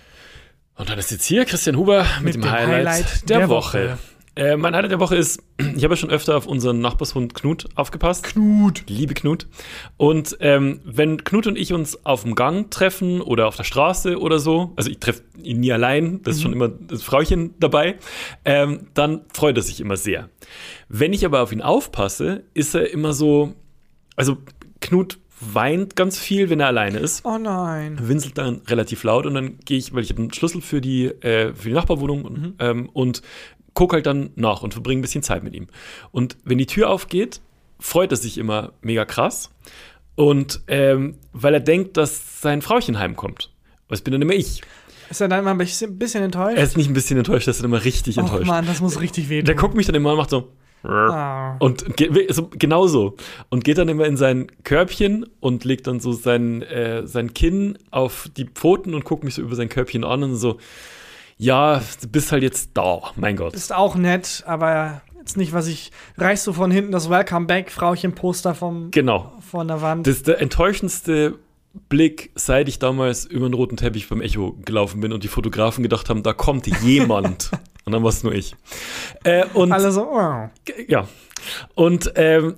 Und 0.76 0.88
dann 0.88 0.98
ist 0.98 1.10
jetzt 1.10 1.24
hier 1.24 1.44
Christian 1.44 1.76
Huber 1.76 2.06
mit, 2.22 2.36
dem, 2.36 2.48
Highlight, 2.50 3.28
der, 3.28 3.48
Woche. 3.48 3.98
Äh, 4.38 4.56
mein 4.56 4.72
Highlight 4.72 4.92
der 4.92 5.00
Woche 5.00 5.16
ist, 5.16 5.42
ich 5.58 5.82
habe 5.82 5.94
ja 5.94 5.96
schon 5.96 6.10
öfter 6.10 6.36
auf 6.36 6.46
unseren 6.46 6.80
Nachbarshund 6.80 7.34
Knut 7.34 7.68
aufgepasst. 7.74 8.22
Knut. 8.22 8.84
Liebe 8.86 9.14
Knut. 9.14 9.48
Und 9.96 10.36
ähm, 10.38 10.78
wenn 10.84 11.24
Knut 11.24 11.48
und 11.48 11.58
ich 11.58 11.72
uns 11.72 12.06
auf 12.06 12.22
dem 12.22 12.36
Gang 12.36 12.70
treffen 12.70 13.20
oder 13.20 13.48
auf 13.48 13.56
der 13.56 13.64
Straße 13.64 14.16
oder 14.20 14.38
so, 14.38 14.72
also 14.76 14.90
ich 14.90 15.00
treffe 15.00 15.24
ihn 15.42 15.58
nie 15.58 15.72
allein, 15.72 16.22
das 16.22 16.36
ist 16.36 16.42
schon 16.42 16.52
immer 16.52 16.68
das 16.68 17.02
Frauchen 17.02 17.56
dabei, 17.58 17.96
ähm, 18.44 18.86
dann 18.94 19.22
freut 19.34 19.56
er 19.56 19.62
sich 19.62 19.80
immer 19.80 19.96
sehr. 19.96 20.28
Wenn 20.88 21.12
ich 21.12 21.24
aber 21.24 21.42
auf 21.42 21.50
ihn 21.50 21.60
aufpasse, 21.60 22.44
ist 22.54 22.76
er 22.76 22.92
immer 22.92 23.14
so, 23.14 23.54
also 24.14 24.38
Knut 24.80 25.18
weint 25.40 25.96
ganz 25.96 26.18
viel, 26.18 26.50
wenn 26.50 26.60
er 26.60 26.68
alleine 26.68 26.98
ist 26.98 27.24
Oh 27.24 27.38
nein. 27.38 27.98
winselt 28.00 28.38
dann 28.38 28.62
relativ 28.66 29.04
laut 29.04 29.26
und 29.26 29.34
dann 29.34 29.58
gehe 29.64 29.78
ich, 29.78 29.94
weil 29.94 30.02
ich 30.02 30.10
habe 30.10 30.22
einen 30.22 30.32
Schlüssel 30.32 30.60
für 30.60 30.80
die, 30.80 31.06
äh, 31.06 31.54
für 31.54 31.68
die 31.68 31.74
Nachbarwohnung 31.74 32.24
und, 32.24 32.54
ähm, 32.58 32.88
und 32.92 33.22
gucke 33.78 33.94
halt 33.94 34.06
dann 34.06 34.30
nach 34.34 34.62
und 34.62 34.74
verbringe 34.74 34.98
ein 34.98 35.02
bisschen 35.02 35.22
Zeit 35.22 35.44
mit 35.44 35.54
ihm. 35.54 35.68
Und 36.10 36.36
wenn 36.42 36.58
die 36.58 36.66
Tür 36.66 36.90
aufgeht, 36.90 37.40
freut 37.78 38.10
er 38.10 38.16
sich 38.16 38.36
immer 38.36 38.72
mega 38.82 39.04
krass. 39.04 39.50
Und 40.16 40.62
ähm, 40.66 41.14
weil 41.32 41.54
er 41.54 41.60
denkt, 41.60 41.96
dass 41.96 42.40
sein 42.40 42.60
Frauchen 42.60 42.98
heimkommt. 42.98 43.52
Es 43.88 44.02
bin 44.02 44.10
dann 44.10 44.22
immer 44.22 44.32
ich. 44.32 44.62
Ist 45.10 45.20
er 45.20 45.28
dann 45.28 45.38
immer 45.38 45.52
ein 45.52 45.58
bisschen, 45.58 46.24
enttäuscht? 46.24 46.58
Er 46.58 46.64
ist 46.64 46.76
nicht 46.76 46.90
ein 46.90 46.92
bisschen 46.92 47.18
enttäuscht, 47.18 47.46
er 47.46 47.52
ist 47.52 47.60
dann 47.60 47.66
immer 47.66 47.84
richtig 47.84 48.18
Och 48.18 48.24
enttäuscht. 48.24 48.48
Mann, 48.48 48.66
das 48.66 48.80
muss 48.80 49.00
richtig 49.00 49.28
wehtun. 49.28 49.46
Der 49.46 49.54
guckt 49.54 49.76
mich 49.76 49.86
dann 49.86 49.94
immer 49.94 50.10
und 50.10 50.16
macht 50.16 50.30
so. 50.30 50.50
Ah. 50.82 51.54
Und 51.60 51.96
ge 51.96 52.32
so, 52.32 52.50
genauso. 52.50 53.14
Und 53.48 53.62
geht 53.62 53.78
dann 53.78 53.88
immer 53.88 54.06
in 54.06 54.16
sein 54.16 54.48
Körbchen 54.64 55.24
und 55.38 55.64
legt 55.64 55.86
dann 55.86 56.00
so 56.00 56.10
sein, 56.10 56.62
äh, 56.62 57.06
sein 57.06 57.32
Kinn 57.32 57.78
auf 57.92 58.28
die 58.36 58.44
Pfoten 58.44 58.94
und 58.94 59.04
guckt 59.04 59.22
mich 59.22 59.34
so 59.34 59.42
über 59.42 59.54
sein 59.54 59.68
Körbchen 59.68 60.02
an 60.02 60.24
und 60.24 60.34
so, 60.34 60.58
ja, 61.38 61.80
du 62.00 62.08
bist 62.08 62.32
halt 62.32 62.42
jetzt 62.42 62.70
da, 62.74 63.00
mein 63.16 63.36
Gott. 63.36 63.54
Ist 63.54 63.72
auch 63.72 63.94
nett, 63.94 64.42
aber 64.46 65.02
jetzt 65.18 65.36
nicht, 65.36 65.52
was 65.52 65.66
ich. 65.68 65.92
Reichst 66.16 66.46
du 66.46 66.52
von 66.52 66.70
hinten 66.70 66.92
das 66.92 67.08
Welcome 67.08 67.46
Back 67.46 67.70
Frauchen-Poster 67.70 68.54
vom 68.54 68.90
Genau. 68.90 69.32
von 69.50 69.68
der 69.68 69.80
Wand? 69.80 70.06
Das 70.06 70.16
ist 70.16 70.26
der 70.28 70.40
enttäuschendste 70.40 71.38
Blick, 71.88 72.32
seit 72.34 72.68
ich 72.68 72.78
damals 72.78 73.24
über 73.24 73.48
den 73.48 73.54
roten 73.54 73.76
Teppich 73.76 74.08
beim 74.08 74.20
Echo 74.20 74.56
gelaufen 74.64 75.00
bin 75.00 75.12
und 75.12 75.22
die 75.22 75.28
Fotografen 75.28 75.82
gedacht 75.82 76.08
haben, 76.10 76.22
da 76.22 76.32
kommt 76.32 76.66
jemand. 76.82 77.50
und 77.84 77.92
dann 77.92 78.02
war 78.02 78.10
es 78.10 78.24
nur 78.24 78.34
ich. 78.34 78.56
Äh, 79.24 79.44
und 79.54 79.70
Alle 79.72 79.92
so, 79.92 80.10
oh. 80.10 80.48
Ja. 80.88 81.06
Und 81.74 82.12
ähm, 82.16 82.56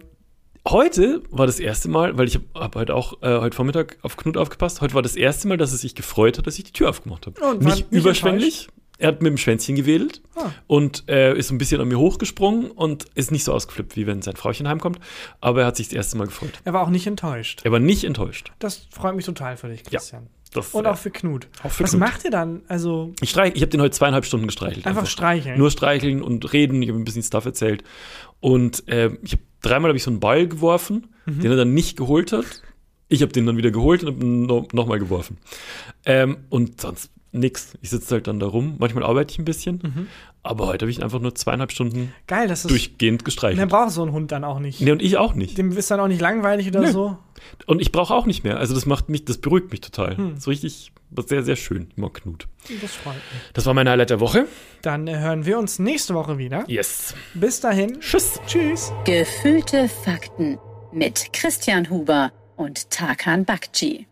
heute 0.69 1.23
war 1.31 1.47
das 1.47 1.61
erste 1.61 1.89
Mal, 1.89 2.17
weil 2.19 2.29
ich 2.29 2.35
habe 2.37 2.45
hab 2.55 2.75
heute 2.77 2.95
auch 2.95 3.23
äh, 3.23 3.39
heute 3.41 3.57
Vormittag 3.57 3.99
auf 4.03 4.17
Knut 4.17 4.37
aufgepasst, 4.37 4.81
heute 4.81 4.95
war 4.95 5.03
das 5.03 5.17
erste 5.17 5.49
Mal, 5.49 5.57
dass 5.57 5.73
er 5.73 5.79
sich 5.79 5.95
gefreut 5.95 6.39
hat, 6.39 6.47
dass 6.47 6.59
ich 6.59 6.65
die 6.65 6.73
Tür 6.73 6.91
aufgemacht 6.91 7.27
habe. 7.27 7.41
Nicht 7.65 7.87
überschwänglich. 7.91 8.69
Er 9.01 9.09
hat 9.09 9.23
mit 9.23 9.31
dem 9.31 9.37
Schwänzchen 9.39 9.75
gewedelt 9.77 10.21
Ah. 10.37 10.51
und 10.67 11.05
äh, 11.09 11.37
ist 11.37 11.51
ein 11.51 11.59
bisschen 11.59 11.81
an 11.81 11.89
mir 11.89 11.99
hochgesprungen 11.99 12.71
und 12.71 13.07
ist 13.15 13.31
nicht 13.33 13.45
so 13.45 13.53
ausgeflippt, 13.53 13.97
wie 13.97 14.07
wenn 14.07 14.23
sein 14.23 14.37
Frauchen 14.37 14.69
heimkommt. 14.69 15.01
Aber 15.41 15.63
er 15.63 15.67
hat 15.67 15.77
sich 15.77 15.89
das 15.89 15.95
erste 15.97 16.17
Mal 16.19 16.27
gefreut. 16.27 16.61
Er 16.65 16.73
war 16.73 16.83
auch 16.83 16.91
nicht 16.91 17.07
enttäuscht. 17.07 17.63
Er 17.65 17.73
war 17.73 17.79
nicht 17.81 18.05
enttäuscht. 18.05 18.53
Das 18.59 18.87
freut 18.91 19.17
mich 19.17 19.25
total 19.27 19.57
für 19.57 19.69
dich, 19.69 19.83
Christian. 19.85 20.29
Das, 20.53 20.75
Und 20.75 20.85
äh, 20.85 20.89
auch 20.89 20.99
für 20.99 21.11
Knut. 21.11 21.47
auch 21.63 21.71
für 21.71 21.85
Was 21.85 21.91
Knut. 21.91 22.01
macht 22.01 22.25
ihr 22.25 22.31
dann? 22.33 22.63
Also 22.69 23.13
Ich, 23.21 23.31
streich, 23.31 23.53
ich 23.55 23.63
habe 23.63 23.71
den 23.71 23.81
heute 23.81 23.93
zweieinhalb 23.97 24.25
Stunden 24.25 24.47
gestreichelt. 24.47 24.85
einfach 24.87 25.07
streicheln. 25.07 25.57
Nur 25.59 25.71
streicheln 25.71 26.23
und 26.23 26.53
reden. 26.53 26.83
Ich 26.83 26.89
habe 26.89 26.99
ein 26.99 27.05
bisschen 27.05 27.23
Stuff 27.23 27.45
erzählt. 27.45 27.85
Und 28.41 28.87
äh, 28.89 29.11
ich 29.23 29.33
habe 29.33 29.43
dreimal 29.63 29.91
habe 29.91 29.97
ich 29.97 30.03
so 30.03 30.11
einen 30.11 30.21
Ball 30.21 30.47
geworfen, 30.49 31.07
Mhm. 31.27 31.41
den 31.41 31.51
er 31.53 31.57
dann 31.59 31.73
nicht 31.75 31.97
geholt 31.97 32.33
hat. 32.33 32.63
Ich 33.09 33.23
habe 33.23 33.31
den 33.33 33.47
dann 33.47 33.57
wieder 33.57 33.71
geholt 33.71 34.03
und 34.05 34.47
nochmal 34.73 34.99
geworfen. 34.99 35.39
Ähm, 36.05 36.39
und 36.49 36.81
sonst 36.81 37.11
nix. 37.33 37.77
Ich 37.81 37.91
sitze 37.91 38.15
halt 38.17 38.27
dann 38.27 38.41
da 38.41 38.47
rum. 38.47 38.77
Manchmal 38.79 39.05
arbeite 39.05 39.33
ich 39.33 39.39
ein 39.39 39.45
bisschen. 39.45 39.81
Mhm. 39.83 40.07
Aber 40.43 40.67
heute 40.67 40.85
habe 40.85 40.91
ich 40.91 41.03
einfach 41.03 41.21
nur 41.21 41.35
zweieinhalb 41.35 41.71
Stunden 41.71 42.13
Geil, 42.27 42.49
das 42.49 42.65
ist. 42.65 42.71
durchgehend 42.71 43.25
gestreichelt. 43.25 43.69
braucht 43.69 43.91
so 43.91 44.03
einen 44.03 44.13
Hund 44.13 44.33
dann 44.33 44.43
auch 44.45 44.59
nicht. 44.59 44.81
Nee, 44.81 44.91
und 44.91 45.03
ich 45.03 45.19
auch 45.19 45.35
nicht. 45.35 45.59
Dem 45.59 45.71
ist 45.77 45.91
dann 45.91 46.01
auch 46.01 46.09
nicht 46.09 46.21
langweilig 46.21 46.69
oder 46.69 46.81
Nö. 46.81 46.91
so. 46.93 47.19
Und 47.67 47.81
ich 47.81 47.93
brauche 47.93 48.15
auch 48.15 48.27
nicht 48.27 48.43
mehr. 48.43 48.59
Also 48.59 48.75
das 48.75 48.87
macht 48.87 49.09
mich, 49.11 49.25
das 49.25 49.39
beruhigt 49.39 49.71
mich 49.71 49.81
total. 49.83 50.17
Hm. 50.17 50.37
So 50.39 50.51
richtig, 50.51 50.93
sehr, 51.27 51.43
sehr 51.43 51.57
schön. 51.57 51.89
Mag 51.97 52.15
Knut. 52.15 52.49
Das 52.81 52.93
freut 52.93 53.15
mich. 53.15 53.53
Das 53.53 53.67
war 53.67 53.75
mein 53.75 53.89
Highlight 53.89 54.11
der 54.11 54.21
Woche. 54.21 54.47
Dann 54.83 55.07
äh, 55.07 55.19
hören 55.19 55.45
wir 55.45 55.59
uns 55.59 55.79
nächste 55.79 56.15
Woche 56.15 56.39
wieder. 56.39 56.65
Yes. 56.69 57.15
Bis 57.35 57.61
dahin. 57.61 58.01
Tschüss. 58.01 58.41
Tschüss. 58.47 58.93
Gefühlte 59.05 59.89
Fakten 59.89 60.59
mit 60.93 61.33
Christian 61.33 61.91
Huber 61.91 62.33
und 62.57 62.91
Tarkan 62.91 63.45
Bakci. 63.45 64.07